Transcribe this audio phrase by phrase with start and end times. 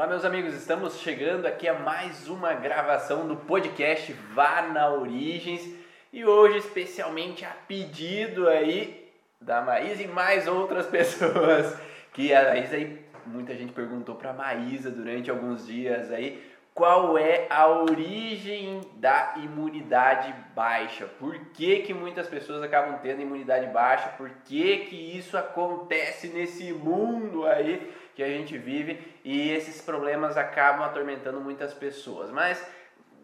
[0.00, 5.74] Olá, meus amigos, estamos chegando aqui a mais uma gravação do podcast Vá na Origens
[6.10, 11.78] e hoje, especialmente a pedido aí da Maísa e mais outras pessoas
[12.14, 16.42] que a Maísa aí, muita gente perguntou para a Maísa durante alguns dias aí
[16.72, 21.04] qual é a origem da imunidade baixa.
[21.18, 24.08] Por que, que muitas pessoas acabam tendo imunidade baixa?
[24.16, 30.36] Por que, que isso acontece nesse mundo aí que a gente vive e esses problemas
[30.36, 32.30] acabam atormentando muitas pessoas?
[32.30, 32.62] Mas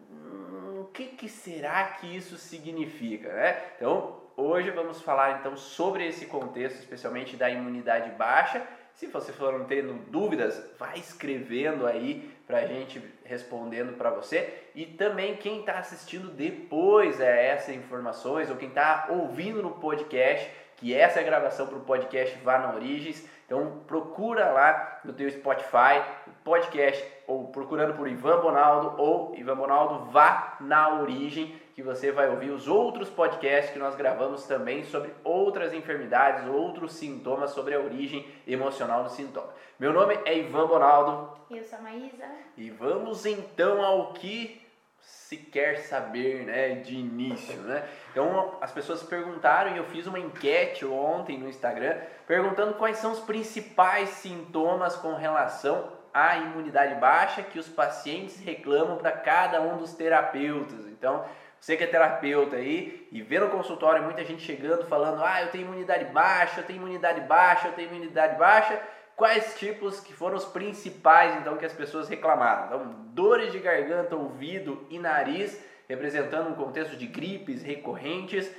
[0.09, 3.31] hum, o que, que será que isso significa?
[3.31, 3.61] Né?
[3.75, 8.65] Então, hoje vamos falar então sobre esse contexto, especialmente da imunidade baixa
[8.97, 14.51] se você for tendo dúvidas, vai escrevendo aí para a gente respondendo para você.
[14.73, 20.49] E também quem está assistindo depois a essas informações ou quem está ouvindo no podcast,
[20.77, 23.27] que essa é a gravação para o podcast Vá na Origens.
[23.45, 26.03] Então procura lá no teu Spotify,
[26.43, 32.27] podcast, ou procurando por Ivan Bonaldo ou Ivan Bonaldo Vá na Origem que você vai
[32.27, 37.79] ouvir os outros podcasts que nós gravamos também sobre outras enfermidades, outros sintomas, sobre a
[37.79, 39.53] origem emocional do sintoma.
[39.77, 41.37] Meu nome é Ivan Bonaldo.
[41.51, 42.25] Eu sou a Maísa.
[42.57, 44.66] E vamos então ao que
[45.07, 47.87] se quer saber, né, de início, né?
[48.11, 51.95] Então, as pessoas perguntaram e eu fiz uma enquete ontem no Instagram
[52.27, 58.97] perguntando quais são os principais sintomas com relação à imunidade baixa que os pacientes reclamam
[58.97, 60.85] para cada um dos terapeutas.
[60.87, 61.25] Então,
[61.59, 65.51] você que é terapeuta aí e vê no consultório muita gente chegando falando: "Ah, eu
[65.51, 68.79] tenho imunidade baixa, eu tenho imunidade baixa, eu tenho imunidade baixa".
[69.17, 72.67] Quais tipos que foram os principais então que as pessoas reclamaram?
[72.67, 78.49] Então, dores de garganta, ouvido e nariz, representando um contexto de gripes recorrentes,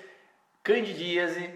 [0.63, 1.49] candidíase,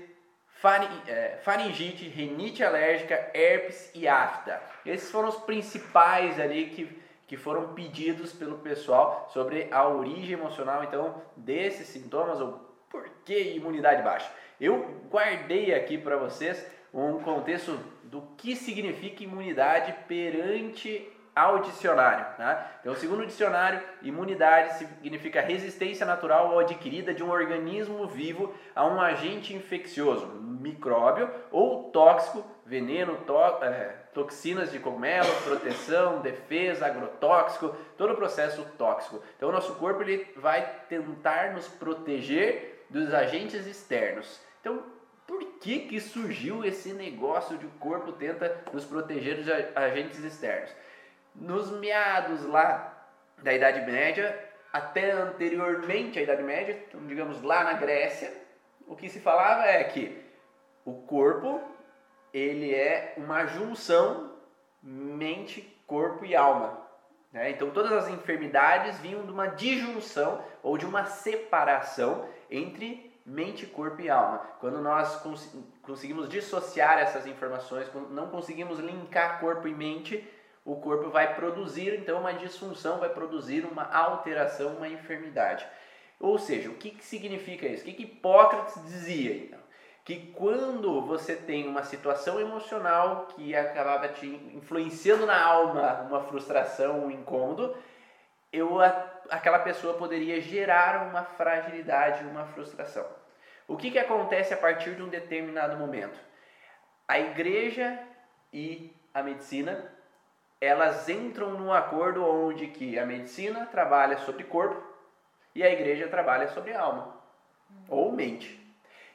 [1.08, 4.62] é, faringite, rinite alérgica, herpes e afta.
[4.86, 10.84] Esses foram os principais ali que que foram pedidos pelo pessoal sobre a origem emocional
[10.84, 14.30] então desses sintomas ou por que imunidade baixa.
[14.60, 16.62] Eu guardei aqui para vocês
[16.92, 17.78] um contexto
[18.12, 22.26] do que significa imunidade perante ao dicionário.
[22.36, 22.70] Tá?
[22.82, 28.84] Então, segundo o dicionário, imunidade significa resistência natural ou adquirida de um organismo vivo a
[28.84, 37.74] um agente infeccioso, micróbio ou tóxico, veneno, to é, toxinas de cogumelo, proteção, defesa, agrotóxico,
[37.96, 39.22] todo o processo tóxico.
[39.38, 44.38] Então, o nosso corpo ele vai tentar nos proteger dos agentes externos.
[44.60, 44.82] Então,
[45.62, 50.74] que, que surgiu esse negócio de o corpo tenta nos proteger dos agentes externos?
[51.34, 53.06] Nos meados lá
[53.38, 54.36] da Idade Média,
[54.72, 58.32] até anteriormente à Idade Média, então, digamos lá na Grécia,
[58.88, 60.20] o que se falava é que
[60.84, 61.62] o corpo
[62.34, 64.32] ele é uma junção
[64.82, 66.82] mente, corpo e alma.
[67.32, 67.50] Né?
[67.50, 74.00] Então todas as enfermidades vinham de uma disjunção ou de uma separação entre mente, corpo
[74.00, 74.38] e alma.
[74.60, 80.28] Quando nós cons conseguimos dissociar essas informações, quando não conseguimos linkar corpo e mente,
[80.64, 85.66] o corpo vai produzir então uma disfunção, vai produzir uma alteração, uma enfermidade.
[86.20, 87.82] Ou seja, o que, que significa isso?
[87.82, 89.58] O que, que Hipócrates dizia então?
[90.04, 97.06] Que quando você tem uma situação emocional que acabava te influenciando na alma uma frustração,
[97.06, 97.74] um incômodo,
[98.52, 98.80] eu,
[99.30, 103.06] aquela pessoa poderia gerar uma fragilidade, uma frustração.
[103.66, 106.18] O que, que acontece a partir de um determinado momento?
[107.08, 107.98] A igreja
[108.52, 109.90] e a medicina
[110.60, 114.80] elas entram num acordo onde que a medicina trabalha sobre corpo
[115.54, 117.16] e a igreja trabalha sobre alma
[117.88, 118.60] ou mente.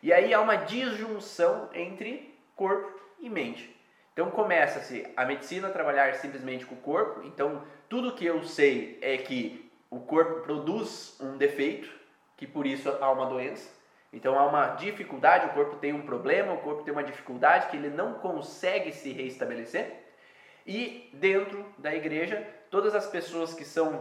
[0.04, 3.77] E aí há uma disjunção entre corpo e mente.
[4.18, 7.22] Então começa-se a medicina a trabalhar simplesmente com o corpo.
[7.24, 11.88] Então tudo que eu sei é que o corpo produz um defeito,
[12.36, 13.70] que por isso há uma doença.
[14.12, 17.78] Então há uma dificuldade, o corpo tem um problema, o corpo tem uma dificuldade que
[17.78, 19.94] ele não consegue se reestabelecer.
[20.66, 23.98] E dentro da igreja, todas as pessoas que são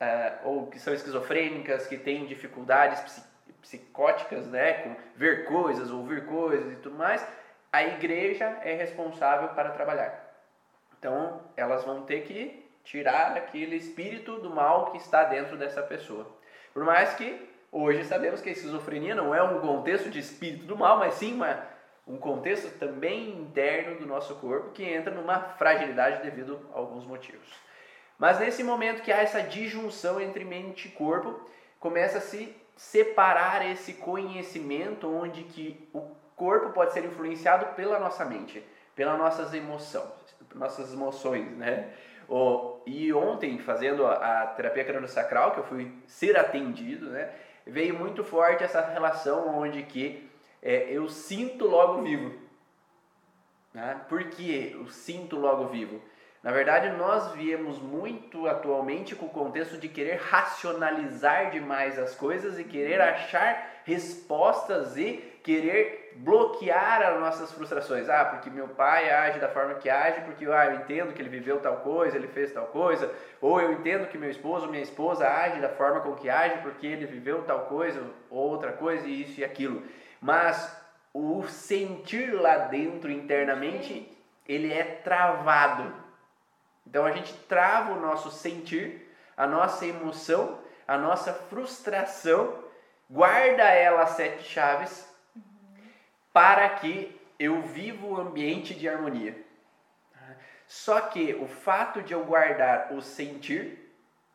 [0.00, 3.00] uh, ou que são esquizofrênicas, que têm dificuldades
[3.60, 7.26] psicóticas, né, com ver coisas, ouvir coisas e tudo mais,
[7.74, 10.32] a igreja é responsável para trabalhar.
[10.96, 16.24] Então, elas vão ter que tirar aquele espírito do mal que está dentro dessa pessoa.
[16.72, 20.78] Por mais que hoje sabemos que a esquizofrenia não é um contexto de espírito do
[20.78, 21.66] mal, mas sim uma
[22.06, 27.48] um contexto também interno do nosso corpo que entra numa fragilidade devido a alguns motivos.
[28.16, 31.40] Mas nesse momento que há essa disjunção entre mente e corpo,
[31.80, 38.24] começa a se separar esse conhecimento onde que o corpo pode ser influenciado pela nossa
[38.24, 38.64] mente,
[38.94, 40.04] pelas nossas emoções,
[40.54, 41.92] nossas emoções, né?
[42.28, 47.30] Oh, e ontem, fazendo a terapia crânio-sacral, que eu fui ser atendido, né,
[47.66, 50.30] veio muito forte essa relação onde que
[50.62, 52.34] é, eu sinto logo vivo.
[53.74, 54.00] Né?
[54.08, 56.00] Por que eu sinto logo vivo?
[56.44, 62.58] Na verdade, nós viemos muito atualmente com o contexto de querer racionalizar demais as coisas
[62.58, 68.10] e querer achar respostas e querer bloquear as nossas frustrações.
[68.10, 71.30] Ah, porque meu pai age da forma que age, porque ah, eu entendo que ele
[71.30, 73.10] viveu tal coisa, ele fez tal coisa,
[73.40, 76.86] ou eu entendo que meu esposo, minha esposa age da forma com que age, porque
[76.86, 79.82] ele viveu tal coisa, ou outra coisa, e isso e aquilo.
[80.20, 80.78] Mas
[81.14, 84.14] o sentir lá dentro internamente,
[84.46, 86.03] ele é travado
[86.86, 92.62] então a gente trava o nosso sentir, a nossa emoção, a nossa frustração,
[93.08, 95.08] guarda ela sete chaves
[96.32, 99.42] para que eu viva o ambiente de harmonia.
[100.66, 103.84] Só que o fato de eu guardar o sentir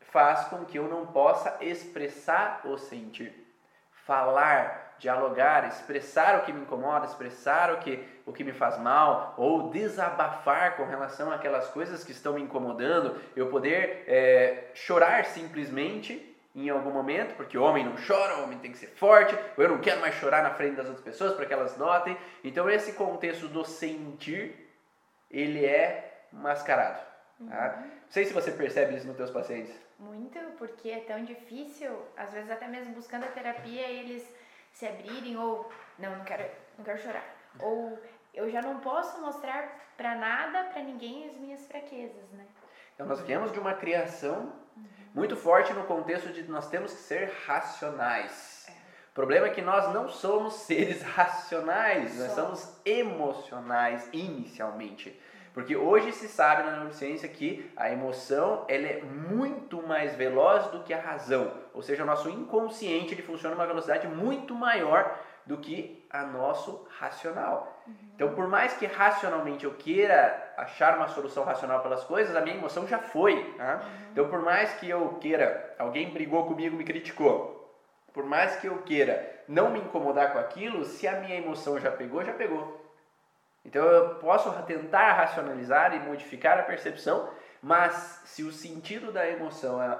[0.00, 3.32] faz com que eu não possa expressar o sentir,
[4.06, 9.34] falar, dialogar, expressar o que me incomoda, expressar o que, o que me faz mal,
[9.36, 16.26] ou desabafar com relação àquelas coisas que estão me incomodando, eu poder é, chorar simplesmente
[16.54, 19.64] em algum momento, porque o homem não chora, o homem tem que ser forte, ou
[19.64, 22.16] eu não quero mais chorar na frente das outras pessoas para que elas notem.
[22.44, 24.68] Então esse contexto do sentir,
[25.30, 27.00] ele é mascarado.
[27.48, 27.76] Tá?
[27.78, 27.82] Uhum.
[27.82, 29.72] Não sei se você percebe isso nos teus pacientes.
[29.98, 34.26] Muito, porque é tão difícil, às vezes até mesmo buscando a terapia, eles
[34.72, 37.24] se abrirem ou não, não quero, não quero chorar.
[37.58, 37.98] Ou
[38.32, 42.46] eu já não posso mostrar para nada, para ninguém as minhas fraquezas, né?
[42.94, 44.84] Então nós viemos de uma criação uhum.
[45.14, 48.66] muito forte no contexto de nós temos que ser racionais.
[48.68, 48.72] É.
[49.10, 55.18] O problema é que nós não somos seres racionais, nós somos emocionais inicialmente.
[55.52, 60.82] Porque hoje se sabe na neurociência que a emoção ela é muito mais veloz do
[60.84, 61.52] que a razão.
[61.74, 66.22] Ou seja, o nosso inconsciente ele funciona a uma velocidade muito maior do que a
[66.22, 67.82] nosso racional.
[67.86, 67.94] Uhum.
[68.14, 72.56] Então, por mais que racionalmente eu queira achar uma solução racional pelas coisas, a minha
[72.56, 73.54] emoção já foi.
[73.56, 73.76] Tá?
[73.82, 74.10] Uhum.
[74.12, 77.56] Então, por mais que eu queira, alguém brigou comigo, me criticou.
[78.12, 81.90] Por mais que eu queira não me incomodar com aquilo, se a minha emoção já
[81.90, 82.79] pegou, já pegou.
[83.64, 87.30] Então eu posso tentar racionalizar e modificar a percepção,
[87.62, 89.98] mas se o sentido da emoção é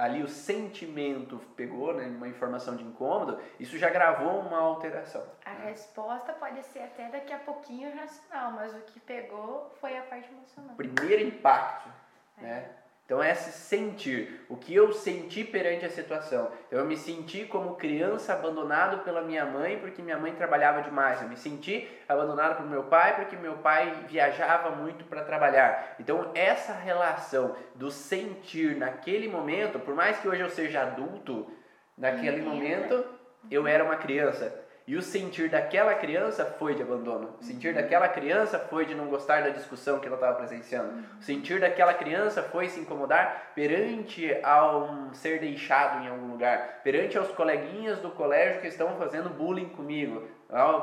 [0.00, 5.22] ali o sentimento pegou né, uma informação de incômodo, isso já gravou uma alteração.
[5.44, 5.66] A né?
[5.66, 10.30] resposta pode ser até daqui a pouquinho racional, mas o que pegou foi a parte
[10.32, 10.74] emocional.
[10.76, 11.90] Primeiro impacto,
[12.38, 12.42] é.
[12.42, 12.70] né?
[13.10, 16.48] Então, é esse sentir, o que eu senti perante a situação.
[16.68, 21.20] Então, eu me senti como criança abandonado pela minha mãe porque minha mãe trabalhava demais.
[21.20, 25.96] Eu me senti abandonado pelo meu pai porque meu pai viajava muito para trabalhar.
[25.98, 31.50] Então, essa relação do sentir naquele momento, por mais que hoje eu seja adulto,
[31.98, 33.04] naquele momento
[33.50, 34.59] eu era uma criança.
[34.90, 37.36] E o sentir daquela criança foi de abandono.
[37.40, 41.04] O sentir daquela criança foi de não gostar da discussão que ela estava presenciando.
[41.16, 47.16] O sentir daquela criança foi se incomodar perante ao ser deixado em algum lugar, perante
[47.16, 50.26] aos coleguinhas do colégio que estão fazendo bullying comigo,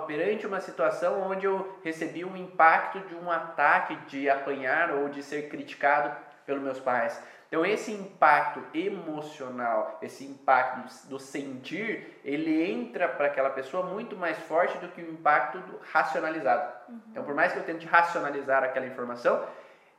[0.07, 5.21] perante uma situação onde eu recebi um impacto de um ataque de apanhar ou de
[5.21, 6.15] ser criticado
[6.45, 7.21] pelos meus pais.
[7.47, 14.38] Então esse impacto emocional, esse impacto do sentir, ele entra para aquela pessoa muito mais
[14.38, 16.74] forte do que o impacto do racionalizado.
[16.89, 17.01] Uhum.
[17.12, 19.45] Então por mais que eu tente racionalizar aquela informação,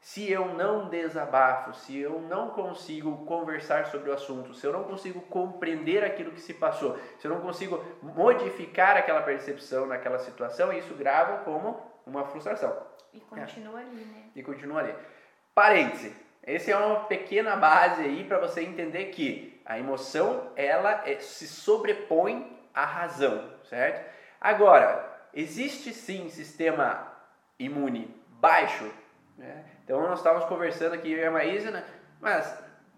[0.01, 4.85] se eu não desabafo, se eu não consigo conversar sobre o assunto, se eu não
[4.85, 10.73] consigo compreender aquilo que se passou, se eu não consigo modificar aquela percepção naquela situação,
[10.73, 12.77] isso grava como uma frustração.
[13.13, 13.85] E continua é.
[13.85, 14.31] ali, né?
[14.37, 14.95] E continua ali.
[15.55, 21.19] Parêntese essa é uma pequena base aí para você entender que a emoção ela é,
[21.19, 24.09] se sobrepõe à razão, certo?
[24.41, 27.13] Agora, existe sim sistema
[27.59, 28.91] imune baixo,
[29.37, 29.65] né?
[29.85, 31.85] Então nós estávamos conversando aqui eu e a Maísa, né?
[32.21, 32.47] mas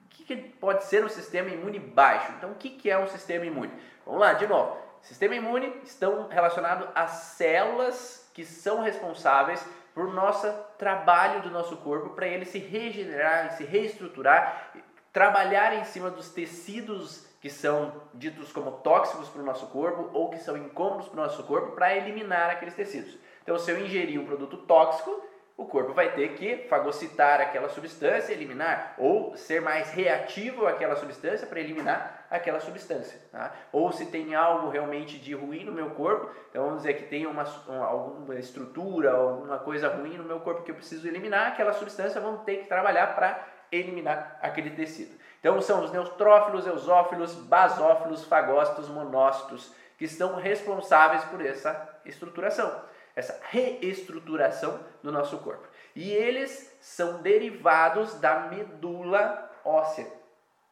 [0.04, 2.32] o que, que, pode ser um sistema imune baixo?
[2.37, 3.73] Então o que, que é um sistema imune?
[4.04, 4.76] Vamos lá, de novo.
[5.02, 10.47] Sistema imune estão relacionados às células que são responsáveis por nosso
[10.78, 14.73] trabalho do nosso corpo para ele se regenerar, se reestruturar,
[15.12, 20.28] trabalhar em cima dos tecidos que são ditos como tóxicos para o nosso corpo ou
[20.28, 23.16] que são incômodos para o nosso corpo para eliminar aqueles tecidos.
[23.42, 25.25] Então, se eu ingerir um produto tóxico,
[25.60, 31.46] o corpo vai ter que fagocitar aquela substância, eliminar, ou ser mais reativo àquela substância
[31.46, 33.20] para eliminar aquela substância.
[33.30, 33.52] Tá?
[33.70, 37.26] Ou se tem algo realmente de ruim no meu corpo, então vamos dizer que tem
[37.26, 41.74] uma, uma, alguma estrutura, alguma coisa ruim no meu corpo que eu preciso eliminar, aquela
[41.74, 45.14] substância vão ter que trabalhar para eliminar aquele tecido.
[45.40, 52.82] Então são os neutrófilos, eusófilos, basófilos, fagócitos, monócitos que estão responsáveis por essa estruturação,
[53.14, 55.68] essa reestruturação do nosso corpo.
[55.94, 60.06] E eles são derivados da medula óssea.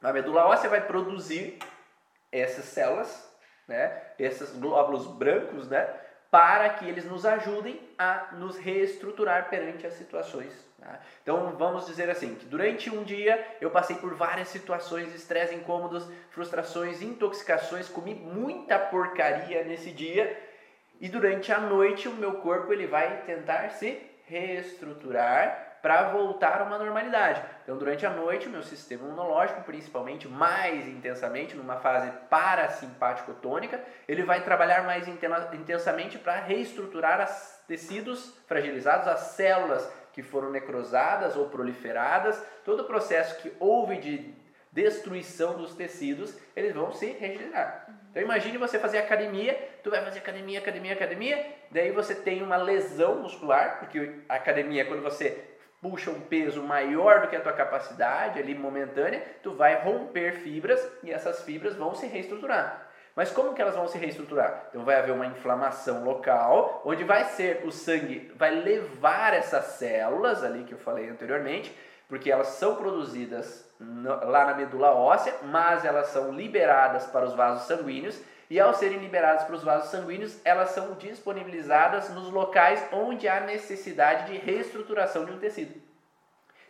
[0.02, 1.59] A medula óssea vai produzir
[2.30, 3.28] essas células,
[3.66, 5.88] né, esses glóbulos brancos, né,
[6.30, 10.52] para que eles nos ajudem a nos reestruturar perante as situações.
[10.78, 11.00] Tá?
[11.23, 16.07] Então vamos dizer assim, que durante um dia eu passei por várias situações, estresse, incômodos,
[16.30, 20.48] frustrações, intoxicações, comi muita porcaria nesse dia
[21.00, 26.64] e durante a noite o meu corpo ele vai tentar se reestruturar para voltar a
[26.64, 27.43] uma normalidade.
[27.62, 34.25] Então, durante a noite, o meu sistema imunológico, principalmente mais intensamente, numa fase parasimpático-tônica, ele
[34.25, 41.49] vai trabalhar mais intensamente para reestruturar os tecidos fragilizados, as células que foram necrosadas ou
[41.49, 44.35] proliferadas, todo o processo que houve de
[44.73, 47.98] destruição dos tecidos, eles vão se regenerar.
[48.19, 52.57] Então imagine você fazer academia, tu vai fazer academia, academia, academia, daí você tem uma
[52.57, 55.45] lesão muscular, porque a academia quando você
[55.81, 60.85] puxa um peso maior do que a tua capacidade ali momentânea, tu vai romper fibras
[61.05, 62.89] e essas fibras vão se reestruturar.
[63.15, 64.67] Mas como que elas vão se reestruturar?
[64.69, 70.43] Então vai haver uma inflamação local, onde vai ser o sangue vai levar essas células
[70.43, 71.73] ali que eu falei anteriormente,
[72.09, 77.67] porque elas são produzidas lá na medula óssea, mas elas são liberadas para os vasos
[77.69, 83.29] sanguíneos e ao serem liberadas para os vasos sanguíneos, elas são disponibilizadas nos locais onde
[83.29, 85.79] há necessidade de reestruturação de um tecido.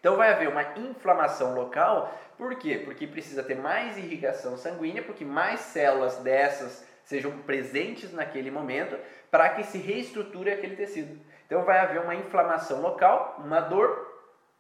[0.01, 2.83] Então vai haver uma inflamação local, por quê?
[2.85, 8.97] Porque precisa ter mais irrigação sanguínea, porque mais células dessas sejam presentes naquele momento
[9.31, 11.19] para que se reestruture aquele tecido.
[11.47, 14.08] Então vai haver uma inflamação local, uma dor,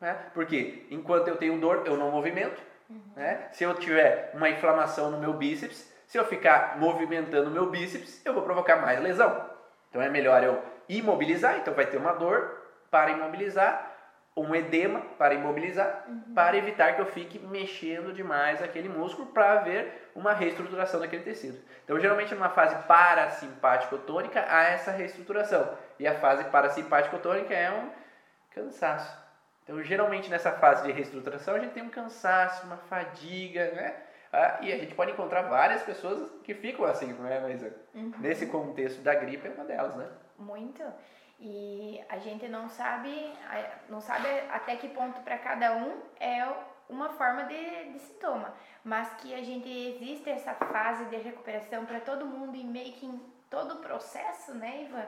[0.00, 0.16] né?
[0.34, 2.60] porque enquanto eu tenho dor, eu não movimento.
[2.88, 3.12] Uhum.
[3.16, 3.48] Né?
[3.52, 8.32] Se eu tiver uma inflamação no meu bíceps, se eu ficar movimentando meu bíceps, eu
[8.32, 9.48] vou provocar mais lesão.
[9.90, 13.94] Então é melhor eu imobilizar, então vai ter uma dor para imobilizar,
[14.34, 16.34] um edema para imobilizar, uhum.
[16.34, 21.58] para evitar que eu fique mexendo demais aquele músculo para haver uma reestruturação daquele tecido.
[21.84, 25.76] Então, geralmente numa fase parasimpático-tônica há essa reestruturação.
[25.98, 27.90] E a fase parasimpático-tônica é um
[28.50, 29.27] cansaço.
[29.68, 34.02] Então, geralmente nessa fase de reestruturação a gente tem um cansaço, uma fadiga, né?
[34.32, 37.38] Ah, e a gente pode encontrar várias pessoas que ficam assim, não é?
[37.38, 37.62] Mas
[37.94, 38.12] uhum.
[38.18, 40.08] nesse contexto da gripe é uma delas, né?
[40.38, 40.82] Muito.
[41.38, 43.30] E a gente não sabe,
[43.90, 46.48] não sabe até que ponto para cada um é
[46.88, 52.00] uma forma de, de sintoma, mas que a gente existe essa fase de recuperação para
[52.00, 53.20] todo mundo e meio que em
[53.50, 55.06] todo o processo, né, Ivan,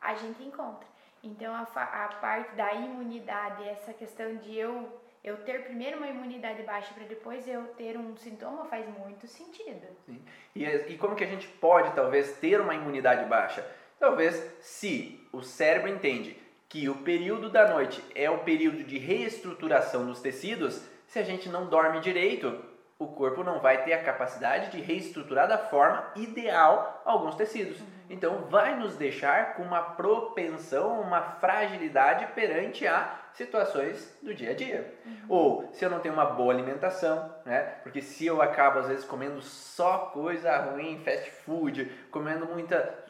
[0.00, 0.91] a gente encontra.
[1.22, 6.64] Então a, a parte da imunidade, essa questão de eu eu ter primeiro uma imunidade
[6.64, 9.86] baixa para depois eu ter um sintoma faz muito sentido.
[10.04, 10.20] Sim.
[10.54, 13.64] E, e como que a gente pode, talvez, ter uma imunidade baixa?
[14.00, 16.36] Talvez se o cérebro entende
[16.68, 21.48] que o período da noite é o período de reestruturação dos tecidos, se a gente
[21.48, 22.58] não dorme direito,
[23.02, 27.80] o corpo não vai ter a capacidade de reestruturar da forma ideal alguns tecidos.
[27.80, 27.86] Uhum.
[28.10, 34.54] Então, vai nos deixar com uma propensão, uma fragilidade perante a situações do dia a
[34.54, 34.94] dia.
[35.04, 35.24] Uhum.
[35.28, 37.60] Ou se eu não tenho uma boa alimentação, né?
[37.82, 43.02] Porque se eu acabo às vezes comendo só coisa ruim, fast food, comendo muita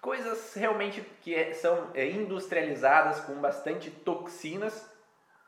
[0.00, 4.88] coisas realmente que é, são é, industrializadas com bastante toxinas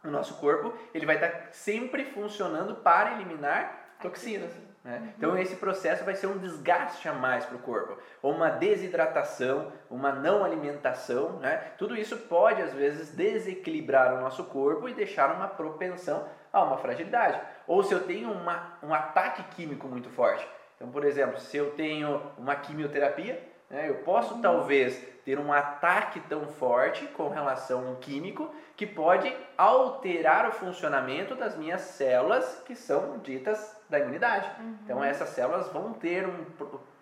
[0.03, 4.53] no nosso corpo, ele vai estar sempre funcionando para eliminar toxinas.
[4.83, 4.99] Né?
[4.99, 5.13] Uhum.
[5.17, 9.73] Então esse processo vai ser um desgaste a mais para o corpo, ou uma desidratação,
[9.91, 11.73] uma não alimentação, né?
[11.77, 16.79] tudo isso pode às vezes desequilibrar o nosso corpo e deixar uma propensão a uma
[16.79, 17.41] fragilidade.
[17.67, 21.73] Ou se eu tenho uma, um ataque químico muito forte, então por exemplo, se eu
[21.73, 23.50] tenho uma quimioterapia?
[23.71, 29.33] Eu posso talvez ter um ataque tão forte com relação a um químico que pode
[29.57, 34.51] alterar o funcionamento das minhas células que são ditas da imunidade.
[34.59, 34.77] Uhum.
[34.85, 36.45] Então essas células vão ter um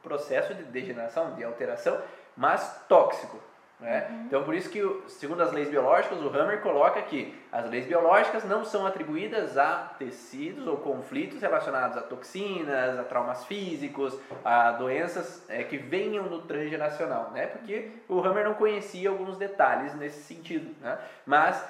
[0.02, 1.98] processo de degeneração, de alteração,
[2.37, 3.38] mas tóxico.
[3.80, 4.08] Né?
[4.11, 4.23] Uhum.
[4.26, 8.44] Então, por isso que, segundo as leis biológicas, o Hammer coloca que as leis biológicas
[8.44, 15.44] não são atribuídas a tecidos ou conflitos relacionados a toxinas, a traumas físicos, a doenças
[15.49, 17.47] é, que venham do transgeracional, né?
[17.47, 20.75] porque o Hammer não conhecia alguns detalhes nesse sentido.
[20.80, 20.99] Né?
[21.25, 21.64] Mas,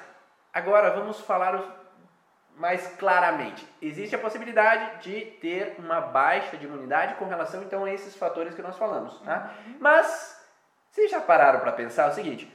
[0.53, 1.77] agora vamos falar
[2.57, 3.67] mais claramente.
[3.81, 8.55] Existe a possibilidade de ter uma baixa de imunidade com relação então a esses fatores
[8.55, 9.21] que nós falamos.
[9.21, 9.55] Tá?
[9.67, 9.77] Uhum.
[9.79, 10.38] Mas
[10.99, 12.53] vocês já pararam para pensar o seguinte?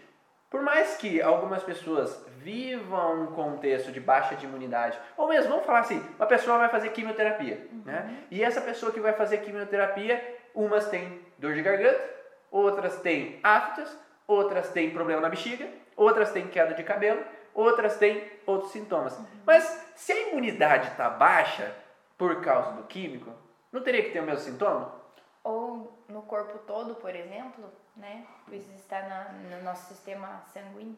[0.49, 5.65] Por mais que algumas pessoas vivam um contexto de baixa de imunidade, ou mesmo, vamos
[5.65, 7.81] falar assim, uma pessoa vai fazer quimioterapia, Uhum.
[7.85, 8.25] né?
[8.29, 12.03] E essa pessoa que vai fazer quimioterapia, umas têm dor de garganta,
[12.51, 13.97] outras têm aftas,
[14.27, 17.23] outras têm problema na bexiga, outras têm queda de cabelo,
[17.53, 19.17] outras têm outros sintomas.
[19.45, 19.63] Mas
[19.95, 21.73] se a imunidade está baixa
[22.17, 23.31] por causa do químico,
[23.71, 25.01] não teria que ter o mesmo sintoma?
[25.43, 28.25] Ou no corpo todo, por exemplo, né?
[28.47, 30.97] Pois está na, no nosso sistema sanguíneo.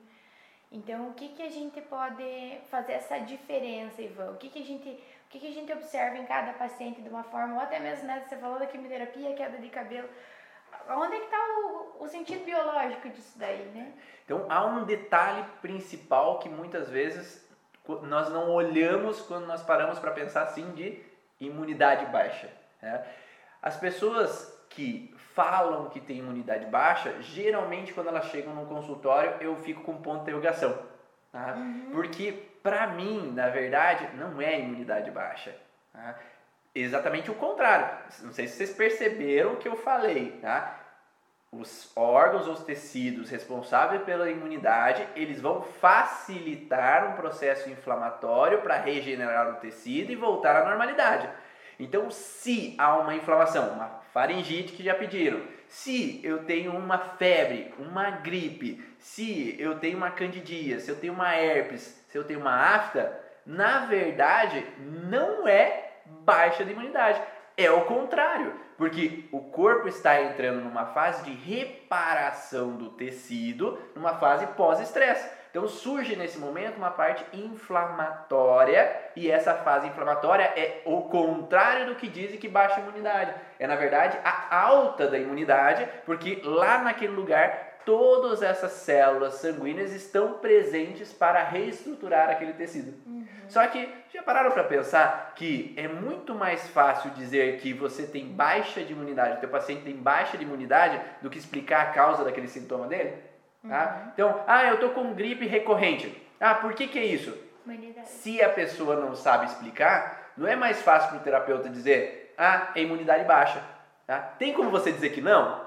[0.71, 4.31] Então, o que, que a gente pode fazer essa diferença, Ivan?
[4.31, 4.89] O que, que a gente
[5.25, 8.05] o que, que a gente observa em cada paciente de uma forma, ou até mesmo,
[8.05, 10.07] né, você falou da quimioterapia, queda de cabelo.
[10.87, 13.91] Onde é que está o, o sentido biológico disso daí, né?
[14.23, 17.47] Então há um detalhe principal que muitas vezes
[18.03, 21.01] nós não olhamos quando nós paramos para pensar assim de
[21.39, 22.51] imunidade baixa.
[22.81, 23.05] né?
[23.61, 29.55] As pessoas que falam que têm imunidade baixa, geralmente quando elas chegam no consultório eu
[29.57, 30.75] fico com ponto de interrogação.
[31.31, 31.55] tá?
[31.91, 32.31] Porque
[32.63, 35.55] para mim, na verdade, não é imunidade baixa.
[35.93, 36.15] tá?
[36.73, 37.87] Exatamente o contrário.
[38.23, 40.39] Não sei se vocês perceberam o que eu falei.
[40.41, 40.81] Tá?
[41.59, 48.77] os órgãos ou os tecidos responsáveis pela imunidade, eles vão facilitar um processo inflamatório para
[48.77, 51.29] regenerar o tecido e voltar à normalidade.
[51.79, 57.73] Então, se há uma inflamação, uma faringite que já pediram, se eu tenho uma febre,
[57.77, 62.39] uma gripe, se eu tenho uma candidíase, se eu tenho uma herpes, se eu tenho
[62.39, 64.65] uma afta, na verdade
[65.09, 67.21] não é baixa de imunidade,
[67.57, 74.13] é o contrário, porque o corpo está entrando numa fase de reparação do tecido, numa
[74.15, 75.29] fase pós-estresse.
[75.55, 81.95] Então surge nesse momento uma parte inflamatória e essa fase inflamatória é o contrário do
[81.95, 83.33] que dizem que baixa a imunidade.
[83.57, 89.93] É na verdade a alta da imunidade, porque lá naquele lugar todas essas células sanguíneas
[89.93, 92.93] estão presentes para reestruturar aquele tecido.
[93.47, 98.27] Só que já pararam para pensar que é muito mais fácil dizer que você tem
[98.27, 102.25] baixa de imunidade, o teu paciente tem baixa de imunidade, do que explicar a causa
[102.25, 103.34] daquele sintoma dele?
[103.67, 104.11] Tá?
[104.13, 106.21] Então, ah, eu tô com gripe recorrente.
[106.39, 107.35] Ah, por que que é isso?
[107.65, 108.09] Imunidade.
[108.09, 112.71] Se a pessoa não sabe explicar, não é mais fácil para o terapeuta dizer, ah,
[112.75, 113.61] é imunidade baixa.
[114.05, 114.19] Tá?
[114.19, 115.65] Tem como você dizer que não?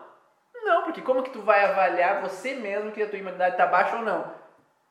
[0.54, 3.96] Não, porque como que tu vai avaliar você mesmo que a tua imunidade está baixa
[3.96, 4.32] ou não?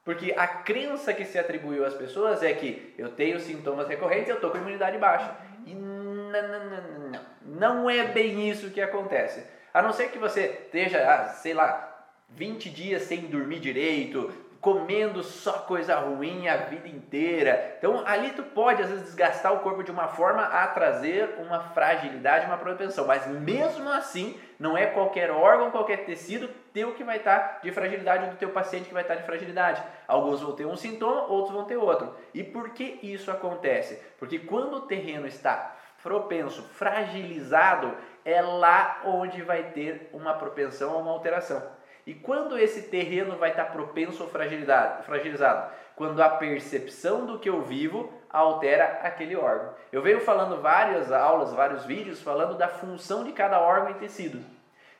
[0.03, 4.31] Porque a crença que se atribuiu às pessoas é que eu tenho sintomas recorrentes e
[4.31, 5.35] eu estou com imunidade baixa.
[5.65, 9.45] E não, não, não, não, não é bem isso que acontece.
[9.73, 11.96] A não ser que você esteja, ah, sei lá,
[12.29, 17.75] 20 dias sem dormir direito, comendo só coisa ruim a vida inteira.
[17.77, 21.59] Então ali tu pode às vezes desgastar o corpo de uma forma a trazer uma
[21.59, 27.17] fragilidade, uma propensão, mas mesmo assim não é qualquer órgão, qualquer tecido teu que vai
[27.17, 29.81] estar de fragilidade ou do teu paciente que vai estar de fragilidade.
[30.07, 32.15] Alguns vão ter um sintoma, outros vão ter outro.
[32.33, 33.99] E por que isso acontece?
[34.19, 40.97] Porque quando o terreno está propenso, fragilizado, é lá onde vai ter uma propensão a
[40.97, 41.76] uma alteração.
[42.07, 45.73] E quando esse terreno vai estar propenso ou fragilizado?
[45.93, 49.73] Quando a percepção do que eu vivo altera aquele órgão.
[49.91, 54.39] Eu venho falando várias aulas, vários vídeos falando da função de cada órgão e tecido.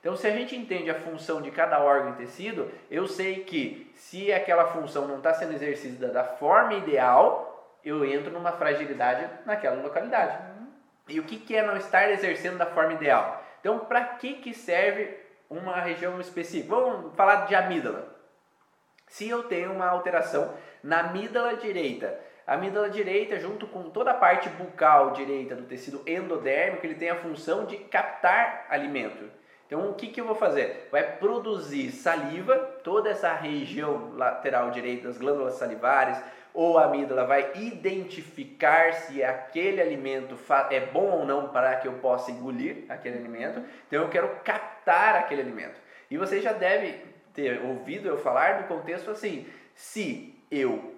[0.02, 3.89] Então, se a gente entende a função de cada órgão e tecido, eu sei que
[3.96, 9.82] se aquela função não está sendo exercida da forma ideal, eu entro numa fragilidade naquela
[9.82, 10.38] localidade.
[11.08, 13.41] E o que, que é não estar exercendo da forma ideal?
[13.62, 16.75] Então, para que, que serve uma região específica?
[16.75, 18.15] Vamos falar de amígdala.
[19.07, 24.13] Se eu tenho uma alteração na amígdala direita, a amígdala direita, junto com toda a
[24.13, 29.29] parte bucal direita do tecido endodérmico, ele tem a função de captar alimento.
[29.65, 30.88] Então, o que, que eu vou fazer?
[30.89, 32.55] Vai produzir saliva,
[32.86, 36.17] toda essa região lateral direita das glândulas salivares,
[36.58, 40.36] ou a amígdala vai identificar se aquele alimento
[40.72, 43.63] é bom ou não para que eu possa engolir aquele alimento.
[43.86, 45.80] Então, eu quero captar aquele alimento.
[46.10, 47.00] E você já deve
[47.32, 50.96] ter ouvido eu falar do contexto assim: se eu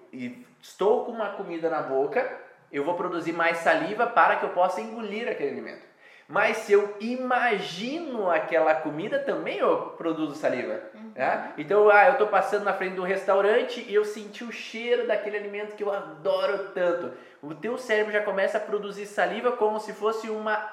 [0.62, 2.40] estou com uma comida na boca,
[2.72, 5.89] eu vou produzir mais saliva para que eu possa engolir aquele alimento.
[6.30, 10.80] Mas se eu imagino aquela comida, também eu produzo saliva.
[11.14, 11.52] né?
[11.58, 15.08] Então, ah, eu estou passando na frente de um restaurante e eu senti o cheiro
[15.08, 17.12] daquele alimento que eu adoro tanto.
[17.42, 20.70] O teu cérebro já começa a produzir saliva como se fosse uma,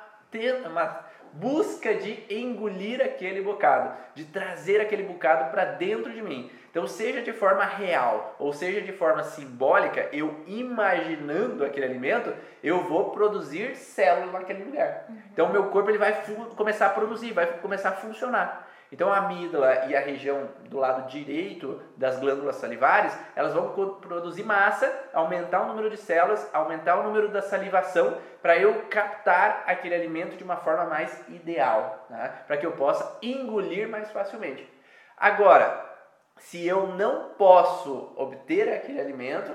[0.66, 6.50] uma busca de engolir aquele bocado, de trazer aquele bocado para dentro de mim.
[6.70, 12.84] Então, seja de forma real ou seja de forma simbólica, eu imaginando aquele alimento, eu
[12.84, 15.06] vou produzir células naquele lugar.
[15.34, 16.24] Então, meu corpo ele vai
[16.56, 18.67] começar a produzir, vai começar a funcionar.
[18.92, 23.70] Então a amígdala e a região do lado direito das glândulas salivares, elas vão
[24.00, 29.64] produzir massa, aumentar o número de células, aumentar o número da salivação para eu captar
[29.68, 32.34] aquele alimento de uma forma mais ideal, né?
[32.48, 34.68] para que eu possa engolir mais facilmente.
[35.18, 35.86] Agora,
[36.38, 39.54] se eu não posso obter aquele alimento,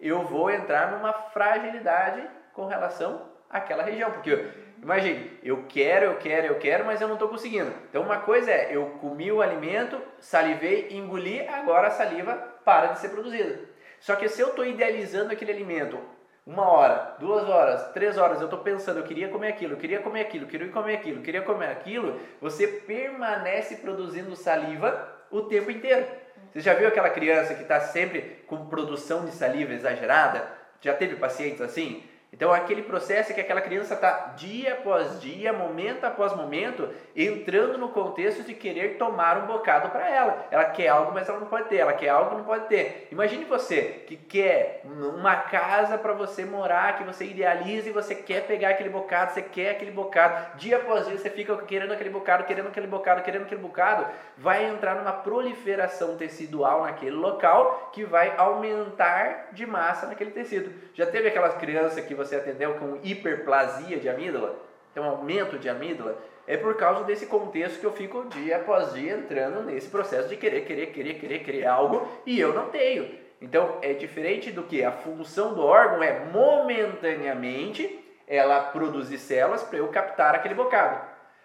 [0.00, 4.50] eu vou entrar numa fragilidade com relação àquela região, porque
[4.82, 7.72] imagine, eu quero, eu quero, eu quero, mas eu não estou conseguindo.
[7.88, 12.98] Então uma coisa é, eu comi o alimento, salivei, engoli, agora a saliva para de
[12.98, 13.60] ser produzida.
[14.00, 15.98] Só que se eu estou idealizando aquele alimento,
[16.44, 20.00] uma hora, duas horas, três horas, eu estou pensando, eu queria comer aquilo, eu queria
[20.00, 25.42] comer aquilo, eu queria comer aquilo, eu queria comer aquilo, você permanece produzindo saliva o
[25.42, 26.04] tempo inteiro.
[26.52, 30.44] Você já viu aquela criança que está sempre com produção de saliva exagerada?
[30.80, 32.02] Já teve pacientes assim?
[32.32, 37.76] Então, aquele processo é que aquela criança está dia após dia, momento após momento, entrando
[37.76, 40.46] no contexto de querer tomar um bocado para ela.
[40.50, 41.76] Ela quer algo, mas ela não pode ter.
[41.76, 43.06] Ela quer algo, não pode ter.
[43.12, 48.46] Imagine você que quer uma casa para você morar, que você idealiza e você quer
[48.46, 50.56] pegar aquele bocado, você quer aquele bocado.
[50.56, 54.06] Dia após dia você fica querendo aquele bocado, querendo aquele bocado, querendo aquele bocado.
[54.38, 60.72] Vai entrar numa proliferação tecidual naquele local que vai aumentar de massa naquele tecido.
[60.94, 64.56] Já teve aquelas crianças que você atendeu com hiperplasia de amígdala,
[64.90, 69.14] então aumento de amígdala, é por causa desse contexto que eu fico dia após dia
[69.14, 73.08] entrando nesse processo de querer, querer, querer, querer, querer algo e eu não tenho.
[73.40, 79.78] Então é diferente do que a função do órgão é momentaneamente ela produzir células para
[79.78, 81.00] eu captar aquele bocado.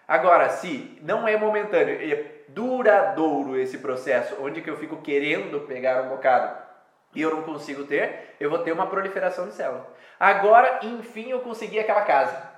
[0.06, 6.02] Agora, se não é momentâneo, é duradouro esse processo, onde que eu fico querendo pegar
[6.02, 6.67] um bocado
[7.14, 9.86] e eu não consigo ter, eu vou ter uma proliferação de células.
[10.18, 12.48] Agora, enfim, eu consegui aquela casa.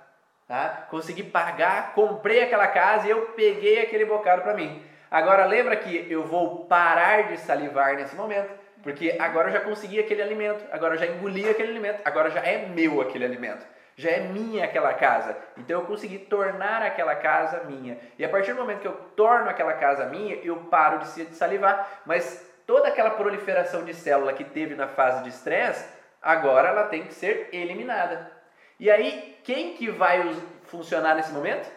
[0.48, 0.86] Tá?
[0.90, 4.84] Consegui pagar, comprei aquela casa e eu peguei aquele bocado para mim.
[5.10, 8.50] Agora, lembra que eu vou parar de salivar nesse momento,
[8.82, 12.40] porque agora eu já consegui aquele alimento, agora eu já engoli aquele alimento, agora já
[12.40, 13.64] é meu aquele alimento.
[13.96, 15.36] Já é minha aquela casa.
[15.58, 17.98] Então eu consegui tornar aquela casa minha.
[18.18, 22.00] E a partir do momento que eu torno aquela casa minha, eu paro de salivar.
[22.06, 25.85] Mas toda aquela proliferação de célula que teve na fase de estresse,
[26.22, 28.30] agora ela tem que ser eliminada.
[28.78, 30.33] E aí, quem que vai
[30.66, 31.68] funcionar nesse momento?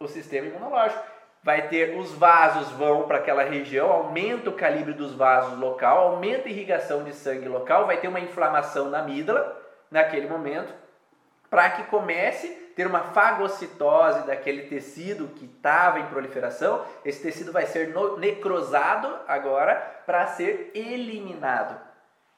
[0.00, 1.04] O sistema imunológico.
[1.40, 6.48] Vai ter os vasos vão para aquela região, aumenta o calibre dos vasos local, aumenta
[6.48, 9.56] a irrigação de sangue local, vai ter uma inflamação na amígdala
[9.88, 10.74] naquele momento,
[11.54, 17.64] para que comece ter uma fagocitose daquele tecido que estava em proliferação, esse tecido vai
[17.64, 21.80] ser necrosado agora para ser eliminado.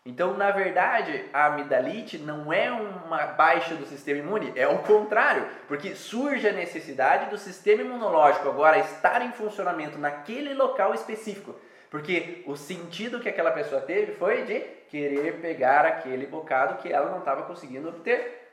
[0.05, 5.47] Então, na verdade, a amidalite não é uma baixa do sistema imune, é o contrário,
[5.67, 11.55] porque surge a necessidade do sistema imunológico agora estar em funcionamento naquele local específico.
[11.91, 17.09] Porque o sentido que aquela pessoa teve foi de querer pegar aquele bocado que ela
[17.09, 18.46] não estava conseguindo obter.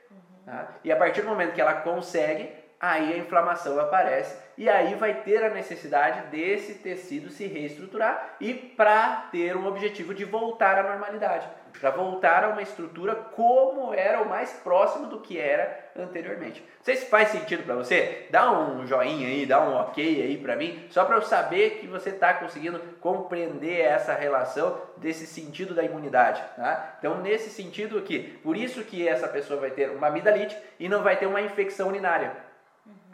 [0.44, 0.74] Tá?
[0.84, 5.14] E a partir do momento que ela consegue, aí a inflamação aparece e aí vai
[5.22, 10.82] ter a necessidade desse tecido se reestruturar e para ter um objetivo de voltar à
[10.82, 11.48] normalidade,
[11.80, 16.60] para voltar a uma estrutura como era o mais próximo do que era anteriormente.
[16.60, 18.26] Não sei se faz sentido para você?
[18.30, 21.86] Dá um joinha aí, dá um ok aí para mim, só para eu saber que
[21.86, 26.42] você está conseguindo compreender essa relação desse sentido da imunidade.
[26.56, 26.96] Tá?
[26.98, 31.02] Então, nesse sentido aqui, por isso que essa pessoa vai ter uma amidalite e não
[31.02, 32.53] vai ter uma infecção urinária.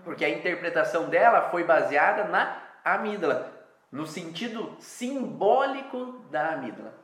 [0.05, 3.53] Porque a interpretação dela foi baseada na amígdala,
[3.91, 6.95] no sentido simbólico da amígdala.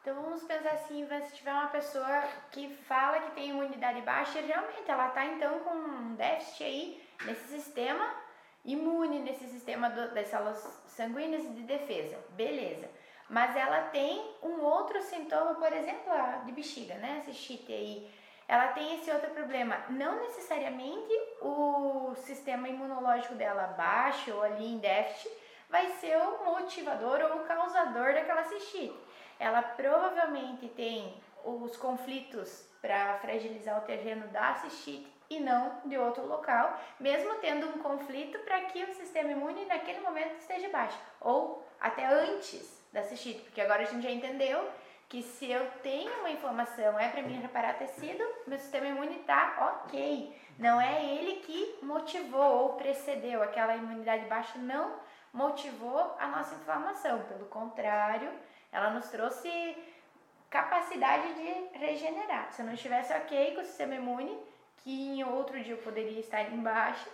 [0.00, 4.90] Então vamos pensar assim, se tiver uma pessoa que fala que tem imunidade baixa, realmente
[4.90, 8.14] ela está então com um déficit aí nesse sistema
[8.64, 12.18] imune, nesse sistema do, das células sanguíneas de defesa.
[12.30, 12.88] Beleza.
[13.28, 16.10] Mas ela tem um outro sintoma, por exemplo,
[16.46, 17.20] de bexiga, né?
[17.26, 18.10] Cistite aí
[18.48, 19.76] ela tem esse outro problema.
[19.90, 25.30] Não necessariamente o sistema imunológico dela baixo ou ali em déficit
[25.68, 28.98] vai ser o motivador ou o causador daquela cistite.
[29.38, 36.26] Ela provavelmente tem os conflitos para fragilizar o terreno da cistite e não de outro
[36.26, 41.62] local, mesmo tendo um conflito para que o sistema imune naquele momento esteja baixo, ou
[41.78, 44.66] até antes da cistite, porque agora a gente já entendeu
[45.08, 49.82] que se eu tenho uma inflamação é para mim reparar tecido, meu sistema imune está
[49.82, 50.36] ok.
[50.58, 54.96] Não é ele que motivou ou precedeu aquela imunidade baixa, não
[55.32, 57.22] motivou a nossa inflamação.
[57.22, 58.30] Pelo contrário,
[58.70, 59.76] ela nos trouxe
[60.50, 62.52] capacidade de regenerar.
[62.52, 64.38] Se eu não estivesse ok com o sistema imune,
[64.78, 67.08] que em outro dia eu poderia estar embaixo,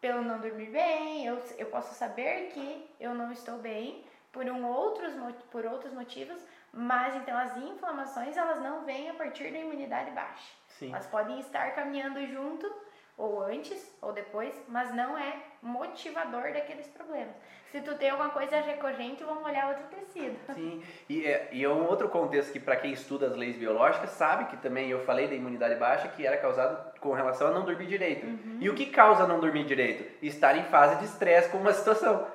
[0.00, 4.66] pelo não dormir bem, eu, eu posso saber que eu não estou bem por, um
[4.66, 5.12] outros,
[5.50, 6.40] por outros motivos,
[6.76, 10.52] mas então as inflamações elas não vêm a partir da imunidade baixa.
[10.68, 10.90] Sim.
[10.90, 12.70] Elas podem estar caminhando junto
[13.16, 17.34] ou antes ou depois, mas não é motivador daqueles problemas.
[17.72, 20.36] Se tu tem alguma coisa recorrente, vamos olhar outro tecido.
[20.54, 24.10] Sim, e é, e é um outro contexto que para quem estuda as leis biológicas
[24.10, 27.64] sabe que também eu falei da imunidade baixa que era causado com relação a não
[27.64, 28.26] dormir direito.
[28.26, 28.58] Uhum.
[28.60, 30.04] E o que causa não dormir direito?
[30.22, 32.26] Estar em fase de estresse com uma situação.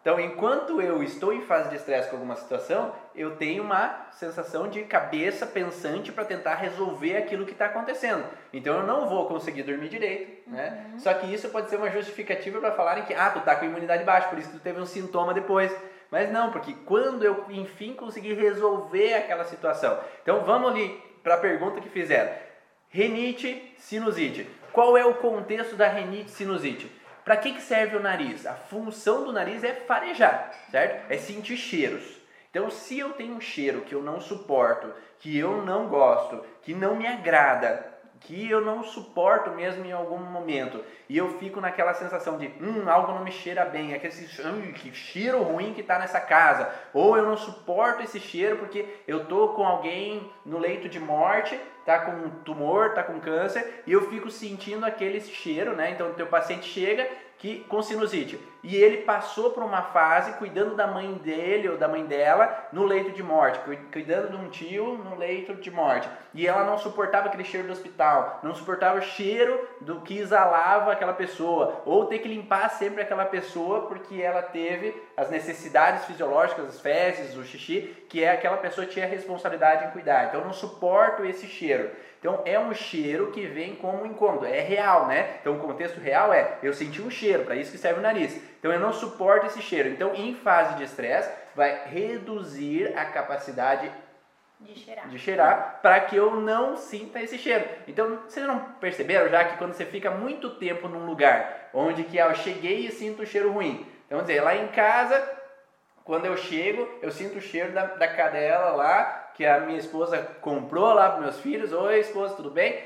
[0.00, 4.66] Então, enquanto eu estou em fase de estresse com alguma situação, eu tenho uma sensação
[4.66, 8.24] de cabeça pensante para tentar resolver aquilo que está acontecendo.
[8.50, 10.86] Então, eu não vou conseguir dormir direito, né?
[10.92, 10.98] Uhum.
[10.98, 14.02] Só que isso pode ser uma justificativa para falarem que, ah, tu tá com imunidade
[14.04, 15.70] baixa, por isso que tu teve um sintoma depois.
[16.10, 20.00] Mas não, porque quando eu, enfim, conseguir resolver aquela situação.
[20.22, 22.32] Então, vamos ali para a pergunta que fizeram.
[22.88, 24.48] Renite, sinusite.
[24.72, 26.99] Qual é o contexto da renite, sinusite?
[27.30, 28.44] Para que, que serve o nariz?
[28.44, 31.12] A função do nariz é farejar, certo?
[31.12, 32.02] É sentir cheiros.
[32.50, 36.74] Então, se eu tenho um cheiro que eu não suporto, que eu não gosto, que
[36.74, 37.86] não me agrada,
[38.20, 42.88] que eu não suporto mesmo em algum momento, e eu fico naquela sensação de, hum,
[42.88, 47.16] algo não me cheira bem, aquele hum, que cheiro ruim que está nessa casa, ou
[47.16, 51.98] eu não suporto esse cheiro porque eu tô com alguém no leito de morte tá
[51.98, 55.90] com tumor, tá com câncer, e eu fico sentindo aquele cheiro, né?
[55.90, 57.08] Então o teu paciente chega
[57.40, 58.38] que com sinusite.
[58.62, 62.84] E ele passou por uma fase cuidando da mãe dele ou da mãe dela no
[62.84, 63.58] leito de morte,
[63.90, 66.06] cuidando de um tio no leito de morte.
[66.34, 70.92] E ela não suportava aquele cheiro do hospital, não suportava o cheiro do que exalava
[70.92, 76.66] aquela pessoa, ou ter que limpar sempre aquela pessoa porque ela teve as necessidades fisiológicas,
[76.66, 80.26] as fezes, o xixi, que é aquela pessoa tinha responsabilidade em cuidar.
[80.26, 81.90] Então eu não suporto esse cheiro.
[82.20, 85.38] Então é um cheiro que vem como incômodo, é real, né?
[85.40, 88.38] Então o contexto real é eu senti um cheiro, para isso que serve o nariz.
[88.58, 89.88] Então eu não suporto esse cheiro.
[89.88, 93.90] Então em fase de estresse vai reduzir a capacidade
[94.60, 97.66] de cheirar, de cheirar para que eu não sinta esse cheiro.
[97.88, 102.20] Então, vocês não perceberam já que quando você fica muito tempo num lugar onde que
[102.20, 103.86] ah, eu cheguei e sinto o cheiro ruim.
[104.06, 105.26] Então, dizer, lá em casa,
[106.04, 110.18] quando eu chego, eu sinto o cheiro da, da cadela lá, que a minha esposa
[110.40, 111.72] comprou lá para meus filhos.
[111.72, 112.82] Oi, esposa, tudo bem?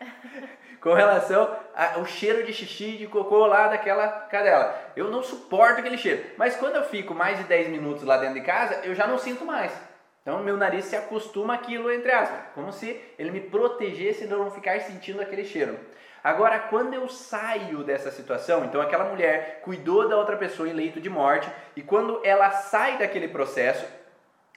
[0.80, 1.48] Com relação
[1.94, 4.74] ao cheiro de xixi de cocô lá daquela cadela.
[4.96, 6.24] Eu não suporto aquele cheiro.
[6.36, 9.16] Mas quando eu fico mais de 10 minutos lá dentro de casa, eu já não
[9.16, 9.72] sinto mais.
[10.22, 12.40] Então meu nariz se acostuma àquilo, entre aspas.
[12.54, 15.78] Como se ele me protegesse de não ficar sentindo aquele cheiro.
[16.22, 21.00] Agora, quando eu saio dessa situação, então aquela mulher cuidou da outra pessoa em leito
[21.00, 23.84] de morte, e quando ela sai daquele processo,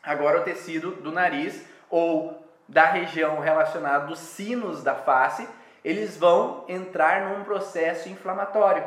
[0.05, 5.47] Agora o tecido do nariz ou da região relacionada dos sinos da face,
[5.83, 8.83] eles vão entrar num processo inflamatório.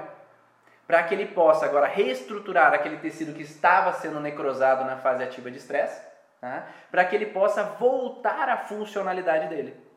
[0.86, 5.50] Para que ele possa agora reestruturar aquele tecido que estava sendo necrosado na fase ativa
[5.50, 6.00] de estresse,
[6.40, 6.66] tá?
[6.90, 9.87] para que ele possa voltar à funcionalidade dele.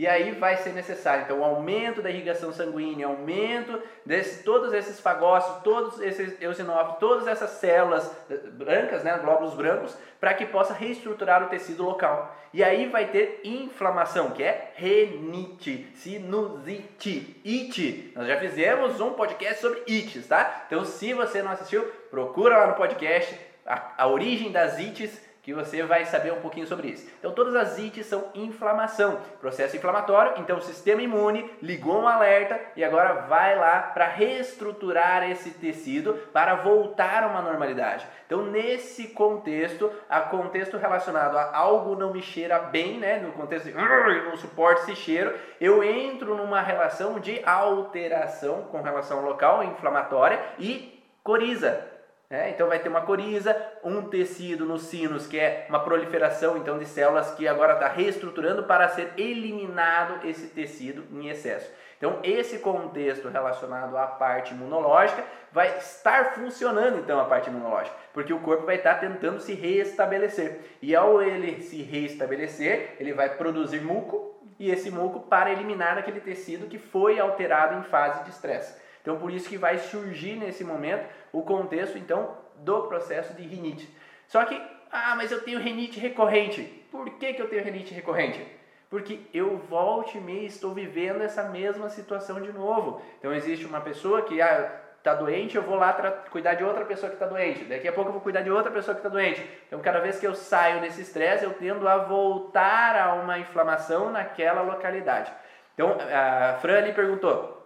[0.00, 4.98] E aí vai ser necessário, então, o aumento da irrigação sanguínea, aumento de todos esses
[4.98, 10.72] fagócitos, todos esses eosinófilos, todas essas células eh, brancas, né, glóbulos brancos, para que possa
[10.72, 12.34] reestruturar o tecido local.
[12.50, 18.12] E aí vai ter inflamação, que é renite, sinusite, it.
[18.16, 20.64] Nós já fizemos um podcast sobre ites, tá?
[20.66, 25.54] Então, se você não assistiu, procura lá no podcast a, a origem das ites que
[25.54, 27.10] você vai saber um pouquinho sobre isso.
[27.18, 30.34] Então, todas as ites são inflamação, processo inflamatório.
[30.36, 36.14] Então, o sistema imune ligou um alerta e agora vai lá para reestruturar esse tecido
[36.32, 38.06] para voltar a uma normalidade.
[38.26, 43.18] Então, nesse contexto, a contexto relacionado a algo não me cheira bem, né?
[43.18, 49.18] No contexto de não suporto esse cheiro, eu entro numa relação de alteração com relação
[49.18, 51.90] ao local inflamatória e coriza.
[52.32, 53.52] É, então vai ter uma coriza,
[53.82, 58.64] um tecido nos sinos que é uma proliferação então de células que agora está reestruturando
[58.64, 61.70] para ser eliminado esse tecido em excesso.
[62.00, 68.32] Então esse contexto relacionado à parte imunológica vai estar funcionando então a parte imunológica, porque
[68.32, 70.60] o corpo vai estar tentando se reestabelecer.
[70.80, 76.20] E ao ele se reestabelecer, ele vai produzir muco e esse muco para eliminar aquele
[76.20, 78.80] tecido que foi alterado em fase de estresse.
[79.02, 83.88] Então por isso que vai surgir nesse momento o contexto então do processo de rinite.
[84.26, 86.62] Só que, ah, mas eu tenho rinite recorrente.
[86.90, 88.44] Por que, que eu tenho rinite recorrente?
[88.88, 93.00] Porque eu volte e estou vivendo essa mesma situação de novo.
[93.18, 95.92] Então existe uma pessoa que ah, está doente, eu vou lá
[96.30, 97.64] cuidar de outra pessoa que está doente.
[97.64, 99.48] Daqui a pouco eu vou cuidar de outra pessoa que está doente.
[99.66, 104.10] Então, cada vez que eu saio desse estresse, eu tendo a voltar a uma inflamação
[104.10, 105.32] naquela localidade.
[105.74, 107.60] Então, a Fran ali perguntou: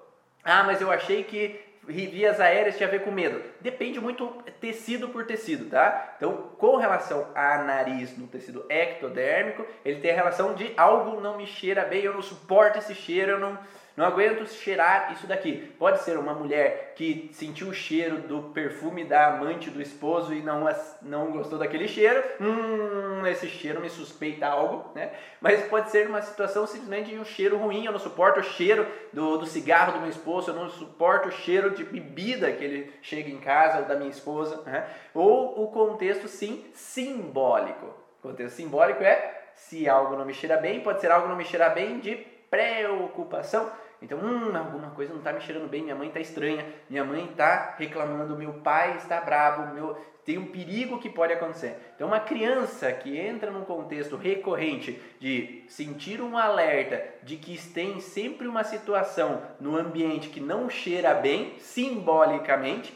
[0.44, 3.42] ah, mas eu achei que vias aéreas tinha a ver com medo?
[3.60, 4.26] Depende muito
[4.60, 6.14] tecido por tecido, tá?
[6.16, 11.36] Então, com relação a nariz no tecido ectodérmico, ele tem a relação de algo não
[11.36, 13.58] me cheira bem, eu não suporto esse cheiro, eu não
[13.96, 15.72] não aguento cheirar isso daqui.
[15.78, 20.42] Pode ser uma mulher que sentiu o cheiro do perfume da amante do esposo e
[20.42, 20.66] não,
[21.00, 22.22] não gostou daquele cheiro.
[22.40, 25.12] Hum, esse cheiro me suspeita algo, né?
[25.40, 27.85] Mas pode ser uma situação simplesmente de um cheiro ruim.
[27.85, 31.33] Eu não suporto o cheiro do, do cigarro do meu esposo, eu não suporto o
[31.33, 34.61] cheiro de bebida que ele chega em casa ou da minha esposa.
[34.62, 34.88] Né?
[35.14, 37.87] Ou o contexto, sim, simbólico.
[38.18, 41.44] O contexto simbólico é se algo não me cheira bem, pode ser algo não me
[41.44, 42.16] cheira bem de
[42.50, 43.70] preocupação
[44.04, 47.24] então, hum, alguma coisa não está me cheirando bem, minha mãe está estranha, minha mãe
[47.24, 49.96] está reclamando, meu pai está bravo, meu...
[50.26, 51.74] tem um perigo que pode acontecer.
[51.96, 57.98] Então, uma criança que entra num contexto recorrente de sentir um alerta de que tem
[57.98, 62.92] sempre uma situação no ambiente que não cheira bem, simbolicamente,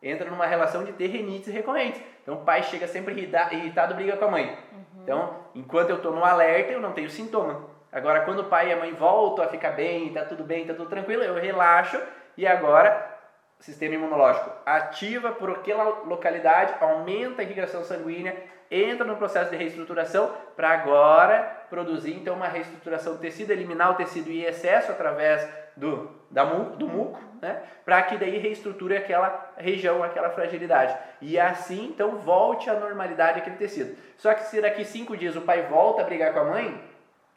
[0.00, 2.00] entra numa relação de ter renites recorrentes.
[2.22, 4.46] Então, o pai chega sempre irritado, briga com a mãe.
[4.46, 5.02] Uhum.
[5.02, 7.74] Então, enquanto eu estou no alerta, eu não tenho sintoma.
[7.96, 10.74] Agora, quando o pai e a mãe voltam a ficar bem, tá tudo bem, tá
[10.74, 11.98] tudo tranquilo, eu relaxo
[12.36, 13.16] e agora
[13.58, 18.36] sistema imunológico ativa por aquela localidade, aumenta a irrigação sanguínea,
[18.70, 23.94] entra no processo de reestruturação para agora produzir então uma reestruturação do tecido, eliminar o
[23.94, 27.62] tecido em excesso através do, da mu, do muco, né?
[27.82, 30.94] para que daí reestruture aquela região, aquela fragilidade.
[31.22, 33.96] E assim então volte à normalidade aquele tecido.
[34.18, 36.78] Só que se daqui cinco dias o pai volta a brigar com a mãe,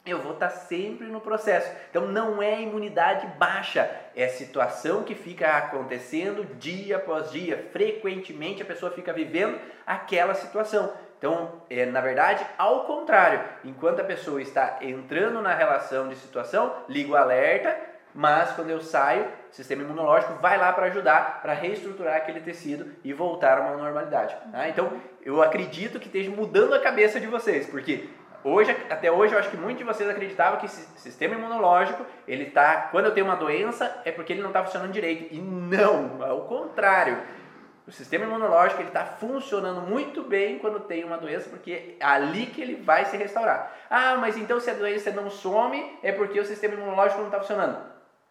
[0.10, 1.72] eu vou estar sempre no processo.
[1.90, 8.66] Então não é imunidade baixa, é situação que fica acontecendo dia após dia, frequentemente a
[8.66, 10.92] pessoa fica vivendo aquela situação.
[11.18, 16.74] Então, é, na verdade, ao contrário, enquanto a pessoa está entrando na relação de situação,
[16.88, 17.76] liga o alerta,
[18.14, 22.92] mas quando eu saio, o sistema imunológico vai lá para ajudar, para reestruturar aquele tecido
[23.04, 24.36] e voltar a uma normalidade.
[24.52, 24.70] Tá?
[24.70, 24.92] Então,
[25.22, 28.10] eu acredito que esteja mudando a cabeça de vocês, porque
[28.44, 32.46] Hoje, até hoje, eu acho que muitos de vocês acreditavam que esse sistema imunológico, ele
[32.46, 35.34] tá, quando eu tenho uma doença, é porque ele não está funcionando direito.
[35.34, 37.18] E não, ao contrário.
[37.86, 42.46] O sistema imunológico ele está funcionando muito bem quando tem uma doença, porque é ali
[42.46, 43.76] que ele vai se restaurar.
[43.90, 47.40] Ah, mas então se a doença não some, é porque o sistema imunológico não está
[47.40, 47.80] funcionando.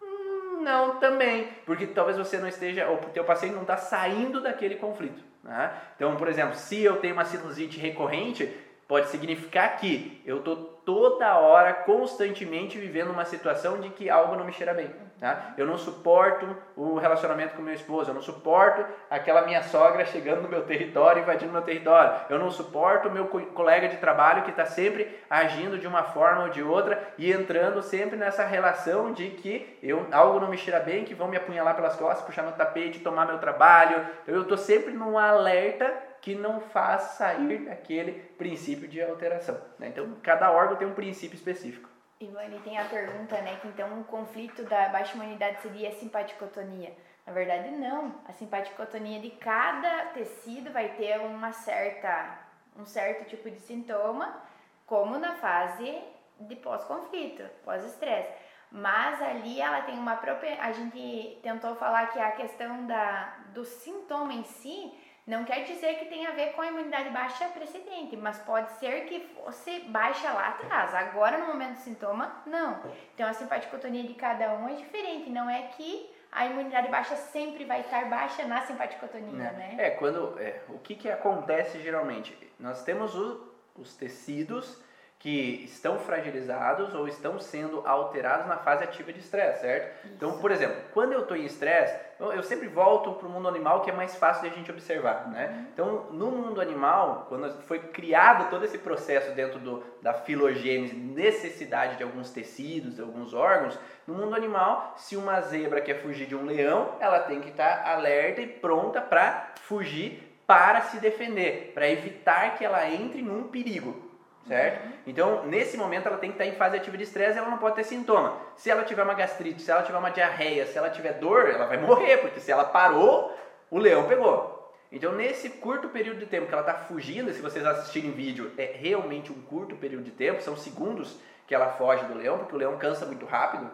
[0.00, 4.40] Hum, não, também, porque talvez você não esteja, ou o teu paciente não está saindo
[4.40, 5.24] daquele conflito.
[5.42, 5.72] Né?
[5.96, 8.54] Então, por exemplo, se eu tenho uma sinusite recorrente,
[8.88, 14.46] pode significar que eu estou toda hora, constantemente vivendo uma situação de que algo não
[14.46, 14.90] me cheira bem.
[15.20, 15.53] Tá?
[15.59, 20.42] Eu não suporto o relacionamento com meu esposo, eu não suporto aquela minha sogra chegando
[20.42, 24.51] no meu território, invadindo meu território, eu não suporto o meu colega de trabalho que
[24.51, 29.29] está sempre agindo de uma forma ou de outra e entrando sempre nessa relação de
[29.31, 32.53] que eu, algo não me cheira bem, que vão me apunhalar pelas costas, puxar meu
[32.53, 34.07] tapete, tomar meu trabalho.
[34.22, 39.61] Então, eu estou sempre num alerta que não faz sair daquele princípio de alteração.
[39.78, 39.88] Né?
[39.88, 41.88] Então, cada órgão tem um princípio específico.
[42.20, 46.92] Ivone, tem a pergunta, né, que então o conflito da baixa imunidade seria a simpaticotonia.
[47.24, 48.14] Na verdade, não.
[48.26, 52.38] A simpaticotonia de cada tecido vai ter uma certa,
[52.76, 54.42] um certo tipo de sintoma,
[54.87, 56.02] como na fase
[56.40, 58.33] de pós-conflito, pós-estresse.
[58.72, 60.61] Mas ali ela tem uma própria.
[60.61, 64.92] A gente tentou falar que a questão da, do sintoma em si
[65.28, 69.04] não quer dizer que tem a ver com a imunidade baixa precedente, mas pode ser
[69.04, 70.94] que fosse baixa lá atrás.
[70.94, 72.80] Agora, no momento do sintoma, não.
[73.14, 75.28] Então, a simpaticotonia de cada um é diferente.
[75.28, 79.74] Não é que a imunidade baixa sempre vai estar baixa na simpaticotonia, né?
[79.76, 80.40] É, quando...
[80.40, 82.34] É, o que, que acontece geralmente?
[82.58, 84.82] Nós temos o, os tecidos
[85.18, 90.04] que estão fragilizados ou estão sendo alterados na fase ativa de estresse, certo?
[90.04, 90.14] Isso.
[90.14, 93.81] Então, por exemplo, quando eu estou em estresse, eu sempre volto para o mundo animal
[93.81, 95.48] que é mais fácil de a gente observar, né?
[95.48, 95.66] Uhum.
[95.72, 101.96] Então, no mundo animal, quando foi criado todo esse processo dentro do, da filogênese, necessidade
[101.96, 103.76] de alguns tecidos, de alguns órgãos,
[104.07, 107.83] no mundo animal, se uma zebra quer fugir de um leão, ela tem que estar
[107.83, 113.49] tá alerta e pronta para fugir para se defender, para evitar que ela entre num
[113.49, 114.07] perigo
[114.49, 114.88] certo?
[115.07, 117.76] Então, nesse momento, ela tem que estar em fase ativa de estresse ela não pode
[117.76, 118.36] ter sintoma.
[118.57, 121.66] Se ela tiver uma gastrite, se ela tiver uma diarreia, se ela tiver dor, ela
[121.66, 123.36] vai morrer, porque se ela parou,
[123.70, 124.72] o leão pegou.
[124.90, 128.72] Então, nesse curto período de tempo que ela está fugindo, se vocês assistirem vídeo, é
[128.74, 132.59] realmente um curto período de tempo, são segundos que ela foge do leão, porque o
[132.59, 133.70] leão cansa muito rápido.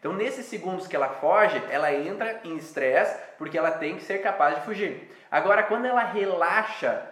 [0.00, 4.18] Então, nesses segundos que ela foge, ela entra em estresse, porque ela tem que ser
[4.18, 5.10] capaz de fugir.
[5.30, 7.02] Agora, quando ela relaxa,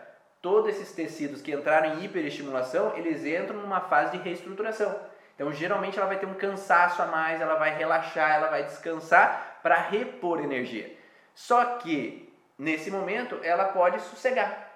[0.44, 4.94] todos esses tecidos que entraram em hiperestimulação, eles entram numa fase de reestruturação.
[5.34, 9.60] Então, geralmente ela vai ter um cansaço a mais, ela vai relaxar, ela vai descansar
[9.62, 10.94] para repor energia.
[11.34, 14.70] Só que, nesse momento, ela pode sossegar.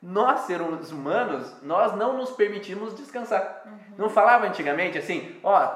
[0.00, 3.62] Nós, seres humanos, nós não nos permitimos descansar.
[3.66, 3.78] Uhum.
[3.98, 5.66] Não falava antigamente assim, ó,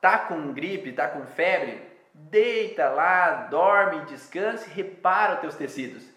[0.00, 1.82] tá com gripe, tá com febre,
[2.14, 6.08] deita lá, dorme, descanse, repara os teus tecidos.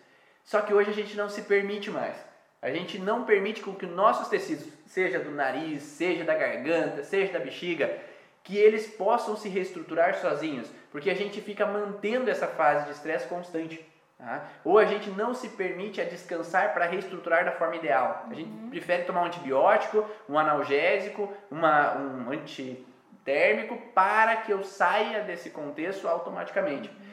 [0.43, 2.32] Só que hoje a gente não se permite mais.
[2.64, 7.34] A gente não permite com que nossos tecidos, seja do nariz, seja da garganta, seja
[7.34, 7.99] da bexiga,
[8.41, 13.28] que eles possam se reestruturar sozinhos, porque a gente fica mantendo essa fase de estresse
[13.28, 13.86] constante.
[14.18, 14.47] Tá?
[14.64, 18.28] Ou a gente não se permite a descansar para reestruturar da forma ideal.
[18.32, 18.70] A gente uhum.
[18.70, 26.07] prefere tomar um antibiótico, um analgésico, uma, um antitérmico para que eu saia desse contexto
[26.07, 26.88] automaticamente.
[26.88, 27.12] Uhum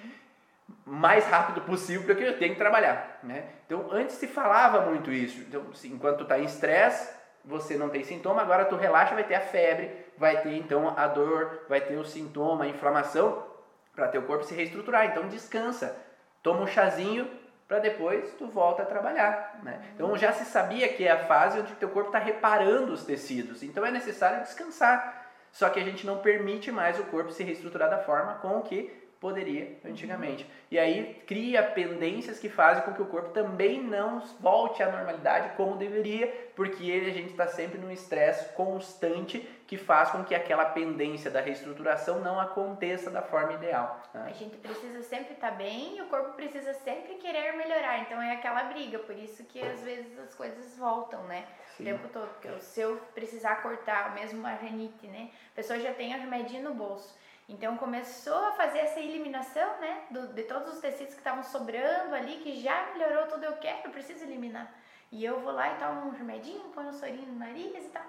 [0.91, 3.45] mais rápido possível porque eu tenho que trabalhar, né?
[3.65, 5.41] Então antes se falava muito isso.
[5.43, 7.15] Então enquanto está em estresse,
[7.45, 9.89] você não tem sintoma, agora tu relaxa, vai ter a febre,
[10.19, 13.47] vai ter então a dor, vai ter o sintoma, a inflamação
[13.95, 15.07] para teu corpo se reestruturar.
[15.07, 15.97] Então descansa,
[16.43, 17.31] toma um chazinho
[17.69, 19.81] para depois tu volta a trabalhar, né?
[19.95, 23.63] Então já se sabia que é a fase onde teu corpo está reparando os tecidos.
[23.63, 25.29] Então é necessário descansar.
[25.53, 29.00] Só que a gente não permite mais o corpo se reestruturar da forma com que
[29.21, 30.45] poderia antigamente.
[30.45, 30.51] Uhum.
[30.71, 35.55] E aí cria pendências que fazem com que o corpo também não volte à normalidade
[35.57, 40.35] como deveria, porque ele, a gente está sempre num estresse constante que faz com que
[40.35, 44.03] aquela pendência da reestruturação não aconteça da forma ideal.
[44.15, 44.27] Né?
[44.27, 48.21] A gente precisa sempre estar tá bem e o corpo precisa sempre querer melhorar, então
[48.21, 51.45] é aquela briga, por isso que às vezes as coisas voltam, né?
[51.77, 51.83] Sim.
[51.83, 55.31] O tempo todo, porque se eu precisar cortar mesmo uma renite, né?
[55.53, 57.20] A pessoa já tem a remedinho no bolso.
[57.51, 62.15] Então começou a fazer essa eliminação, né, do, de todos os tecidos que estavam sobrando
[62.15, 64.73] ali, que já melhorou tudo eu quero, eu preciso eliminar.
[65.11, 68.05] E eu vou lá e tomo um remedinho, ponho um sorinho no nariz e tal.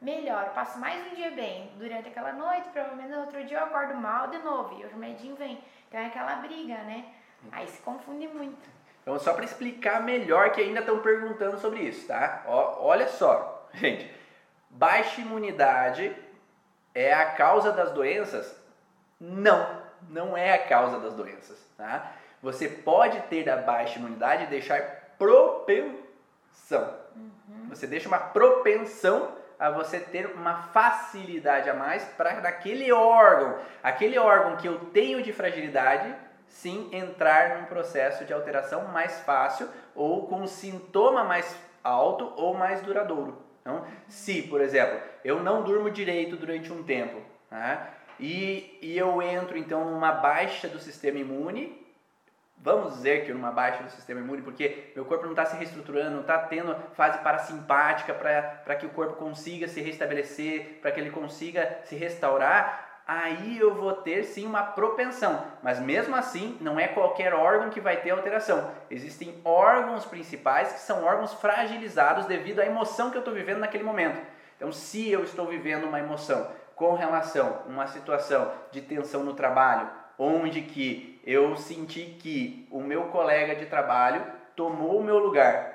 [0.00, 1.72] Melhor, passo mais um dia bem.
[1.76, 5.34] Durante aquela noite, provavelmente no outro dia eu acordo mal de novo e o remedinho
[5.34, 5.60] vem.
[5.88, 7.12] Então é aquela briga, né?
[7.50, 8.70] Aí se confunde muito.
[9.02, 12.44] Então, só para explicar melhor, que ainda estão perguntando sobre isso, tá?
[12.46, 14.08] Ó, olha só, gente.
[14.70, 16.14] Baixa imunidade
[16.94, 18.63] é a causa das doenças
[19.20, 21.58] não, não é a causa das doenças.
[21.76, 22.12] Tá?
[22.42, 24.80] Você pode ter a baixa imunidade e deixar
[25.18, 26.94] propensão.
[27.16, 27.68] Uhum.
[27.68, 34.18] Você deixa uma propensão a você ter uma facilidade a mais para naquele órgão, aquele
[34.18, 36.14] órgão que eu tenho de fragilidade,
[36.48, 42.54] sim entrar num processo de alteração mais fácil ou com um sintoma mais alto ou
[42.54, 43.42] mais duradouro.
[43.60, 47.88] Então, se, por exemplo, eu não durmo direito durante um tempo, né?
[48.18, 51.84] E, e eu entro então numa baixa do sistema imune,
[52.58, 56.12] vamos dizer que numa baixa do sistema imune, porque meu corpo não está se reestruturando,
[56.12, 61.10] não está tendo fase parasimpática para que o corpo consiga se restabelecer, para que ele
[61.10, 65.44] consiga se restaurar, aí eu vou ter sim uma propensão.
[65.62, 68.70] Mas mesmo assim, não é qualquer órgão que vai ter alteração.
[68.90, 73.84] Existem órgãos principais que são órgãos fragilizados devido à emoção que eu estou vivendo naquele
[73.84, 74.20] momento.
[74.56, 79.34] Então, se eu estou vivendo uma emoção com relação a uma situação de tensão no
[79.34, 85.74] trabalho, onde que eu senti que o meu colega de trabalho tomou o meu lugar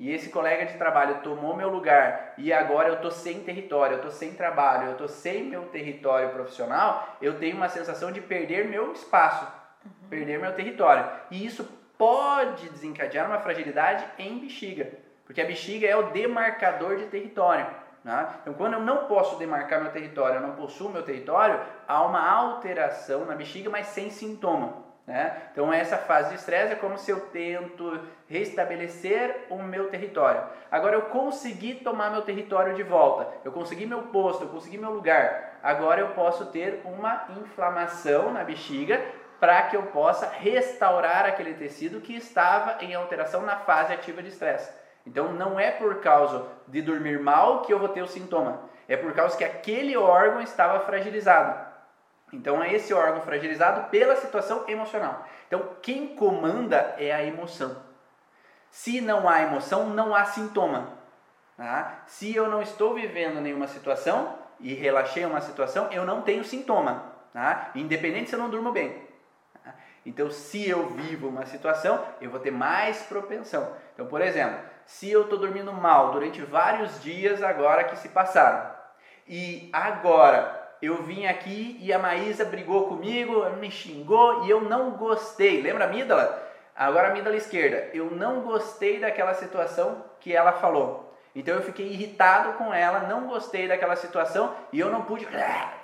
[0.00, 3.96] e esse colega de trabalho tomou meu lugar e agora eu estou sem território, eu
[3.98, 8.66] estou sem trabalho, eu estou sem meu território profissional, eu tenho uma sensação de perder
[8.66, 9.46] meu espaço,
[9.84, 10.08] uhum.
[10.08, 11.06] perder meu território.
[11.30, 14.90] E isso pode desencadear uma fragilidade em bexiga,
[15.26, 17.66] porque a bexiga é o demarcador de território.
[18.04, 18.28] Né?
[18.40, 22.26] Então, quando eu não posso demarcar meu território, eu não possuo meu território, há uma
[22.28, 24.90] alteração na bexiga, mas sem sintoma.
[25.06, 25.36] Né?
[25.52, 30.42] Então, essa fase de estresse é como se eu tento restabelecer o meu território.
[30.70, 34.92] Agora, eu consegui tomar meu território de volta, eu consegui meu posto, eu consegui meu
[34.92, 35.58] lugar.
[35.62, 39.00] Agora, eu posso ter uma inflamação na bexiga
[39.40, 44.28] para que eu possa restaurar aquele tecido que estava em alteração na fase ativa de
[44.28, 44.79] estresse.
[45.06, 48.96] Então não é por causa de dormir mal que eu vou ter o sintoma, é
[48.96, 51.68] por causa que aquele órgão estava fragilizado.
[52.32, 55.26] Então é esse órgão fragilizado pela situação emocional.
[55.46, 57.76] Então quem comanda é a emoção.
[58.70, 61.00] Se não há emoção, não há sintoma.
[61.56, 62.02] Tá?
[62.06, 67.04] Se eu não estou vivendo nenhuma situação e relaxei uma situação, eu não tenho sintoma.
[67.32, 67.70] Tá?
[67.74, 69.06] Independente se eu não durmo bem.
[69.62, 69.74] Tá?
[70.06, 73.76] Então, se eu vivo uma situação, eu vou ter mais propensão.
[73.92, 74.58] Então, por exemplo,
[74.90, 78.68] se eu estou dormindo mal durante vários dias agora que se passaram
[79.26, 84.90] e agora eu vim aqui e a Maísa brigou comigo, me xingou e eu não
[84.90, 85.62] gostei.
[85.62, 86.50] Lembra a amígdala?
[86.74, 87.88] Agora a amígdala esquerda.
[87.94, 91.14] Eu não gostei daquela situação que ela falou.
[91.36, 95.28] Então eu fiquei irritado com ela, não gostei daquela situação e eu não pude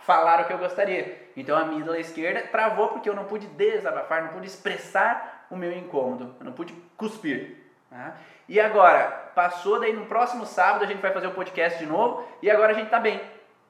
[0.00, 1.30] falar o que eu gostaria.
[1.36, 5.70] Então a amígdala esquerda travou porque eu não pude desabafar, não pude expressar o meu
[5.70, 7.65] incômodo, eu não pude cuspir.
[7.96, 8.14] Tá?
[8.46, 12.28] E agora, passou, daí no próximo sábado a gente vai fazer o podcast de novo
[12.42, 13.20] e agora a gente está bem.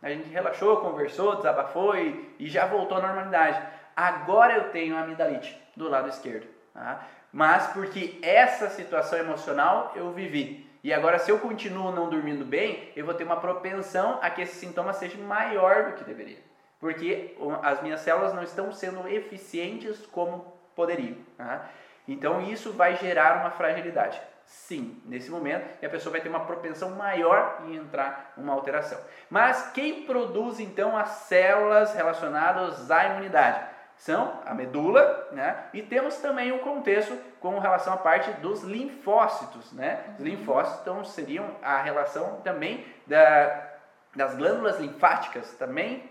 [0.02, 3.62] A gente relaxou, conversou, desabafou e, e, já voltou à normalidade.
[3.94, 6.46] Agora eu tenho a amidalite do lado esquerdo.
[6.74, 7.06] Tá?
[7.32, 10.68] Mas porque essa situação emocional eu vivi.
[10.82, 14.42] E agora, se eu continuo não dormindo bem, eu vou ter uma propensão a que
[14.42, 16.38] esse sintoma seja maior do que deveria.
[16.78, 21.16] Porque as minhas células não estão sendo eficientes como poderiam.
[21.36, 21.68] Tá?
[22.06, 24.20] Então, isso vai gerar uma fragilidade.
[24.46, 28.98] Sim, nesse momento, e a pessoa vai ter uma propensão maior em entrar uma alteração.
[29.28, 33.60] Mas quem produz então as células relacionadas à imunidade?
[33.98, 35.64] São a medula, né?
[35.72, 40.04] E temos também um contexto com relação à parte dos linfócitos, né?
[40.18, 43.68] Os linfócitos então, seriam a relação também da,
[44.14, 46.08] das glândulas linfáticas, também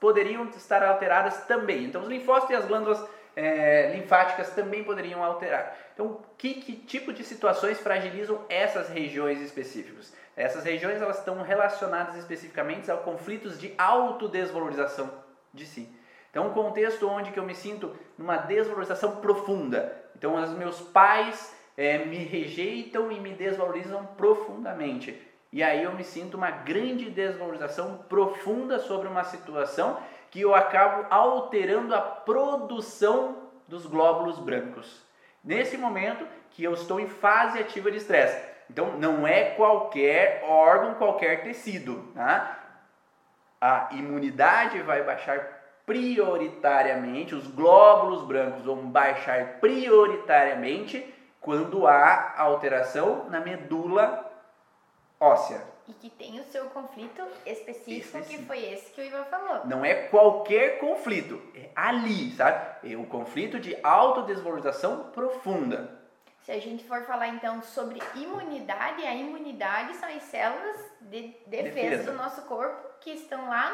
[0.00, 1.84] poderiam estar alteradas também.
[1.84, 5.76] Então, os linfócitos e as glândulas é, linfáticas também poderiam alterar.
[5.92, 10.14] Então, que, que tipo de situações fragilizam essas regiões específicas?
[10.34, 15.10] Essas regiões elas estão relacionadas especificamente a conflitos de autodesvalorização
[15.52, 15.88] de si.
[16.30, 20.04] Então, um contexto onde que eu me sinto numa desvalorização profunda.
[20.16, 25.22] Então, os meus pais é, me rejeitam e me desvalorizam profundamente.
[25.52, 29.98] E aí eu me sinto uma grande desvalorização profunda sobre uma situação
[30.30, 35.04] que eu acabo alterando a produção dos glóbulos brancos.
[35.42, 38.40] Nesse momento que eu estou em fase ativa de estresse.
[38.70, 42.10] Então, não é qualquer órgão, qualquer tecido.
[42.14, 42.58] Tá?
[43.60, 53.38] A imunidade vai baixar prioritariamente, os glóbulos brancos vão baixar prioritariamente quando há alteração na
[53.38, 54.28] medula
[55.20, 59.66] óssea e que tem o seu conflito específico, que foi esse que o Ivan falou.
[59.66, 62.92] Não é qualquer conflito, é ali, sabe?
[62.92, 66.04] É um conflito de autodesvalorização profunda.
[66.42, 71.74] Se a gente for falar então sobre imunidade, a imunidade são as células de defesa,
[71.74, 72.12] defesa.
[72.12, 73.72] do nosso corpo que estão lá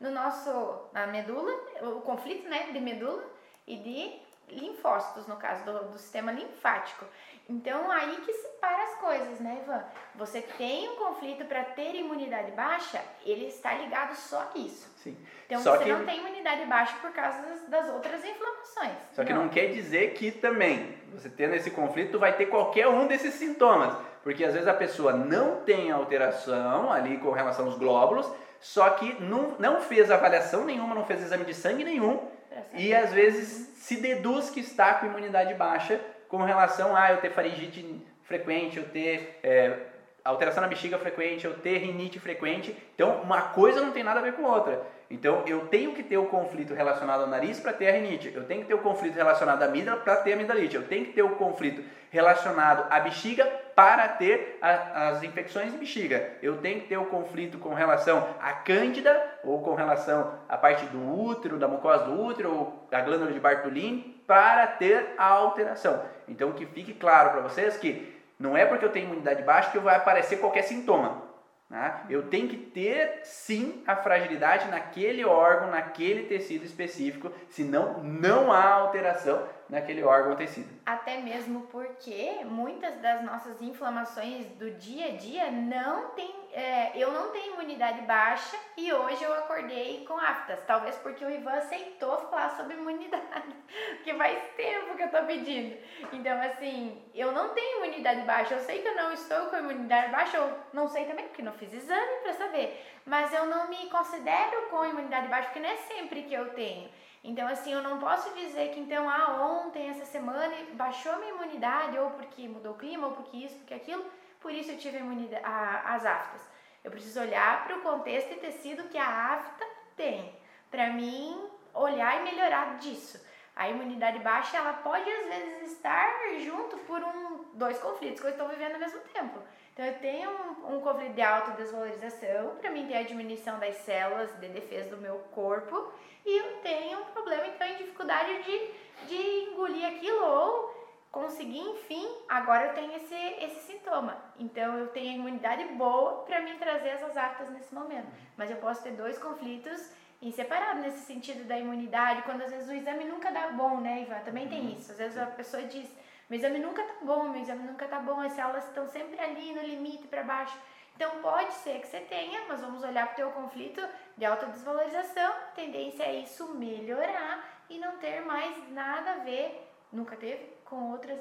[0.00, 3.24] no, no nosso na medula, o conflito, né, de medula
[3.66, 7.04] e de linfócitos, no caso do, do sistema linfático.
[7.48, 9.82] Então, aí que separa as coisas, né, Ivan?
[10.14, 14.88] Você tem um conflito para ter imunidade baixa, ele está ligado só a isso.
[14.96, 15.16] Sim.
[15.46, 15.92] Então, só você que...
[15.92, 18.92] não tem imunidade baixa por causa das, das outras inflamações.
[19.12, 19.44] Só que não.
[19.44, 23.94] não quer dizer que também, você tendo esse conflito, vai ter qualquer um desses sintomas.
[24.22, 28.30] Porque às vezes a pessoa não tem alteração ali com relação aos glóbulos,
[28.60, 32.28] só que não, não fez avaliação nenhuma, não fez exame de sangue nenhum,
[32.72, 36.00] e às vezes se deduz que está com imunidade baixa
[36.32, 37.84] com relação a eu ter faringite
[38.22, 39.76] frequente, eu ter é,
[40.24, 42.76] alteração na bexiga frequente, eu ter rinite frequente.
[42.94, 44.80] Então, uma coisa não tem nada a ver com outra.
[45.10, 48.32] Então, eu tenho que ter o conflito relacionado ao nariz para ter a rinite.
[48.34, 50.76] Eu tenho que ter o conflito relacionado à amígdala para ter a amidalite.
[50.76, 53.44] Eu tenho que ter o conflito relacionado à bexiga
[53.74, 56.30] para ter a, as infecções de bexiga.
[56.42, 60.84] Eu tenho que ter o conflito com relação à cândida ou com relação à parte
[60.86, 66.02] do útero, da mucosa do útero ou da glândula de Bartolini para ter a alteração.
[66.28, 68.11] Então que fique claro para vocês que
[68.42, 71.22] não é porque eu tenho imunidade baixa que vai aparecer qualquer sintoma.
[71.70, 72.02] Né?
[72.10, 78.64] Eu tenho que ter sim a fragilidade naquele órgão, naquele tecido específico, senão não há
[78.64, 80.68] alteração naquele órgão tecido.
[80.84, 87.10] Até mesmo porque muitas das nossas inflamações do dia a dia não tem, é, eu
[87.10, 90.62] não tenho imunidade baixa e hoje eu acordei com aftas.
[90.66, 93.56] Talvez porque o Ivan aceitou falar sobre imunidade,
[94.04, 95.74] que faz tempo que eu tô pedindo.
[96.12, 98.52] Então, assim, eu não tenho imunidade baixa.
[98.52, 101.54] Eu sei que eu não estou com imunidade baixa, eu não sei também porque não
[101.54, 102.86] fiz exame para saber.
[103.06, 106.90] Mas eu não me considero com imunidade baixa porque não é sempre que eu tenho.
[107.24, 111.96] Então, assim, eu não posso dizer que então, ah, ontem, essa semana, baixou minha imunidade,
[111.96, 114.04] ou porque mudou o clima, ou porque isso, porque aquilo,
[114.40, 116.42] por isso eu tive imunidade, a, as aftas.
[116.82, 119.64] Eu preciso olhar para o contexto e tecido que a afta
[119.96, 120.34] tem,
[120.68, 123.24] para mim olhar e melhorar disso.
[123.54, 126.10] A imunidade baixa, ela pode às vezes estar
[126.40, 129.38] junto por um, dois conflitos que eu estou vivendo ao mesmo tempo.
[129.72, 134.30] Então, eu tenho um, um conflito de autodesvalorização, para mim ter a diminuição das células
[134.38, 135.90] de defesa do meu corpo,
[136.26, 142.06] e eu tenho um problema, então, em dificuldade de, de engolir aquilo ou conseguir, enfim,
[142.28, 144.16] agora eu tenho esse, esse sintoma.
[144.38, 148.08] Então, eu tenho a imunidade boa para mim trazer essas actas nesse momento.
[148.36, 152.68] Mas eu posso ter dois conflitos em separado nesse sentido da imunidade, quando às vezes
[152.68, 154.20] o exame nunca dá bom, né, Ivan?
[154.20, 154.78] Também tem uhum.
[154.78, 154.92] isso.
[154.92, 155.90] Às vezes a pessoa diz
[156.32, 159.52] meu exame nunca tá bom, meu exame nunca tá bom, as células estão sempre ali
[159.52, 160.58] no limite para baixo.
[160.96, 165.30] Então pode ser que você tenha, mas vamos olhar para o teu conflito de autodesvalorização,
[165.54, 171.20] tendência é isso melhorar e não ter mais nada a ver, nunca teve, com outras,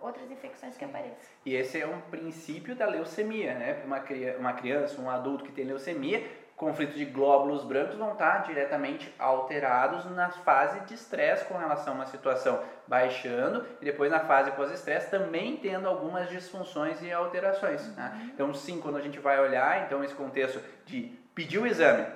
[0.00, 1.18] outras infecções que apareçam.
[1.44, 3.82] E esse é um princípio da leucemia, né?
[3.84, 4.02] Uma,
[4.38, 10.06] uma criança, um adulto que tem leucemia, conflitos de glóbulos brancos vão estar diretamente alterados
[10.12, 15.10] na fase de estresse com relação a uma situação baixando e depois na fase pós-estresse
[15.10, 17.94] também tendo algumas disfunções e alterações.
[17.94, 18.10] Né?
[18.14, 18.26] Uhum.
[18.28, 22.06] Então, sim, quando a gente vai olhar, então esse contexto de pedir o exame,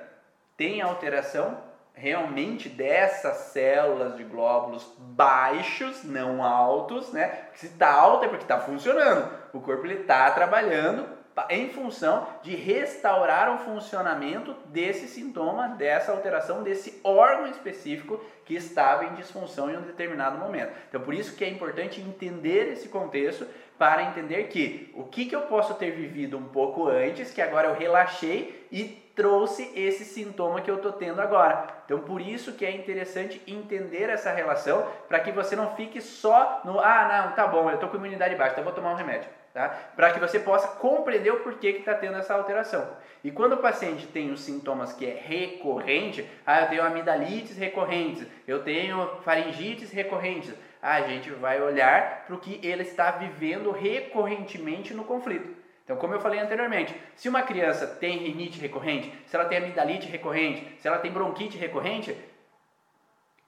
[0.57, 1.66] tem alteração
[1.97, 7.27] realmente dessas células de glóbulos baixos, não altos, né?
[7.27, 9.31] Porque se está alto é porque está funcionando.
[9.55, 11.17] O corpo está trabalhando
[11.51, 19.05] em função de restaurar o funcionamento desse sintoma, dessa alteração, desse órgão específico que estava
[19.07, 20.73] em disfunção em um determinado momento.
[20.89, 23.47] Então, por isso que é importante entender esse contexto
[23.79, 27.69] para entender que o que, que eu posso ter vivido um pouco antes, que agora
[27.69, 31.67] eu relaxei e trouxe esse sintoma que eu estou tendo agora.
[31.85, 36.61] Então, por isso que é interessante entender essa relação, para que você não fique só
[36.65, 39.29] no, ah, não, tá bom, eu estou com imunidade baixa, então vou tomar um remédio
[39.57, 39.71] tá?
[39.97, 42.87] para que você possa compreender o porquê que está tendo essa alteração.
[43.25, 48.27] E quando o paciente tem os sintomas que é recorrente, ah, eu tenho amidalites recorrentes,
[48.47, 50.53] eu tenho faringites recorrentes,
[50.83, 55.66] a gente vai olhar para o que ele está vivendo recorrentemente no conflito.
[55.87, 60.09] Então, como eu falei anteriormente, se uma criança tem rinite recorrente, se ela tem amidalite
[60.09, 62.13] recorrente, se ela tem bronquite recorrente,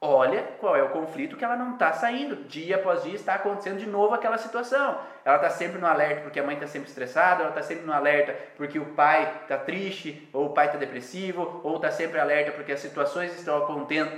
[0.01, 2.37] olha qual é o conflito que ela não está saindo.
[2.45, 5.01] Dia após dia está acontecendo de novo aquela situação.
[5.25, 7.93] Ela está sempre no alerta porque a mãe está sempre estressada, ela está sempre no
[7.93, 12.53] alerta porque o pai está triste, ou o pai está depressivo, ou está sempre alerta
[12.53, 13.67] porque as situações estão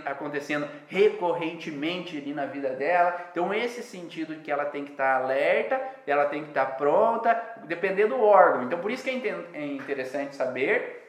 [0.05, 3.29] acontecendo recorrentemente ali na vida dela.
[3.31, 6.67] Então, esse sentido de que ela tem que estar tá alerta, ela tem que estar
[6.67, 8.65] tá pronta, dependendo do órgão.
[8.65, 11.00] Então, por isso que é, é interessante saber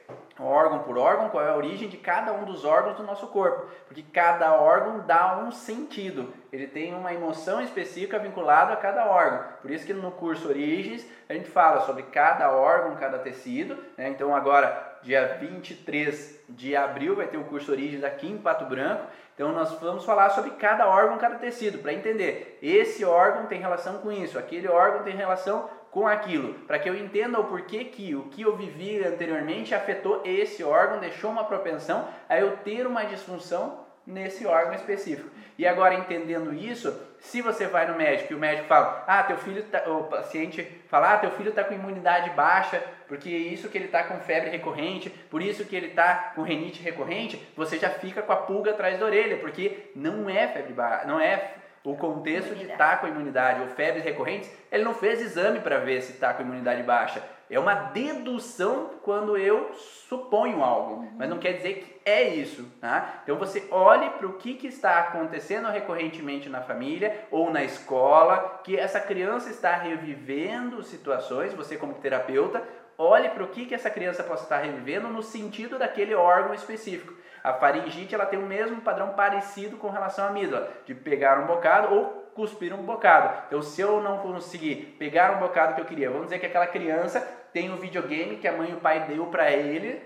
[0.44, 3.68] órgão por órgão, qual é a origem de cada um dos órgãos do nosso corpo,
[3.88, 9.44] porque cada órgão dá um sentido, ele tem uma emoção específica vinculada a cada órgão.
[9.62, 13.78] Por isso que no curso Origens a gente fala sobre cada órgão, cada tecido.
[13.98, 14.10] Né?
[14.10, 19.06] Então agora, dia 23 de abril, vai ter o curso Origens aqui em Pato Branco.
[19.34, 22.60] Então nós vamos falar sobre cada órgão, cada tecido, para entender.
[22.62, 26.96] Esse órgão tem relação com isso, aquele órgão tem relação com aquilo, para que eu
[26.96, 32.08] entenda o porquê que o que eu vivi anteriormente afetou esse órgão, deixou uma propensão
[32.30, 35.30] a eu ter uma disfunção nesse órgão específico.
[35.58, 39.38] E agora entendendo isso, se você vai no médico e o médico fala, ah, teu
[39.38, 43.78] filho tá, o paciente fala, ah, teu filho está com imunidade baixa, porque isso que
[43.78, 47.90] ele está com febre recorrente, por isso que ele está com renite recorrente, você já
[47.90, 51.96] fica com a pulga atrás da orelha, porque não é febre baixa, não é o
[51.96, 56.12] contexto de estar com imunidade ou febres recorrentes, ele não fez exame para ver se
[56.12, 57.24] está com imunidade baixa.
[57.50, 61.12] É uma dedução quando eu suponho algo, uhum.
[61.18, 62.66] mas não quer dizer que é isso.
[62.80, 63.22] Tá?
[63.24, 68.62] Então você olhe para o que, que está acontecendo recorrentemente na família ou na escola,
[68.64, 72.64] que essa criança está revivendo situações, você como terapeuta,
[72.98, 77.14] olhe para o que, que essa criança possa estar revivendo no sentido daquele órgão específico.
[77.44, 81.48] A faringite ela tem o mesmo padrão parecido com relação à amígdala, de pegar um
[81.48, 83.44] bocado ou cuspir um bocado.
[83.48, 86.68] Então, se eu não conseguir pegar um bocado que eu queria, vamos dizer que aquela
[86.68, 87.20] criança
[87.52, 90.02] tem um videogame que a mãe e o pai deu para ele,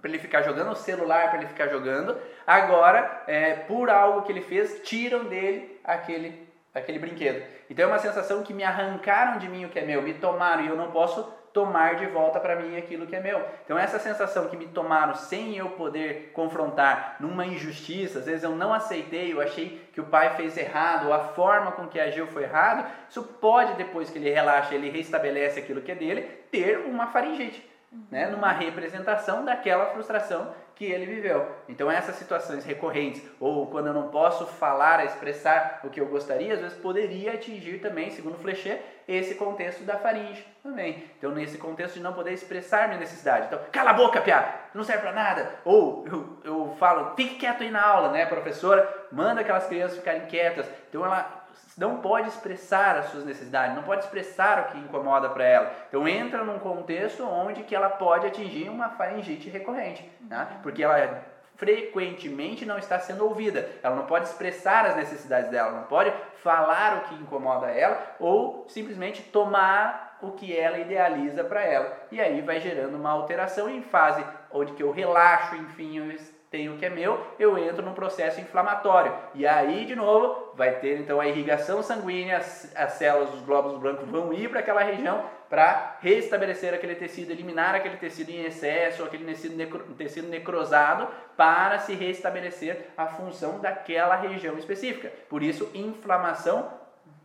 [0.00, 2.16] para ele ficar jogando, o celular para ele ficar jogando.
[2.46, 7.44] Agora, é, por algo que ele fez, tiram dele aquele, aquele brinquedo.
[7.68, 10.64] Então, é uma sensação que me arrancaram de mim o que é meu, me tomaram
[10.64, 13.44] e eu não posso tomar de volta para mim aquilo que é meu.
[13.64, 18.56] Então essa sensação que me tomaram sem eu poder confrontar numa injustiça, às vezes eu
[18.56, 22.26] não aceitei, eu achei que o pai fez errado, ou a forma com que agiu
[22.26, 26.78] foi errado, isso pode depois que ele relaxa, ele restabelece aquilo que é dele, ter
[26.78, 27.68] uma faringite,
[28.10, 31.46] né, numa representação daquela frustração que ele viveu.
[31.68, 36.54] Então essas situações recorrentes, ou quando eu não posso falar, expressar o que eu gostaria,
[36.54, 41.04] às vezes poderia atingir também, segundo Flechet, esse contexto da faringe também.
[41.18, 43.46] Então nesse contexto de não poder expressar minha necessidade.
[43.46, 45.50] Então, cala a boca, piá, não serve para nada.
[45.64, 49.06] Ou eu, eu falo, fique quieto aí na aula, né, professora?
[49.10, 50.66] Manda aquelas crianças ficarem quietas.
[50.88, 51.42] Então ela
[51.76, 55.72] não pode expressar as suas necessidades, não pode expressar o que incomoda para ela.
[55.88, 60.46] Então entra num contexto onde que ela pode atingir uma faringite recorrente, né?
[60.62, 61.22] porque ela
[61.56, 63.68] frequentemente não está sendo ouvida.
[63.82, 66.12] Ela não pode expressar as necessidades dela, não pode
[66.42, 72.06] falar o que incomoda ela ou simplesmente tomar o que ela idealiza para ela.
[72.10, 76.16] E aí vai gerando uma alteração em fase onde que eu relaxo, enfim, eu
[76.50, 79.12] tenho o que é meu, eu entro num processo inflamatório.
[79.34, 83.78] E aí, de novo, vai ter então a irrigação sanguínea, as, as células dos glóbulos
[83.78, 89.04] brancos vão ir para aquela região para restabelecer aquele tecido, eliminar aquele tecido em excesso,
[89.04, 95.12] aquele tecido, necro, tecido necrosado, para se restabelecer a função daquela região específica.
[95.28, 96.72] Por isso, inflamação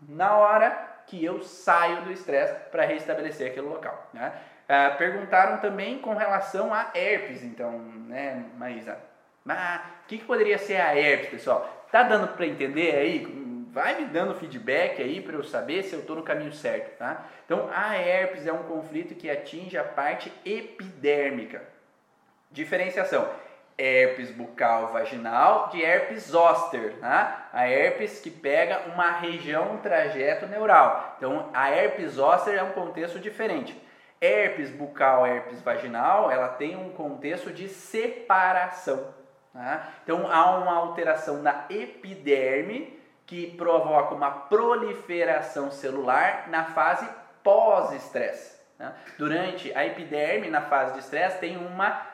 [0.10, 0.72] na hora
[1.08, 4.10] que eu saio do estresse para restabelecer aquele local.
[4.14, 4.34] Né?
[4.68, 8.98] Ah, perguntaram também com relação a herpes, então, né, Maísa?
[9.46, 11.88] Mas o que, que poderia ser a herpes, pessoal?
[11.90, 13.26] Tá dando para entender aí?
[13.72, 17.26] Vai me dando feedback aí para eu saber se eu estou no caminho certo, tá?
[17.46, 21.62] Então, a herpes é um conflito que atinge a parte epidérmica.
[22.52, 23.30] Diferenciação:
[23.78, 27.50] herpes bucal vaginal de herpes zoster, tá?
[27.54, 31.16] A herpes que pega uma região, um trajeto neural.
[31.18, 33.80] Então, a herpes zoster é um contexto diferente.
[34.20, 39.14] Herpes bucal, herpes vaginal, ela tem um contexto de separação.
[39.58, 39.90] Tá?
[40.04, 42.96] Então há uma alteração na epiderme
[43.28, 47.08] que provoca uma proliferação celular na fase
[47.44, 48.58] pós-estresse.
[48.78, 48.96] Tá?
[49.18, 52.08] Durante a epiderme, na fase de estresse, tem uma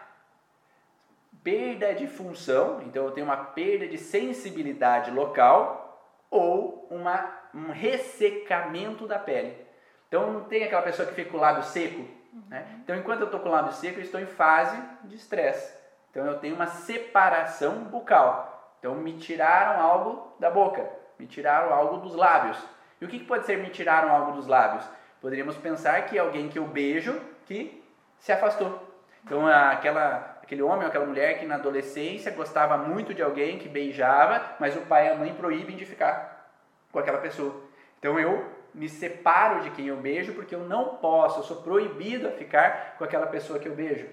[1.44, 5.84] perda de função, então eu tenho uma perda de sensibilidade local
[6.32, 9.56] ou uma, um ressecamento da pele.
[10.08, 12.08] Então não tem aquela pessoa que fica com o lábio seco.
[12.50, 12.66] Né?
[12.84, 15.78] Então enquanto eu estou com o lábio seco, eu estou em fase de estresse.
[16.10, 18.78] Então eu tenho uma separação bucal.
[18.80, 20.90] Então me tiraram algo da boca,
[21.24, 22.58] me tiraram algo dos lábios.
[23.00, 24.86] E o que, que pode ser me tiraram algo dos lábios?
[25.22, 27.82] Poderíamos pensar que é alguém que eu beijo que
[28.20, 28.92] se afastou.
[29.24, 33.70] Então aquela, aquele homem ou aquela mulher que na adolescência gostava muito de alguém que
[33.70, 36.52] beijava, mas o pai e a mãe proíbem de ficar
[36.92, 37.56] com aquela pessoa.
[38.00, 42.28] Então eu me separo de quem eu beijo porque eu não posso, eu sou proibido
[42.28, 44.10] a ficar com aquela pessoa que eu beijo.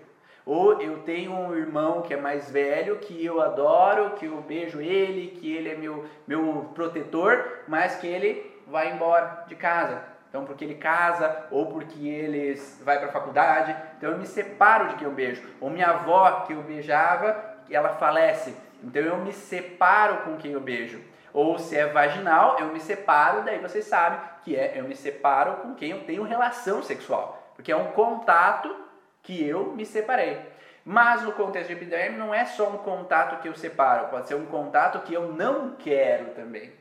[0.50, 4.80] Ou eu tenho um irmão que é mais velho, que eu adoro, que eu beijo
[4.80, 10.02] ele, que ele é meu, meu protetor, mas que ele vai embora de casa.
[10.28, 13.76] Então, porque ele casa ou porque ele vai para a faculdade.
[13.96, 15.40] Então, eu me separo de quem eu beijo.
[15.60, 17.40] Ou minha avó, que eu beijava,
[17.70, 18.52] ela falece.
[18.82, 21.00] Então, eu me separo com quem eu beijo.
[21.32, 25.58] Ou se é vaginal, eu me separo, daí vocês sabem que é eu me separo
[25.58, 27.52] com quem eu tenho relação sexual.
[27.54, 28.89] Porque é um contato
[29.30, 30.40] que eu me separei.
[30.84, 34.34] Mas no contexto de epiderme não é só um contato que eu separo, pode ser
[34.34, 36.72] um contato que eu não quero também.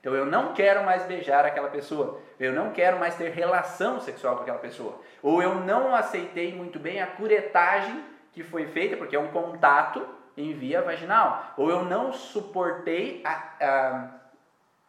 [0.00, 4.36] Então eu não quero mais beijar aquela pessoa, eu não quero mais ter relação sexual
[4.36, 9.16] com aquela pessoa, ou eu não aceitei muito bem a curetagem que foi feita, porque
[9.16, 11.54] é um contato em via vaginal.
[11.56, 13.30] Ou eu não suportei a,
[13.60, 14.08] a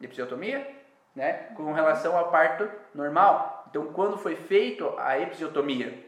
[0.01, 0.68] episiotomia
[1.16, 3.68] né, com relação ao parto normal.
[3.70, 6.04] Então, quando foi feito a episiotomia?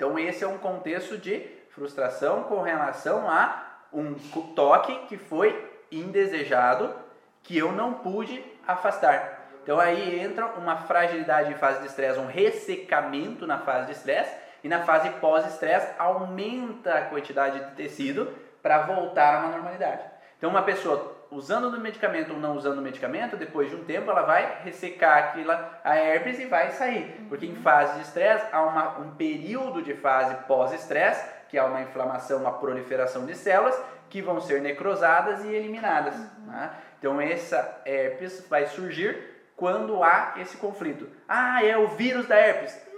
[0.00, 4.14] Então, esse é um contexto de frustração com relação a um
[4.54, 6.90] toque que foi indesejado,
[7.42, 9.50] que eu não pude afastar.
[9.62, 14.34] Então aí entra uma fragilidade em fase de estresse, um ressecamento na fase de estresse,
[14.64, 20.02] e na fase pós-estresse aumenta a quantidade de tecido para voltar a uma normalidade.
[20.38, 24.10] Então uma pessoa usando o medicamento ou não usando o medicamento, depois de um tempo
[24.10, 27.26] ela vai ressecar aquela, a herpes e vai sair.
[27.28, 31.82] Porque em fase de estresse há uma, um período de fase pós-estresse, que há uma
[31.82, 36.14] inflamação, uma proliferação de células que vão ser necrosadas e eliminadas.
[36.46, 36.70] Né?
[36.98, 41.08] Então essa herpes vai surgir quando há esse conflito.
[41.28, 42.89] Ah, é o vírus da herpes.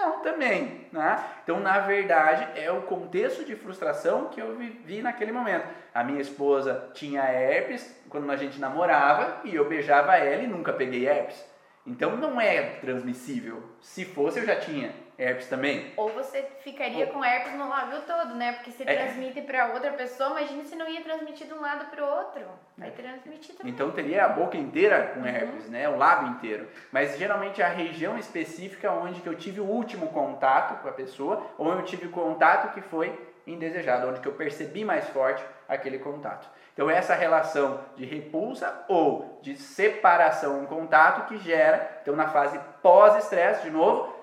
[0.00, 0.86] Não, também.
[0.92, 1.24] Né?
[1.42, 5.66] Então, na verdade, é o contexto de frustração que eu vivi naquele momento.
[5.92, 10.72] A minha esposa tinha herpes quando a gente namorava e eu beijava ela e nunca
[10.72, 11.44] peguei herpes.
[11.84, 13.62] Então, não é transmissível.
[13.80, 15.92] Se fosse, eu já tinha herpes também.
[15.96, 17.12] Ou você ficaria Ou...
[17.12, 18.52] com herpes no lábio todo, né?
[18.52, 18.94] Porque se é.
[18.94, 22.42] transmite para outra pessoa, imagine se não ia transmitir de um lado para o outro.
[22.76, 23.72] Vai transmitir também.
[23.72, 25.26] Então teria a boca inteira com uhum.
[25.26, 25.70] herpes, uhum.
[25.72, 25.88] né?
[25.88, 26.68] O lábio inteiro.
[26.92, 30.92] Mas geralmente é a região específica onde que eu tive o último contato com a
[30.92, 35.98] pessoa, ou eu tive contato que foi indesejado, onde que eu percebi mais forte aquele
[35.98, 36.48] contato.
[36.72, 42.60] Então essa relação de repulsa ou de separação em contato que gera, então na fase
[42.80, 44.17] pós-estresse, de novo,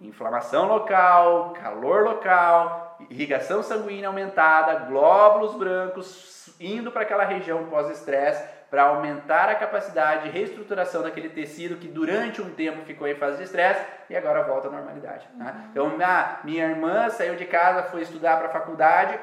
[0.00, 8.84] inflamação local, calor local, irrigação sanguínea aumentada, glóbulos brancos indo para aquela região pós-estresse para
[8.84, 13.42] aumentar a capacidade de reestruturação daquele tecido que durante um tempo ficou em fase de
[13.42, 15.26] estresse e agora volta à normalidade.
[15.34, 15.52] Né?
[15.70, 19.18] Então, minha, minha irmã saiu de casa, foi estudar para a faculdade,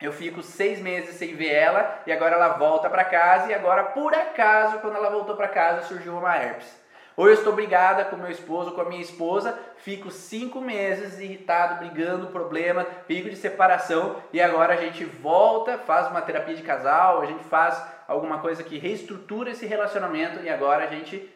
[0.00, 3.84] eu fico seis meses sem ver ela e agora ela volta para casa e agora,
[3.84, 6.79] por acaso, quando ela voltou para casa, surgiu uma herpes.
[7.20, 11.84] Ou eu estou brigada com meu esposo, com a minha esposa, fico cinco meses irritado,
[11.84, 17.20] brigando, problema, perigo de separação, e agora a gente volta, faz uma terapia de casal,
[17.20, 21.30] a gente faz alguma coisa que reestrutura esse relacionamento e agora a gente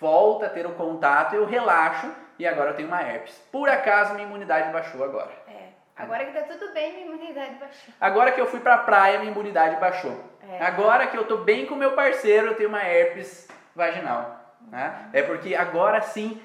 [0.00, 3.40] volta a ter o contato, eu relaxo e agora eu tenho uma herpes.
[3.52, 5.30] Por acaso minha imunidade baixou agora.
[5.46, 5.68] É.
[5.96, 7.94] Agora que tá tudo bem, minha imunidade baixou.
[8.00, 10.24] Agora que eu fui pra praia, minha imunidade baixou.
[10.42, 10.60] É.
[10.64, 14.39] Agora que eu tô bem com meu parceiro, eu tenho uma herpes vaginal.
[14.70, 15.08] Né?
[15.12, 16.40] É porque agora sim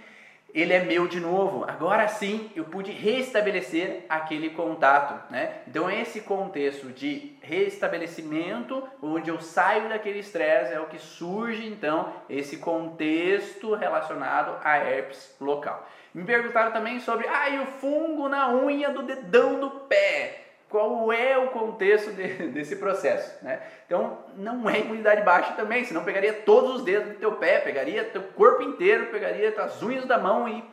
[0.55, 1.65] ele é meu de novo.
[1.67, 5.57] Agora sim eu pude restabelecer aquele contato, né?
[5.67, 12.13] Então esse contexto de restabelecimento, onde eu saio daquele estresse, é o que surge então
[12.29, 15.85] esse contexto relacionado a herpes local.
[16.13, 21.37] Me perguntaram também sobre, ah, o fungo na unha do dedão do pé qual é
[21.37, 23.61] o contexto de, desse processo, né?
[23.85, 28.03] Então, não é imunidade baixa também, senão pegaria todos os dedos do teu pé, pegaria
[28.05, 30.63] teu corpo inteiro, pegaria as unhas da mão e...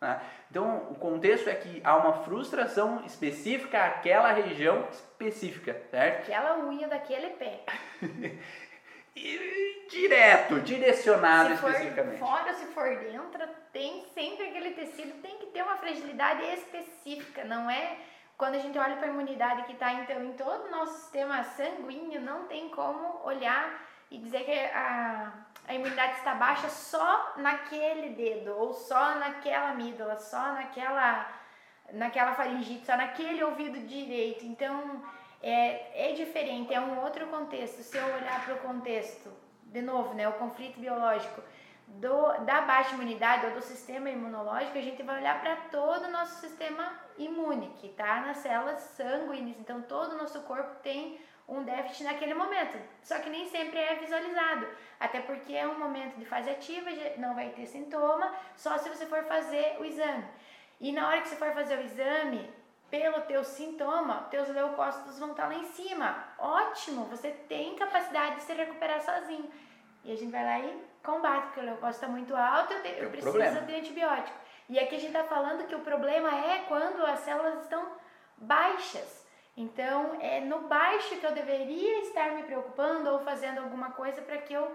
[0.00, 0.20] Né?
[0.50, 6.24] Então, o contexto é que há uma frustração específica àquela região específica, certo?
[6.24, 7.60] Aquela unha daquele pé.
[9.88, 12.18] direto, direcionado se especificamente.
[12.18, 17.44] For fora, se for dentro, tem sempre aquele tecido, tem que ter uma fragilidade específica,
[17.44, 17.96] não é
[18.42, 21.44] quando a gente olha para a imunidade que está então em todo o nosso sistema
[21.44, 23.80] sanguíneo, não tem como olhar
[24.10, 25.32] e dizer que a,
[25.68, 31.32] a imunidade está baixa só naquele dedo, ou só naquela amígdala, só naquela,
[31.92, 34.44] naquela faringite, só naquele ouvido direito.
[34.44, 35.00] Então
[35.40, 37.80] é, é diferente, é um outro contexto.
[37.84, 39.30] Se eu olhar para o contexto,
[39.66, 41.40] de novo, né, o conflito biológico
[42.00, 46.10] do, da baixa imunidade ou do sistema imunológico, a gente vai olhar para todo o
[46.10, 49.58] nosso sistema imune, que está nas células sanguíneas.
[49.58, 52.78] Então, todo o nosso corpo tem um déficit naquele momento.
[53.02, 54.66] Só que nem sempre é visualizado,
[54.98, 59.06] até porque é um momento de fase ativa, não vai ter sintoma, só se você
[59.06, 60.24] for fazer o exame.
[60.80, 62.50] E na hora que você for fazer o exame,
[62.90, 66.24] pelo teu sintoma, teus leucócitos vão estar tá lá em cima.
[66.38, 69.50] Ótimo, você tem capacidade de se recuperar sozinho.
[70.04, 72.88] E a gente vai lá e combate, porque o leucócito está muito alto, eu, te,
[72.88, 73.60] eu preciso problema.
[73.60, 74.38] de antibiótico.
[74.68, 77.86] E aqui a gente está falando que o problema é quando as células estão
[78.36, 79.26] baixas.
[79.56, 84.38] Então, é no baixo que eu deveria estar me preocupando ou fazendo alguma coisa para
[84.38, 84.74] que eu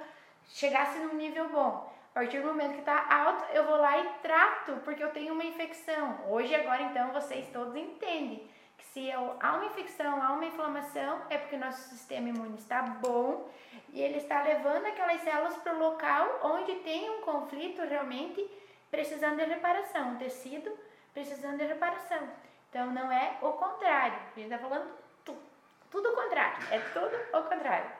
[0.50, 1.92] chegasse num nível bom.
[2.12, 5.34] A partir do momento que está alto, eu vou lá e trato, porque eu tenho
[5.34, 6.20] uma infecção.
[6.30, 8.48] Hoje, agora, então, vocês todos entendem
[8.78, 13.50] que se há uma infecção, há uma inflamação, é porque nosso sistema imune está bom
[13.92, 18.48] e ele está levando aquelas células para o local onde tem um conflito realmente
[18.92, 20.72] precisando de reparação, um tecido
[21.14, 22.30] precisando de reparação.
[22.70, 24.92] Então não é o contrário, a gente está falando
[25.26, 25.42] tudo,
[25.90, 27.97] tudo o contrário, é tudo o contrário.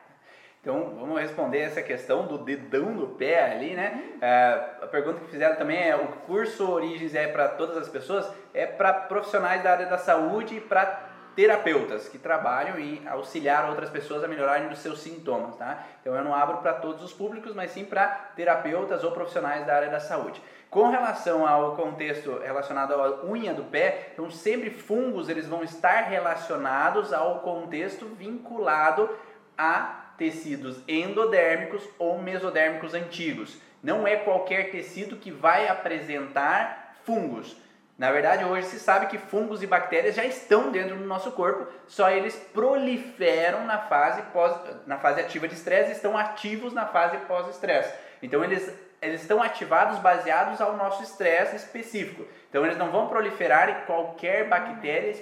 [0.60, 4.02] Então vamos responder essa questão do dedão do pé ali, né?
[4.20, 8.30] É, a pergunta que fizeram também é: o curso Origens é para todas as pessoas?
[8.52, 13.88] É para profissionais da área da saúde e para terapeutas que trabalham em auxiliar outras
[13.88, 15.84] pessoas a melhorarem os seus sintomas, tá?
[16.00, 19.76] Então eu não abro para todos os públicos, mas sim para terapeutas ou profissionais da
[19.76, 20.42] área da saúde.
[20.68, 26.08] Com relação ao contexto relacionado à unha do pé, então sempre fungos eles vão estar
[26.08, 29.08] relacionados ao contexto vinculado
[29.56, 33.56] a tecidos endodérmicos ou mesodérmicos antigos.
[33.82, 37.56] Não é qualquer tecido que vai apresentar fungos.
[37.96, 41.66] Na verdade, hoje se sabe que fungos e bactérias já estão dentro do nosso corpo,
[41.86, 44.54] só eles proliferam na fase, pós,
[44.86, 47.92] na fase ativa de estresse, estão ativos na fase pós-estresse.
[48.22, 52.24] Então, eles, eles estão ativados baseados ao nosso estresse específico.
[52.48, 55.16] Então, eles não vão proliferar em qualquer bactéria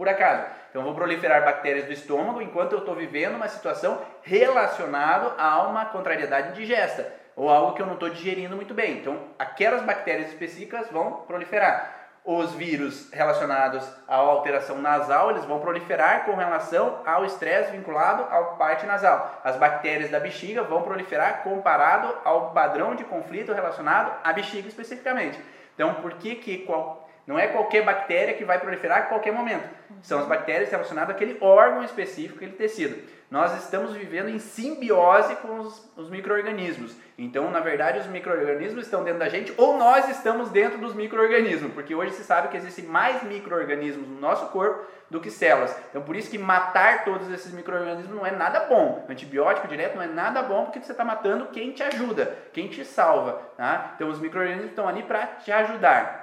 [0.00, 0.46] por acaso.
[0.70, 5.84] Então, vão proliferar bactérias do estômago enquanto eu estou vivendo uma situação relacionada a uma
[5.84, 8.96] contrariedade indigesta ou algo que eu não estou digerindo muito bem.
[8.96, 16.24] Então, aquelas bactérias específicas vão proliferar os vírus relacionados à alteração nasal, eles vão proliferar
[16.24, 19.38] com relação ao estresse vinculado à parte nasal.
[19.44, 25.38] As bactérias da bexiga vão proliferar comparado ao padrão de conflito relacionado à bexiga especificamente.
[25.74, 29.68] Então, por que que qual, não é qualquer bactéria que vai proliferar a qualquer momento?
[30.02, 33.00] São as bactérias relacionadas àquele órgão específico, aquele tecido
[33.30, 36.96] nós estamos vivendo em simbiose com os, os micro-organismos.
[37.16, 41.72] Então, na verdade, os micro-organismos estão dentro da gente ou nós estamos dentro dos micro-organismos,
[41.72, 45.76] porque hoje se sabe que existem mais micro-organismos no nosso corpo do que células.
[45.90, 49.06] Então, por isso que matar todos esses micro-organismos não é nada bom.
[49.08, 52.84] Antibiótico direto não é nada bom porque você está matando quem te ajuda, quem te
[52.84, 53.40] salva.
[53.56, 53.92] Tá?
[53.94, 56.19] Então, os micro-organismos estão ali para te ajudar.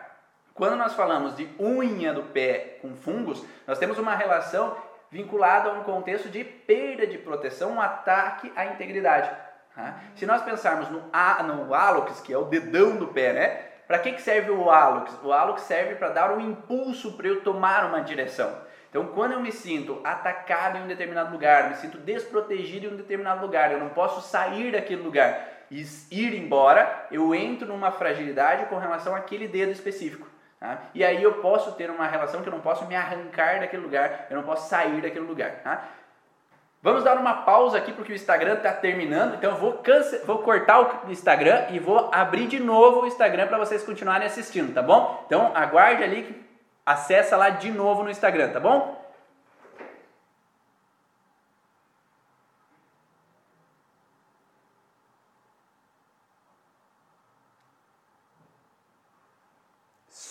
[0.57, 4.75] Quando nós falamos de unha do pé com fungos, nós temos uma relação
[5.11, 9.29] vinculado a um contexto de perda de proteção, um ataque à integridade.
[9.75, 9.99] Tá?
[10.15, 11.03] Se nós pensarmos no,
[11.45, 13.63] no hálux, que é o dedão do pé, né?
[13.87, 15.13] Para que, que serve o hálux?
[15.23, 18.51] O hálux serve para dar um impulso para eu tomar uma direção.
[18.89, 22.97] Então, quando eu me sinto atacado em um determinado lugar, me sinto desprotegido em um
[22.97, 25.39] determinado lugar, eu não posso sair daquele lugar
[25.69, 30.27] e ir embora, eu entro numa fragilidade com relação àquele dedo específico.
[30.59, 30.79] Tá?
[30.93, 34.27] E aí eu posso ter uma relação que eu não posso me arrancar daquele lugar,
[34.29, 35.61] eu não posso sair daquele lugar.
[35.63, 35.83] Tá?
[36.81, 40.19] Vamos dar uma pausa aqui porque o Instagram está terminando, então eu vou, cance...
[40.25, 44.73] vou cortar o Instagram e vou abrir de novo o Instagram para vocês continuarem assistindo,
[44.73, 45.23] tá bom?
[45.25, 46.45] Então aguarde ali
[46.85, 49.06] acessa lá de novo no Instagram, tá bom?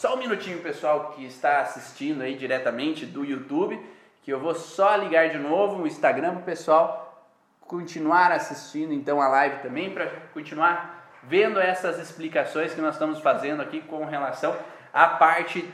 [0.06, 3.76] Só um minutinho, pessoal que está assistindo aí diretamente do YouTube
[4.22, 7.28] que eu vou só ligar de novo o Instagram para o pessoal
[7.62, 13.60] continuar assistindo então a live também, para continuar vendo essas explicações que nós estamos fazendo
[13.60, 14.56] aqui com relação
[14.92, 15.68] à parte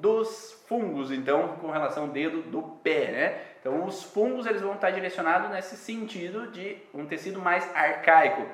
[0.00, 3.40] dos fungos, então com relação ao dedo do pé, né?
[3.60, 8.46] Então os fungos eles vão estar direcionados nesse sentido de um tecido mais arcaico,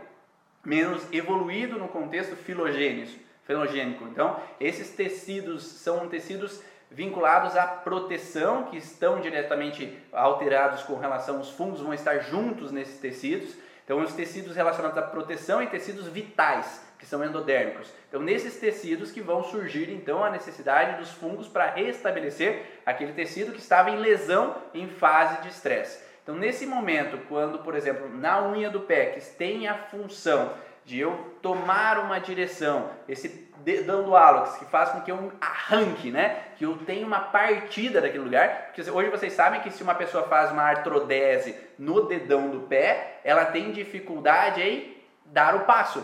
[0.64, 3.28] menos evoluído no contexto filogênico.
[3.50, 4.04] Filogênico.
[4.04, 11.50] Então esses tecidos são tecidos vinculados à proteção, que estão diretamente alterados com relação aos
[11.50, 13.56] fungos, vão estar juntos nesses tecidos.
[13.84, 17.92] Então, os tecidos relacionados à proteção e tecidos vitais, que são endodérmicos.
[18.08, 23.50] Então, nesses tecidos que vão surgir então a necessidade dos fungos para restabelecer aquele tecido
[23.50, 26.00] que estava em lesão em fase de estresse.
[26.22, 30.54] Então, nesse momento, quando, por exemplo, na unha do pé, que tem a função
[30.84, 36.10] de eu tomar uma direção, esse dedão do hálux, que faz com que eu arranque,
[36.10, 36.44] né?
[36.56, 38.66] Que eu tenha uma partida daquele lugar.
[38.66, 43.20] Porque hoje vocês sabem que se uma pessoa faz uma artrodese no dedão do pé,
[43.24, 46.02] ela tem dificuldade em dar o passo.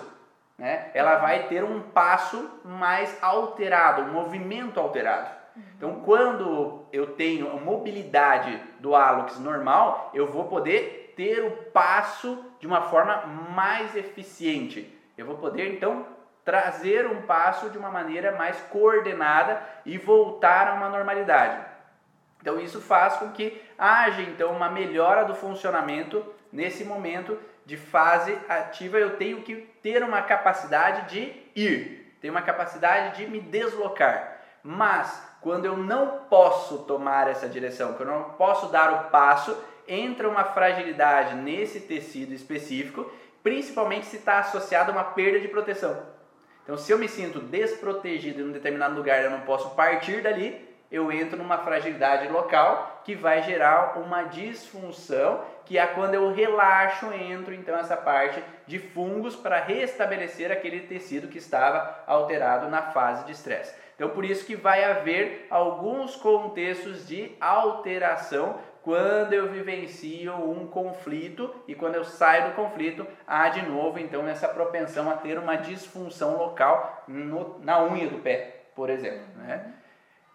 [0.59, 0.91] Né?
[0.95, 5.37] Ela vai ter um passo mais alterado, um movimento alterado.
[5.77, 12.45] Então, quando eu tenho a mobilidade do hálux normal, eu vou poder ter o passo
[12.59, 14.93] de uma forma mais eficiente.
[15.17, 16.07] Eu vou poder então
[16.45, 21.65] trazer um passo de uma maneira mais coordenada e voltar a uma normalidade.
[22.41, 28.39] Então isso faz com que haja então uma melhora do funcionamento nesse momento de fase
[28.49, 28.99] ativa.
[28.99, 34.39] Eu tenho que ter uma capacidade de ir, tenho uma capacidade de me deslocar.
[34.63, 39.57] Mas quando eu não posso tomar essa direção, quando eu não posso dar o passo,
[39.89, 43.11] entra uma fragilidade nesse tecido específico,
[43.43, 45.97] principalmente se está associado a uma perda de proteção.
[46.63, 50.67] Então, se eu me sinto desprotegido em um determinado lugar, eu não posso partir dali,
[50.91, 57.13] eu entro numa fragilidade local que vai gerar uma disfunção, que é quando eu relaxo,
[57.13, 63.25] entro então essa parte de fungos para restabelecer aquele tecido que estava alterado na fase
[63.25, 63.75] de estresse.
[63.97, 71.53] Então, por isso que vai haver alguns contextos de alteração quando eu vivencio um conflito
[71.67, 75.57] e quando eu saio do conflito, há de novo então essa propensão a ter uma
[75.57, 79.27] disfunção local no, na unha do pé, por exemplo.
[79.39, 79.75] Né?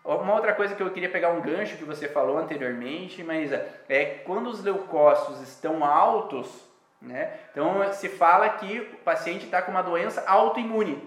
[0.04, 3.54] Uma outra coisa que eu queria pegar um gancho que você falou anteriormente, mas
[3.88, 6.70] é quando os leucócitos estão altos,
[7.02, 7.32] né?
[7.52, 11.02] Então se fala que o paciente está com uma doença autoimune,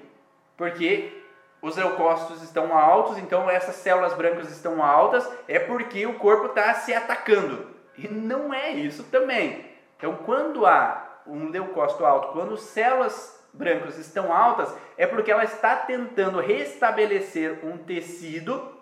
[0.56, 1.23] porque
[1.64, 6.74] os leucócitos estão altos, então essas células brancas estão altas, é porque o corpo está
[6.74, 7.66] se atacando.
[7.96, 9.64] E não é isso também.
[9.96, 15.74] Então, quando há um leucócito alto, quando células brancas estão altas, é porque ela está
[15.74, 18.76] tentando restabelecer um tecido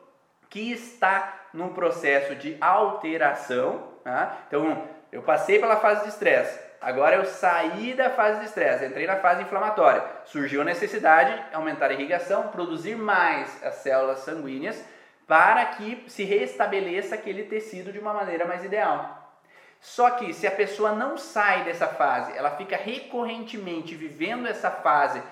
[0.50, 3.92] que está num processo de alteração.
[4.02, 4.38] Tá?
[4.48, 9.06] Então, eu passei pela fase de estresse, Agora eu saí da fase de estresse, entrei
[9.06, 10.02] na fase inflamatória.
[10.24, 14.84] Surgiu a necessidade de aumentar a irrigação, produzir mais as células sanguíneas
[15.26, 19.22] para que se restabeleça aquele tecido de uma maneira mais ideal.
[19.80, 25.22] Só que se a pessoa não sai dessa fase, ela fica recorrentemente vivendo essa fase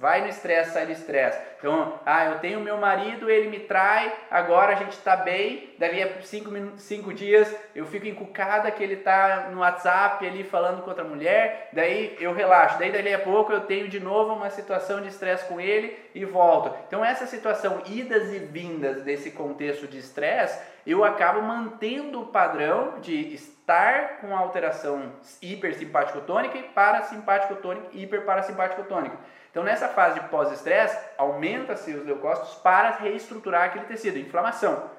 [0.00, 1.38] Vai no estresse, sai do estresse.
[1.58, 6.02] Então, ah, eu tenho meu marido, ele me trai, agora a gente está bem, daqui
[6.02, 10.88] a cinco, cinco dias eu fico encucada que ele está no WhatsApp ali falando com
[10.88, 12.78] outra mulher, daí eu relaxo.
[12.78, 16.24] Daí dali a pouco eu tenho de novo uma situação de estresse com ele e
[16.24, 16.74] volto.
[16.88, 23.00] Então essa situação, idas e vindas desse contexto de estresse, eu acabo mantendo o padrão
[23.00, 29.16] de estar com alteração hipersimpático-tônica e parasimpático-tônica e hiperparasimpático-tônica.
[29.50, 34.90] Então, nessa fase de pós-estresse, aumenta-se os leucócitos para reestruturar aquele tecido, inflamação.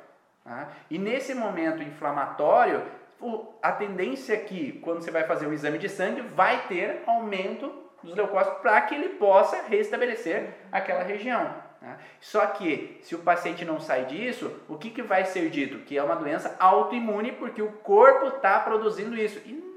[0.43, 0.67] Tá?
[0.89, 2.83] E nesse momento inflamatório,
[3.61, 7.71] a tendência aqui, quando você vai fazer um exame de sangue, vai ter aumento
[8.03, 11.53] dos leucócitos para que ele possa restabelecer aquela região.
[11.79, 11.97] Tá?
[12.19, 15.79] Só que, se o paciente não sai disso, o que, que vai ser dito?
[15.85, 19.39] Que é uma doença autoimune porque o corpo está produzindo isso.
[19.45, 19.71] E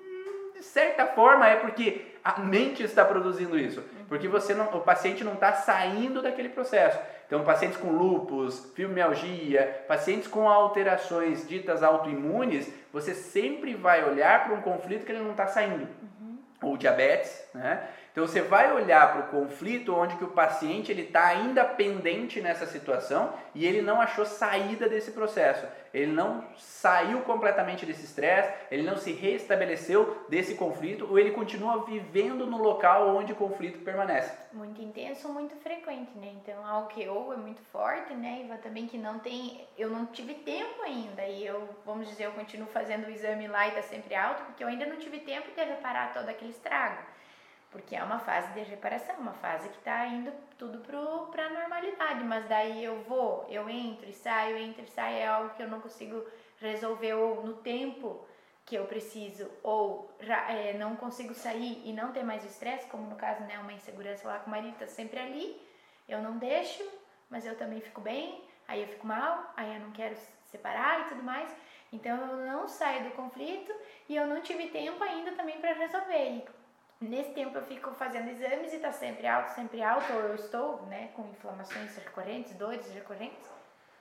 [0.65, 5.35] certa forma é porque a mente está produzindo isso, porque você não, o paciente não
[5.35, 6.99] está saindo daquele processo.
[7.27, 14.55] Então, pacientes com lúpus, fibromialgia, pacientes com alterações ditas autoimunes, você sempre vai olhar para
[14.55, 15.89] um conflito que ele não está saindo.
[16.21, 16.39] Uhum.
[16.63, 17.89] Ou diabetes, né?
[18.15, 22.41] Então você vai olhar para o conflito onde que o paciente ele está ainda pendente
[22.41, 25.67] nessa situação e ele não achou saída desse processo.
[25.93, 31.85] Ele não saiu completamente desse estresse, ele não se restabeleceu desse conflito ou ele continua
[31.85, 34.33] vivendo no local onde o conflito permanece.
[34.53, 36.35] Muito intenso, muito frequente, né?
[36.37, 38.47] Então algo que ou é muito forte, né?
[38.49, 42.33] E também que não tem, eu não tive tempo ainda e eu, vamos dizer, eu
[42.33, 45.49] continuo fazendo o exame lá e está sempre alto porque eu ainda não tive tempo
[45.51, 47.13] de reparar todo aquele estrago
[47.75, 52.23] porque é uma fase de reparação, uma fase que está indo tudo para a normalidade,
[52.23, 55.69] mas daí eu vou, eu entro e saio, entro e saio, é algo que eu
[55.69, 56.25] não consigo
[56.61, 58.25] resolver ou no tempo
[58.65, 63.17] que eu preciso, ou é, não consigo sair e não ter mais estresse, como no
[63.17, 65.61] caso, né, uma insegurança lá com o marido, tá sempre ali,
[66.09, 66.89] eu não deixo,
[67.29, 70.15] mas eu também fico bem, aí eu fico mal, aí eu não quero
[70.45, 71.53] separar e tudo mais,
[71.93, 73.75] então eu não saio do conflito
[74.09, 76.45] e eu não tive tempo ainda também para resolver.
[77.01, 80.83] Nesse tempo eu fico fazendo exames e está sempre alto, sempre alto, ou eu estou
[80.87, 83.51] né, com inflamações recorrentes, dores recorrentes,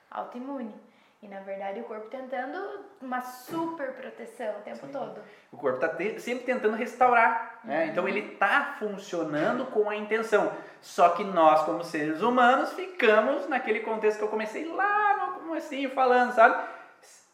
[0.09, 0.73] autoimune.
[1.21, 4.91] E na verdade o corpo tentando uma super proteção o tempo Sim.
[4.91, 5.21] todo.
[5.53, 7.85] O corpo está te sempre tentando restaurar, né?
[7.85, 7.89] Uhum.
[7.91, 10.51] Então ele está funcionando com a intenção.
[10.81, 15.91] Só que nós, como seres humanos, ficamos naquele contexto que eu comecei lá no comecinho
[15.91, 16.61] falando, sabe?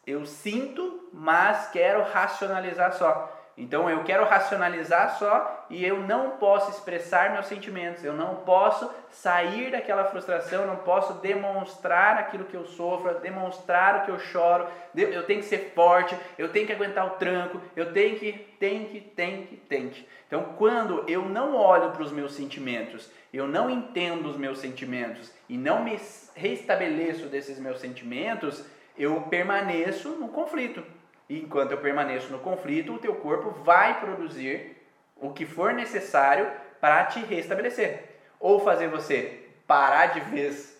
[0.06, 3.39] Eu sinto, mas quero racionalizar só.
[3.56, 8.90] Então eu quero racionalizar só e eu não posso expressar meus sentimentos, eu não posso
[9.10, 14.66] sair daquela frustração, não posso demonstrar aquilo que eu sofro, demonstrar o que eu choro,
[14.94, 18.86] eu tenho que ser forte, eu tenho que aguentar o tranco, eu tenho que, tem
[18.86, 20.08] que, tem que, tem que.
[20.26, 25.30] Então quando eu não olho para os meus sentimentos, eu não entendo os meus sentimentos
[25.48, 25.98] e não me
[26.34, 28.64] restabeleço desses meus sentimentos,
[28.96, 30.82] eu permaneço no conflito.
[31.30, 34.76] E enquanto eu permaneço no conflito, o teu corpo vai produzir
[35.14, 36.50] o que for necessário
[36.80, 38.02] para te restabelecer.
[38.40, 40.76] Ou fazer você parar de vez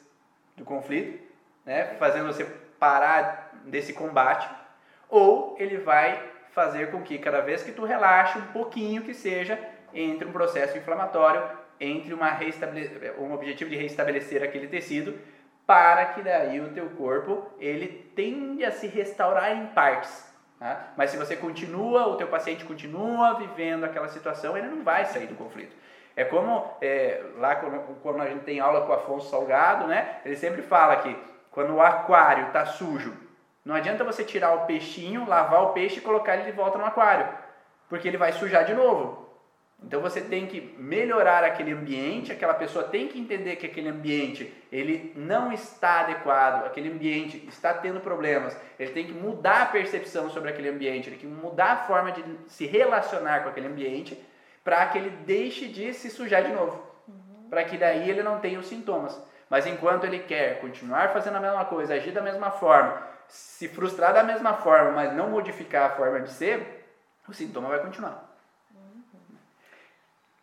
[0.57, 1.23] do conflito,
[1.65, 1.95] né?
[2.01, 2.45] fazendo você
[2.81, 4.51] parar desse combate,
[5.09, 6.21] ou ele vai
[6.51, 9.57] fazer com que cada vez que tu relaxe um pouquinho que seja
[9.95, 11.49] entre um processo inflamatório,
[11.79, 12.37] entre uma
[13.21, 15.17] um objetivo de restabelecer aquele tecido,
[15.65, 20.30] para que daí o teu corpo ele tende a se restaurar em partes.
[20.61, 20.89] Tá?
[20.95, 25.27] Mas se você continua, o teu paciente continua vivendo aquela situação, ele não vai sair
[25.27, 25.75] do conflito.
[26.15, 30.21] É como é, lá quando a gente tem aula com o Afonso Salgado, né?
[30.23, 31.17] Ele sempre fala que
[31.51, 33.17] quando o aquário está sujo,
[33.65, 36.85] não adianta você tirar o peixinho, lavar o peixe e colocar ele de volta no
[36.85, 37.27] aquário,
[37.89, 39.30] porque ele vai sujar de novo.
[39.83, 44.53] Então você tem que melhorar aquele ambiente, aquela pessoa tem que entender que aquele ambiente
[44.71, 50.31] ele não está adequado, aquele ambiente está tendo problemas, ele tem que mudar a percepção
[50.31, 54.19] sobre aquele ambiente, ele tem que mudar a forma de se relacionar com aquele ambiente
[54.63, 57.49] para que ele deixe de se sujar de novo, uhum.
[57.49, 59.19] para que daí ele não tenha os sintomas.
[59.49, 64.13] Mas enquanto ele quer continuar fazendo a mesma coisa, agir da mesma forma, se frustrar
[64.13, 66.87] da mesma forma, mas não modificar a forma de ser,
[67.27, 68.30] o sintoma vai continuar.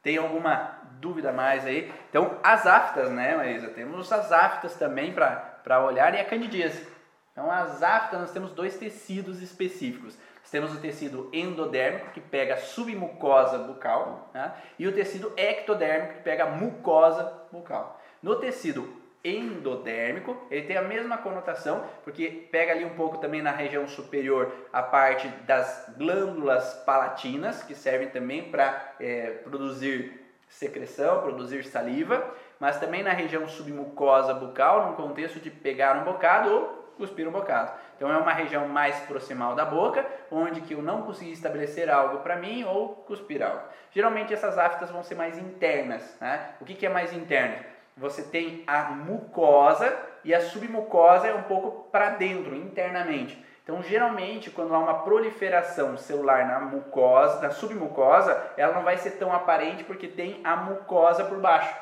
[0.07, 1.93] Tem alguma dúvida mais aí?
[2.09, 3.67] Então, as aftas, né, Marisa?
[3.67, 6.87] Temos as aftas também para olhar e a candidíase.
[7.33, 10.17] Então, as aftas, nós temos dois tecidos específicos.
[10.39, 14.53] Nós temos o tecido endodérmico, que pega a submucosa bucal, né?
[14.79, 17.99] e o tecido ectodérmico, que pega a mucosa bucal.
[18.23, 18.89] No tecido
[19.27, 24.51] endodérmico, ele tem a mesma conotação, porque pega ali um pouco também na região superior
[24.71, 32.79] a parte das glândulas palatinas, que servem também para é, produzir secreção, produzir saliva, mas
[32.79, 37.71] também na região submucosa bucal, no contexto de pegar um bocado ou cuspir um bocado.
[37.95, 42.19] Então é uma região mais proximal da boca, onde que eu não consegui estabelecer algo
[42.19, 43.61] para mim ou cuspir algo.
[43.91, 46.17] Geralmente essas aftas vão ser mais internas.
[46.19, 46.53] Né?
[46.59, 47.76] O que, que é mais interno?
[47.97, 53.43] Você tem a mucosa e a submucosa é um pouco para dentro, internamente.
[53.63, 59.11] Então, geralmente, quando há uma proliferação celular na mucosa, na submucosa, ela não vai ser
[59.11, 61.75] tão aparente porque tem a mucosa por baixo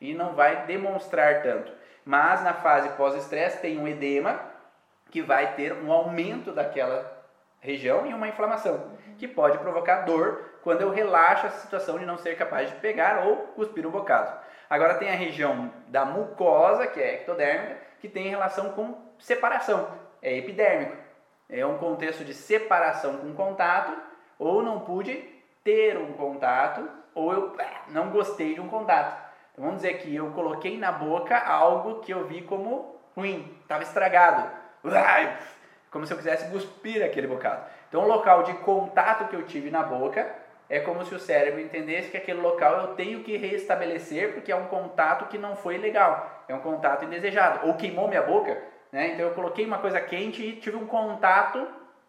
[0.00, 1.72] e não vai demonstrar tanto.
[2.04, 4.40] Mas na fase pós-estresse tem um edema
[5.10, 7.22] que vai ter um aumento daquela
[7.60, 12.16] região e uma inflamação, que pode provocar dor quando eu relaxo a situação de não
[12.16, 14.36] ser capaz de pegar ou cuspir um bocado.
[14.68, 19.88] Agora tem a região da mucosa, que é ectodérmica, que tem relação com separação,
[20.20, 20.96] é epidérmico.
[21.48, 23.92] É um contexto de separação com contato,
[24.38, 25.16] ou não pude
[25.62, 27.56] ter um contato ou eu
[27.88, 29.30] não gostei de um contato.
[29.52, 33.82] Então, vamos dizer que eu coloquei na boca algo que eu vi como ruim, estava
[33.82, 34.50] estragado.
[35.90, 37.66] Como se eu quisesse cuspir aquele bocado.
[37.92, 40.26] Então, o local de contato que eu tive na boca
[40.66, 44.56] é como se o cérebro entendesse que aquele local eu tenho que restabelecer porque é
[44.56, 47.68] um contato que não foi legal, é um contato indesejado.
[47.68, 48.56] Ou queimou minha boca,
[48.90, 49.08] né?
[49.08, 51.68] Então eu coloquei uma coisa quente e tive um contato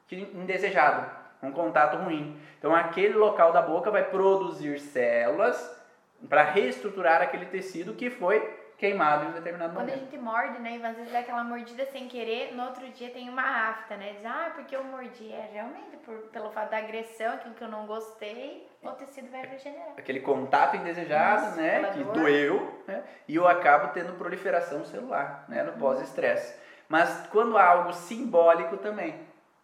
[0.09, 1.05] indesejado,
[1.43, 2.39] um contato ruim.
[2.57, 5.83] Então aquele local da boca vai produzir células
[6.29, 8.39] para reestruturar aquele tecido que foi
[8.83, 9.95] queimado em um determinado Quando momento.
[9.95, 13.09] a gente morde, né, e às vezes dá aquela mordida sem querer, no outro dia
[13.11, 14.11] tem uma afta, né?
[14.17, 15.31] Diz, ah, porque eu mordi.
[15.31, 19.45] É realmente por, pelo fato da agressão, aquilo que eu não gostei, o tecido vai
[19.45, 19.93] regenerar.
[19.97, 22.13] Aquele contato indesejado, né, que dor.
[22.13, 26.53] doeu, né, e eu acabo tendo proliferação celular, né, no pós-estresse.
[26.89, 29.15] Mas quando há algo simbólico também.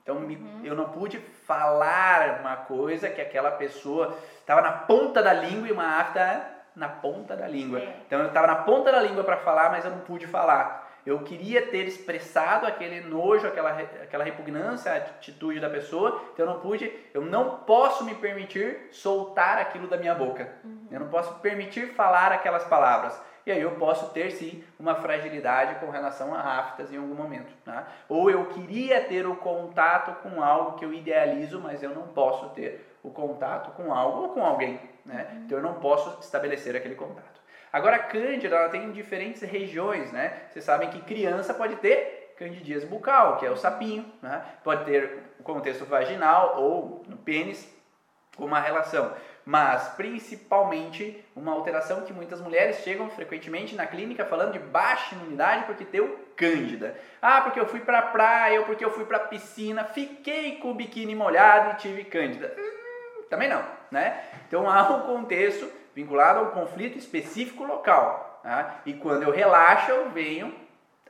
[0.01, 0.61] Então Uhum.
[0.63, 5.71] eu não pude falar uma coisa que aquela pessoa estava na ponta da língua e
[5.73, 7.79] uma afta na ponta da língua.
[7.79, 7.95] É.
[8.05, 10.89] Então eu estava na ponta da língua para falar, mas eu não pude falar.
[11.05, 16.53] Eu queria ter expressado aquele nojo, aquela, aquela repugnância, a atitude da pessoa, então eu
[16.53, 20.49] não pude, eu não posso me permitir soltar aquilo da minha boca.
[20.91, 23.19] Eu não posso permitir falar aquelas palavras.
[23.45, 27.51] E aí eu posso ter sim uma fragilidade com relação a aftas em algum momento.
[27.65, 27.87] Tá?
[28.07, 32.49] Ou eu queria ter o contato com algo que eu idealizo, mas eu não posso
[32.49, 34.79] ter o contato com algo ou com alguém.
[35.09, 35.41] Né?
[35.43, 37.41] Então eu não posso estabelecer aquele contato.
[37.73, 40.43] Agora a cândida ela tem diferentes regiões, né?
[40.49, 44.43] Vocês sabem que criança pode ter candidíase bucal, que é o sapinho, né?
[44.63, 47.67] Pode ter contexto vaginal ou no pênis
[48.37, 49.11] uma relação,
[49.43, 55.65] mas principalmente uma alteração que muitas mulheres chegam frequentemente na clínica falando de baixa imunidade
[55.65, 56.95] porque deu cândida.
[57.19, 60.75] Ah, porque eu fui pra praia ou porque eu fui pra piscina, fiquei com o
[60.75, 62.55] biquíni molhado e tive cândida.
[63.29, 64.23] Também não, né?
[64.47, 68.39] Então há um contexto vinculado a um conflito específico local.
[68.43, 68.81] tá?
[68.85, 70.53] E quando eu relaxo, eu venho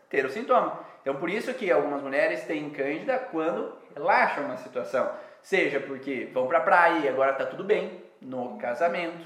[0.10, 0.80] ter o sintoma.
[1.02, 5.10] Então por isso que algumas mulheres têm cândida quando relaxam na situação.
[5.42, 9.26] Seja porque vão pra praia e agora tá tudo bem no casamento.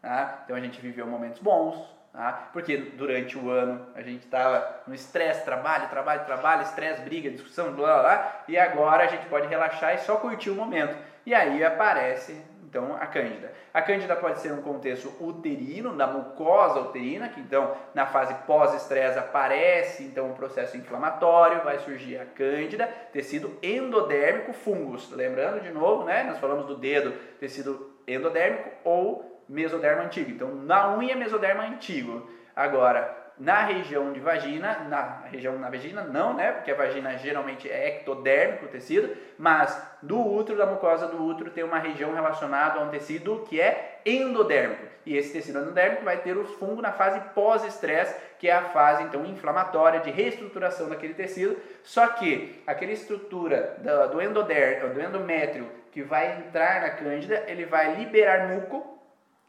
[0.00, 0.42] tá?
[0.44, 1.76] Então a gente viveu momentos bons.
[2.12, 2.48] tá?
[2.52, 7.72] Porque durante o ano a gente estava no estresse, trabalho, trabalho, trabalho, estresse, briga, discussão,
[7.72, 8.42] blá blá blá.
[8.48, 11.11] E agora a gente pode relaxar e só curtir o momento.
[11.24, 12.36] E aí aparece
[12.72, 13.52] então a cândida.
[13.74, 19.18] A cândida pode ser um contexto uterino, da mucosa uterina, que então na fase pós-estresse
[19.18, 25.10] aparece então um processo inflamatório, vai surgir a cândida, tecido endodérmico, fungos.
[25.10, 26.22] Lembrando de novo, né?
[26.22, 30.30] Nós falamos do dedo, tecido endodérmico ou mesoderma antigo.
[30.30, 32.30] Então na unha mesoderma antigo.
[32.56, 36.52] Agora, na região de vagina, na região na vagina não, né?
[36.52, 41.50] Porque a vagina geralmente é ectodérmico o tecido, mas do útero, da mucosa do útero,
[41.50, 44.92] tem uma região relacionada a um tecido que é endodérmico.
[45.04, 49.02] E esse tecido endodérmico vai ter o fungo na fase pós-estresse, que é a fase
[49.02, 51.56] então inflamatória de reestruturação daquele tecido.
[51.82, 57.66] Só que aquela estrutura do, do, endoder, do endométrio que vai entrar na cândida, ele
[57.66, 58.98] vai liberar muco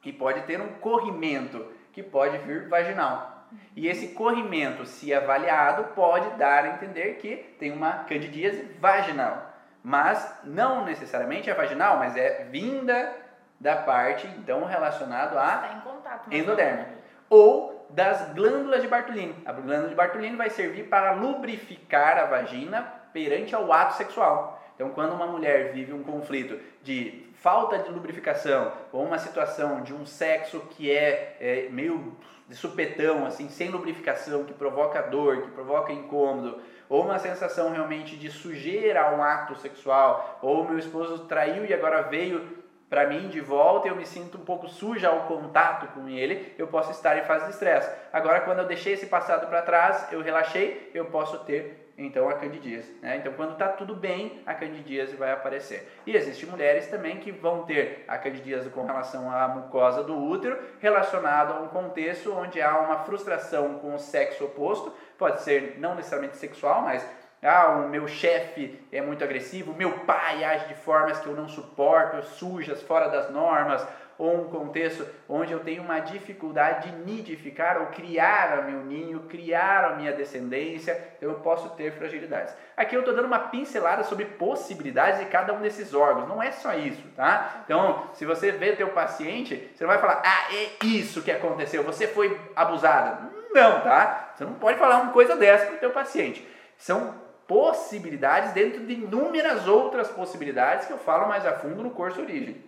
[0.03, 3.32] e pode ter um corrimento que pode vir vaginal.
[3.75, 9.51] E esse corrimento, se avaliado, pode dar a entender que tem uma candidíase vaginal.
[9.83, 13.13] Mas não necessariamente é vaginal, mas é vinda
[13.59, 16.23] da parte, então, relacionado a contato.
[16.27, 16.79] mas endoderma.
[16.83, 19.35] não- ou das glândulas de Bartolini.
[19.45, 22.81] A glândula de Bartolini vai servir para lubrificar a vagina
[23.13, 24.61] perante ao ato sexual.
[24.75, 29.93] Então, quando uma mulher vive um conflito de falta de lubrificação ou uma situação de
[29.93, 32.15] um sexo que é, é meio
[32.47, 38.15] de supetão, assim, sem lubrificação, que provoca dor, que provoca incômodo, ou uma sensação realmente
[38.15, 43.27] de sujeira a um ato sexual, ou meu esposo traiu e agora veio para mim
[43.27, 47.17] de volta, eu me sinto um pouco suja ao contato com ele, eu posso estar
[47.17, 47.91] em fase de estresse.
[48.13, 52.33] Agora, quando eu deixei esse passado para trás, eu relaxei, eu posso ter então a
[52.33, 52.91] candidíase.
[53.01, 53.17] Né?
[53.17, 55.87] Então, quando está tudo bem, a candidíase vai aparecer.
[56.05, 60.57] E existem mulheres também que vão ter a candidíase com relação à mucosa do útero,
[60.79, 65.95] relacionado a um contexto onde há uma frustração com o sexo oposto, pode ser não
[65.95, 67.05] necessariamente sexual, mas
[67.43, 71.47] ah, o meu chefe é muito agressivo, meu pai age de formas que eu não
[71.47, 73.85] suporto, sujas, fora das normas,
[74.17, 79.21] ou um contexto onde eu tenho uma dificuldade de nidificar ou criar o meu ninho,
[79.21, 82.53] criar a minha descendência, então eu posso ter fragilidades.
[82.77, 86.51] Aqui eu estou dando uma pincelada sobre possibilidades de cada um desses órgãos, não é
[86.51, 87.63] só isso, tá?
[87.65, 91.83] Então, se você vê teu paciente, você não vai falar, ah, é isso que aconteceu,
[91.83, 93.31] você foi abusada.
[93.51, 94.31] Não, tá?
[94.35, 96.47] Você não pode falar uma coisa dessa para o teu paciente.
[96.75, 102.21] São possibilidades dentro de inúmeras outras possibilidades que eu falo mais a fundo no curso
[102.21, 102.63] Origem.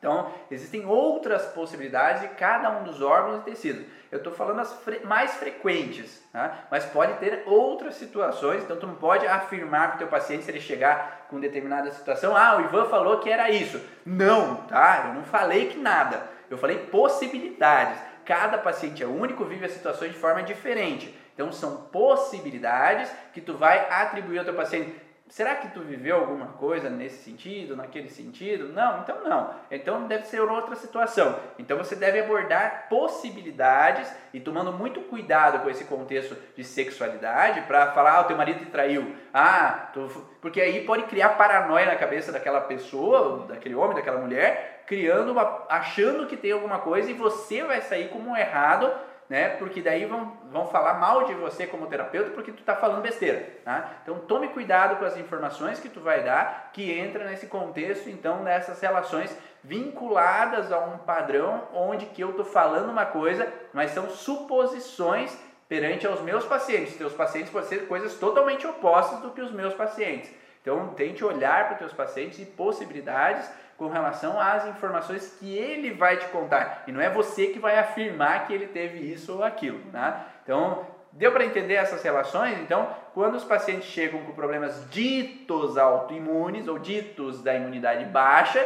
[0.00, 3.84] Então, existem outras possibilidades de cada um dos órgãos e tecidos.
[4.10, 6.64] Eu estou falando as fre mais frequentes, tá?
[6.70, 10.50] mas pode ter outras situações, então tu não pode afirmar para o teu paciente se
[10.50, 13.80] ele chegar com determinada situação, ah, o Ivan falou que era isso.
[14.04, 15.04] Não, tá?
[15.08, 16.22] Eu não falei que nada.
[16.48, 18.00] Eu falei possibilidades.
[18.24, 21.14] Cada paciente é único, vive as situações de forma diferente.
[21.40, 24.94] Então são possibilidades que tu vai atribuir ao teu paciente
[25.30, 28.68] será que tu viveu alguma coisa nesse sentido, naquele sentido?
[28.68, 29.54] Não, então não.
[29.70, 31.38] Então deve ser outra situação.
[31.58, 37.92] Então você deve abordar possibilidades e tomando muito cuidado com esse contexto de sexualidade para
[37.92, 39.14] falar, ah, o teu marido te traiu.
[39.32, 40.08] Ah, tu...
[40.42, 45.64] porque aí pode criar paranoia na cabeça daquela pessoa, daquele homem, daquela mulher, criando uma
[45.68, 48.92] achando que tem alguma coisa e você vai sair como um errado
[49.30, 49.50] né?
[49.50, 53.48] Porque daí vão, vão falar mal de você como terapeuta porque tu está falando besteira,
[53.64, 53.92] tá?
[54.02, 58.42] Então tome cuidado com as informações que tu vai dar, que entra nesse contexto então
[58.42, 64.10] dessas relações vinculadas a um padrão onde que eu estou falando uma coisa, mas são
[64.10, 65.38] suposições
[65.68, 66.96] perante aos meus pacientes.
[66.96, 70.28] Teus pacientes podem ser coisas totalmente opostas do que os meus pacientes.
[70.60, 73.48] Então tente olhar para os teus pacientes e possibilidades
[73.80, 76.84] com relação às informações que ele vai te contar.
[76.86, 79.80] E não é você que vai afirmar que ele teve isso ou aquilo.
[79.90, 80.26] Tá?
[80.42, 82.58] Então, deu para entender essas relações?
[82.58, 88.62] Então, quando os pacientes chegam com problemas ditos autoimunes ou ditos da imunidade baixa,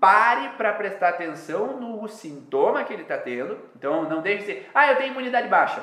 [0.00, 3.56] pare para prestar atenção no sintoma que ele está tendo.
[3.76, 5.80] Então, não deixe de dizer, ah, eu tenho imunidade baixa.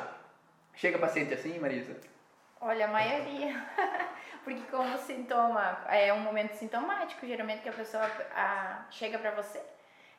[0.73, 1.95] Chega paciente assim, Marisa?
[2.59, 3.63] Olha, a maioria.
[4.43, 9.61] Porque como sintoma, é um momento sintomático, geralmente que a pessoa a, chega para você,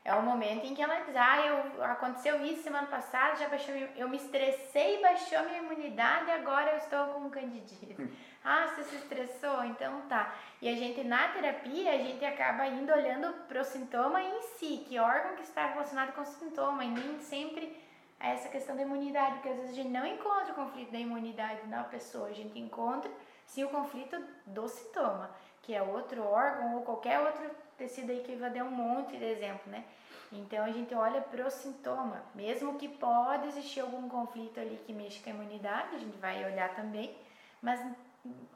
[0.05, 3.74] é um momento em que ela diz, ah, eu, aconteceu isso semana passada, já baixou,
[3.74, 7.97] eu me estressei, baixou minha imunidade, agora eu estou com candidíase.
[8.01, 8.09] Hum.
[8.44, 9.65] ah, você se estressou?
[9.65, 10.35] Então tá.
[10.61, 14.85] E a gente, na terapia, a gente acaba indo olhando para o sintoma em si,
[14.89, 17.82] que órgão que está relacionado com o sintoma, e nem sempre
[18.23, 21.66] essa questão da imunidade, porque às vezes a gente não encontra o conflito da imunidade
[21.66, 23.11] na pessoa, a gente encontra
[23.47, 25.31] sim o conflito do sintoma,
[25.62, 29.24] que é outro órgão ou qualquer outro tecido aí que vai dar um monte de
[29.24, 29.85] exemplo, né?
[30.31, 34.93] Então a gente olha para o sintoma, mesmo que pode existir algum conflito ali que
[34.93, 37.15] mexa com a imunidade, a gente vai olhar também,
[37.61, 37.85] mas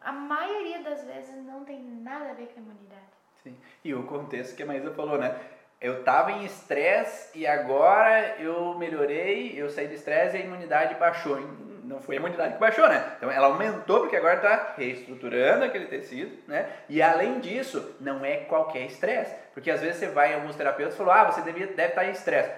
[0.00, 3.16] a maioria das vezes não tem nada a ver com a imunidade.
[3.42, 3.56] Sim.
[3.84, 5.38] E o contexto que a Maísa falou, né?
[5.80, 10.94] Eu estava em estresse e agora eu melhorei, eu saí do estresse e a imunidade
[10.94, 11.38] baixou
[11.86, 13.12] não foi a imunidade que baixou, né?
[13.16, 16.68] Então ela aumentou porque agora está reestruturando aquele tecido, né?
[16.88, 19.34] E além disso, não é qualquer estresse.
[19.54, 22.02] Porque às vezes você vai em alguns terapeutas e falou, ah, você devia, deve estar
[22.02, 22.50] tá em estresse.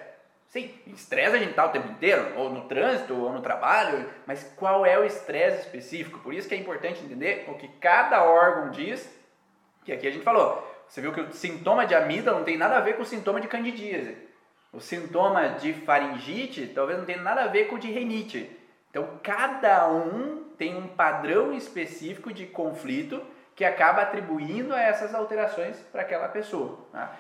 [0.49, 4.51] Sim, estresse a gente está o tempo inteiro, ou no trânsito, ou no trabalho, mas
[4.57, 6.21] qual é o estresse específico?
[6.21, 9.07] Por isso que é importante entender o que cada órgão diz,
[9.85, 10.67] que aqui a gente falou.
[10.89, 13.41] Você viu que o sintoma de amígdala não tem nada a ver com o sintoma
[13.41, 14.17] de candidíase.
[14.73, 18.51] O sintoma de faringite talvez não tenha nada a ver com o de renite.
[18.91, 23.23] Então, cada um tem um padrão específico de conflito
[23.55, 26.79] que acaba atribuindo a essas alterações para aquela pessoa.
[26.93, 27.17] Tá?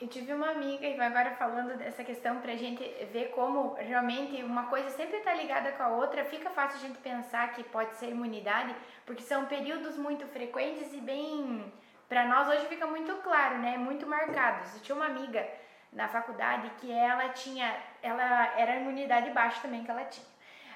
[0.00, 4.42] Eu tive uma amiga, e agora falando dessa questão para a gente ver como realmente
[4.42, 7.94] uma coisa sempre está ligada com a outra, fica fácil a gente pensar que pode
[7.94, 8.74] ser imunidade,
[9.06, 11.72] porque são períodos muito frequentes e bem.
[12.12, 13.78] Para nós hoje fica muito claro, né?
[13.78, 14.74] Muito marcados.
[14.74, 15.48] Eu tinha uma amiga
[15.90, 17.74] na faculdade que ela tinha.
[18.02, 20.26] Ela era imunidade baixa também que ela tinha.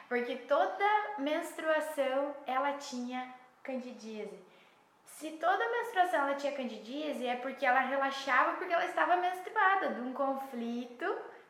[0.08, 0.82] Porque toda
[1.18, 3.28] menstruação ela tinha
[3.62, 4.42] candidíase.
[5.04, 10.00] Se toda menstruação ela tinha candidíase, é porque ela relaxava porque ela estava menstruada de
[10.00, 11.04] um conflito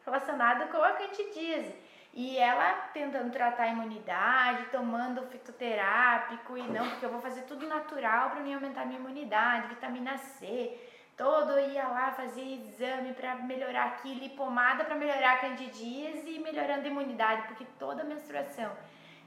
[0.05, 1.73] relacionado com a candidíase.
[2.17, 7.69] E ela tentando tratar a imunidade, tomando fitoterápico e não, porque eu vou fazer tudo
[7.69, 10.81] natural para me aumentar minha imunidade, vitamina C,
[11.15, 16.39] todo ia lá fazer exame para melhorar aquilo e pomada para melhorar a candidíase e
[16.39, 18.73] melhorando a imunidade, porque toda menstruação,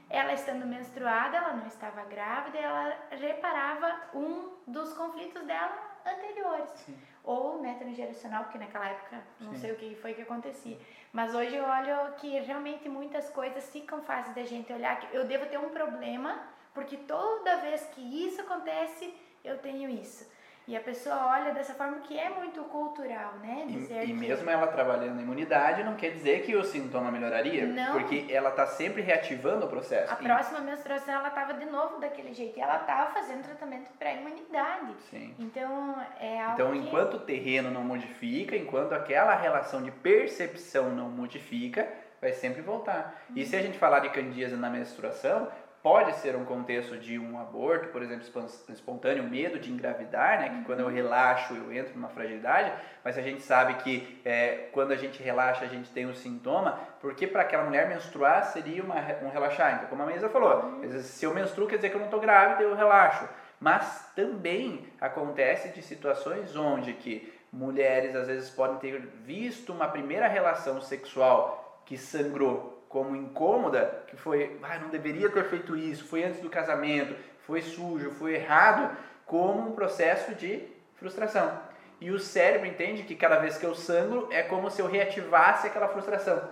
[0.08, 6.70] ela estando menstruada, ela não estava grávida, ela reparava um dos conflitos dela anteriores.
[6.70, 6.98] Sim.
[7.22, 9.60] Ou né, transgeracional, porque naquela época não Sim.
[9.60, 10.76] sei o que foi que acontecia.
[11.12, 15.46] Mas hoje eu olho que realmente muitas coisas ficam fáceis da gente olhar eu devo
[15.46, 16.40] ter um problema,
[16.72, 19.12] porque toda vez que isso acontece,
[19.44, 20.30] eu tenho isso.
[20.70, 23.64] E a pessoa olha dessa forma que é muito cultural, né?
[23.66, 27.66] Dizer e, e mesmo ela trabalhando na imunidade, não quer dizer que o sintoma melhoraria.
[27.66, 27.90] Não.
[27.90, 30.12] Porque ela está sempre reativando o processo.
[30.12, 30.22] A e...
[30.22, 32.56] próxima menstruação ela estava de novo daquele jeito.
[32.56, 34.94] E ela estava fazendo tratamento para imunidade.
[35.10, 35.34] Sim.
[35.40, 36.78] Então, é algo Então, que...
[36.78, 41.88] enquanto o terreno não modifica, enquanto aquela relação de percepção não modifica,
[42.20, 43.24] vai sempre voltar.
[43.30, 43.38] Uhum.
[43.38, 45.48] E se a gente falar de candidíase na menstruação,
[45.82, 48.24] pode ser um contexto de um aborto, por exemplo,
[48.68, 50.48] espontâneo, medo de engravidar, né?
[50.50, 54.92] Que quando eu relaxo eu entro numa fragilidade, mas a gente sabe que é, quando
[54.92, 58.96] a gente relaxa a gente tem um sintoma, porque para aquela mulher menstruar seria uma,
[59.22, 59.76] um relaxar.
[59.76, 62.62] Então, como a Maísa falou, se eu menstruo quer dizer que eu não estou grávida,
[62.62, 63.26] eu relaxo.
[63.58, 70.28] Mas também acontece de situações onde que mulheres às vezes podem ter visto uma primeira
[70.28, 76.24] relação sexual que sangrou como incômoda, que foi, ah, não deveria ter feito isso, foi
[76.24, 77.14] antes do casamento,
[77.46, 78.94] foi sujo, foi errado,
[79.24, 80.64] como um processo de
[80.96, 81.56] frustração.
[82.00, 85.68] E o cérebro entende que cada vez que eu sangro é como se eu reativasse
[85.68, 86.42] aquela frustração.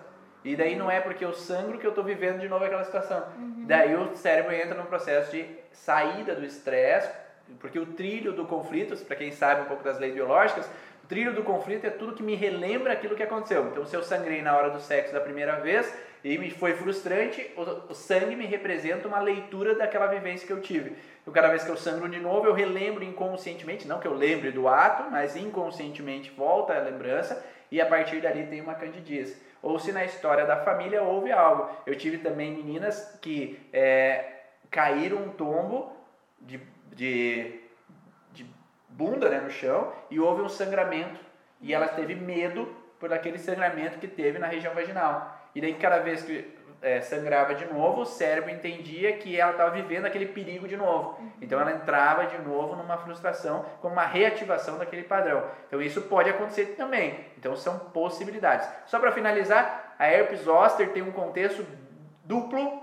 [0.44, 3.20] E daí não é porque eu sangro que eu estou vivendo de novo aquela situação.
[3.36, 3.64] Uhum.
[3.66, 7.10] Daí o cérebro entra num processo de saída do estresse,
[7.58, 10.70] porque o trilho do conflito, para quem sabe um pouco das leis biológicas,
[11.02, 13.66] o trilho do conflito é tudo que me relembra aquilo que aconteceu.
[13.66, 15.92] Então, se eu sangrei na hora do sexo da primeira vez,
[16.24, 20.60] e me foi frustrante, o, o, sangue me representa uma leitura daquela vivência que eu
[20.60, 20.96] tive.
[21.22, 24.50] Então, cada vez que eu sangro de novo, eu relembro inconscientemente, não que eu lembre
[24.50, 29.36] do ato, mas inconscientemente volta a lembrança e a partir dali tem uma candidíase.
[29.62, 31.70] Ou se na história da família houve algo.
[31.86, 34.24] Eu tive também meninas que é,
[34.70, 35.92] caíram um tombo
[36.40, 36.60] de,
[36.94, 37.60] de,
[38.32, 38.46] de
[38.88, 41.20] bunda né, no chão e houve um sangramento.
[41.60, 45.37] E ela teve medo por aquele sangramento que teve na região vaginal.
[45.58, 49.72] E daí cada vez que é, sangrava de novo, o cérebro entendia que ela estava
[49.72, 51.20] vivendo aquele perigo de novo.
[51.20, 51.32] Uhum.
[51.42, 55.44] Então ela entrava de novo numa frustração, com uma reativação daquele padrão.
[55.66, 57.26] Então isso pode acontecer também.
[57.36, 58.68] Então são possibilidades.
[58.86, 61.66] Só para finalizar, a herpes zoster tem um contexto
[62.22, 62.80] duplo,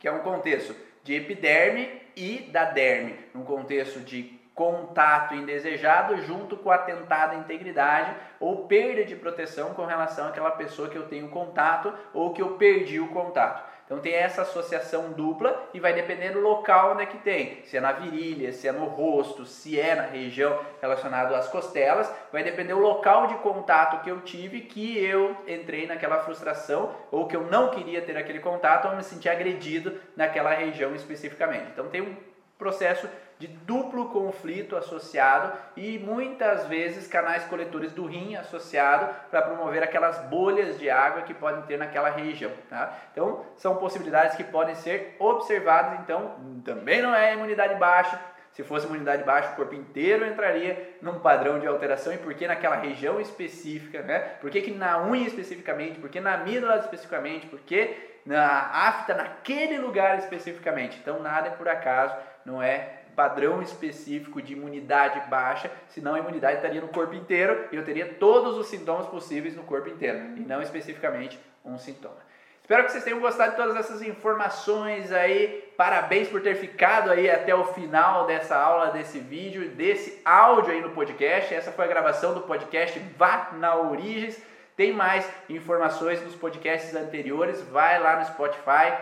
[0.00, 0.74] que é um contexto
[1.04, 8.16] de epiderme e da derme, um contexto de contato indesejado junto com atentado à integridade
[8.40, 12.56] ou perda de proteção com relação àquela pessoa que eu tenho contato ou que eu
[12.56, 13.76] perdi o contato.
[13.84, 17.62] Então tem essa associação dupla e vai depender do local onde é que tem.
[17.64, 22.10] Se é na virilha, se é no rosto, se é na região relacionada às costelas,
[22.32, 27.28] vai depender do local de contato que eu tive que eu entrei naquela frustração ou
[27.28, 31.68] que eu não queria ter aquele contato ou me senti agredido naquela região especificamente.
[31.72, 32.16] Então tem um
[32.58, 33.06] processo
[33.38, 40.18] de duplo conflito associado e muitas vezes canais coletores do rim associado para promover aquelas
[40.24, 42.50] bolhas de água que podem ter naquela região.
[42.70, 42.96] Tá?
[43.12, 46.00] Então, são possibilidades que podem ser observadas.
[46.00, 48.18] Então, também não é imunidade baixa.
[48.52, 52.14] Se fosse imunidade baixa, o corpo inteiro entraria num padrão de alteração.
[52.14, 54.00] E por que naquela região específica?
[54.00, 54.18] Né?
[54.40, 56.00] Por que, que na unha especificamente?
[56.00, 57.46] Por que na amígdala especificamente?
[57.46, 57.94] Por que
[58.24, 60.98] na afta naquele lugar especificamente?
[61.02, 66.56] Então, nada é por acaso, não é padrão específico de imunidade baixa, senão a imunidade
[66.56, 70.40] estaria no corpo inteiro e eu teria todos os sintomas possíveis no corpo inteiro e
[70.40, 72.26] não especificamente um sintoma.
[72.60, 75.72] Espero que vocês tenham gostado de todas essas informações aí.
[75.76, 80.80] Parabéns por ter ficado aí até o final dessa aula, desse vídeo, desse áudio aí
[80.80, 81.54] no podcast.
[81.54, 84.42] Essa foi a gravação do podcast Vá na Origens.
[84.76, 87.62] Tem mais informações nos podcasts anteriores.
[87.62, 88.92] Vai lá no Spotify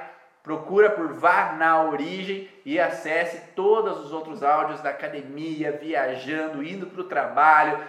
[0.44, 6.86] Procura por Vá na Origem e acesse todos os outros áudios da academia, viajando, indo
[6.86, 7.82] para o trabalho.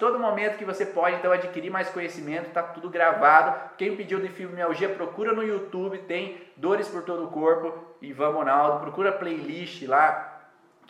[0.00, 3.70] Todo momento que você pode então adquirir mais conhecimento, está tudo gravado.
[3.78, 7.72] Quem pediu de fibromialgia, procura no YouTube, tem Dores por todo o corpo.
[8.02, 10.29] Ivan Monaldo, procura playlist lá,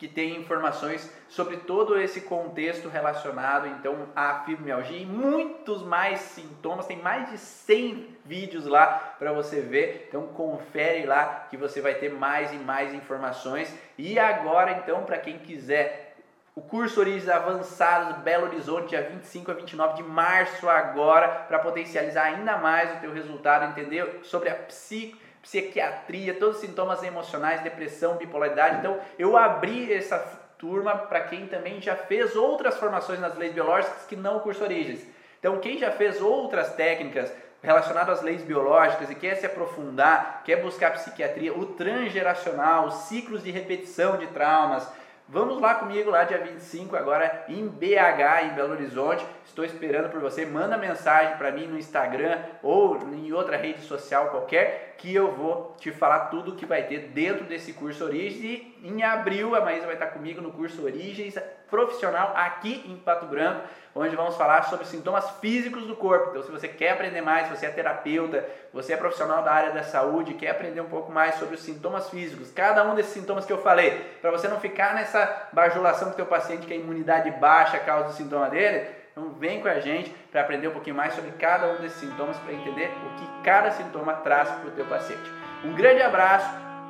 [0.01, 6.87] que tem informações sobre todo esse contexto relacionado então à fibromialgia e muitos mais sintomas,
[6.87, 10.07] tem mais de 100 vídeos lá para você ver.
[10.09, 13.71] Então confere lá que você vai ter mais e mais informações.
[13.95, 16.15] E agora então para quem quiser
[16.55, 22.23] o curso Origens Avançados Belo Horizonte, dia 25 a 29 de março agora, para potencializar
[22.23, 28.15] ainda mais o teu resultado, entender sobre a psico psiquiatria, todos os sintomas emocionais, depressão,
[28.15, 28.77] bipolaridade.
[28.77, 30.17] Então, eu abri essa
[30.57, 34.63] turma para quem também já fez outras formações nas leis biológicas que não o curso
[34.63, 35.05] Origens.
[35.39, 40.57] Então, quem já fez outras técnicas relacionadas às leis biológicas e quer se aprofundar, quer
[40.57, 44.87] buscar psiquiatria, o transgeracional, os ciclos de repetição de traumas,
[45.33, 49.25] Vamos lá comigo lá dia 25 agora em BH, em Belo Horizonte.
[49.45, 50.45] Estou esperando por você.
[50.45, 55.73] Manda mensagem para mim no Instagram ou em outra rede social qualquer que eu vou
[55.79, 58.70] te falar tudo que vai ter dentro desse curso Origens.
[58.83, 61.37] Em abril a Maísa vai estar comigo no curso Origens
[61.69, 63.61] profissional aqui em Pato Branco,
[63.93, 66.31] onde vamos falar sobre sintomas físicos do corpo.
[66.31, 68.43] Então, se você quer aprender mais, você é terapeuta,
[68.73, 72.09] você é profissional da área da saúde, quer aprender um pouco mais sobre os sintomas
[72.09, 76.15] físicos, cada um desses sintomas que eu falei, para você não ficar nessa bajulação do
[76.15, 80.09] teu paciente que a imunidade baixa causa o sintoma dele, então vem com a gente
[80.31, 83.69] para aprender um pouquinho mais sobre cada um desses sintomas, para entender o que cada
[83.69, 85.31] sintoma traz para o teu paciente.
[85.63, 86.49] Um grande abraço,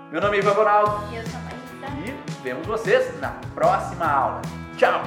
[0.09, 1.60] Meu nome é Ivan Ronaldo E eu sou a.
[2.05, 4.41] E vemos vocês na próxima aula.
[4.77, 5.01] Tchau!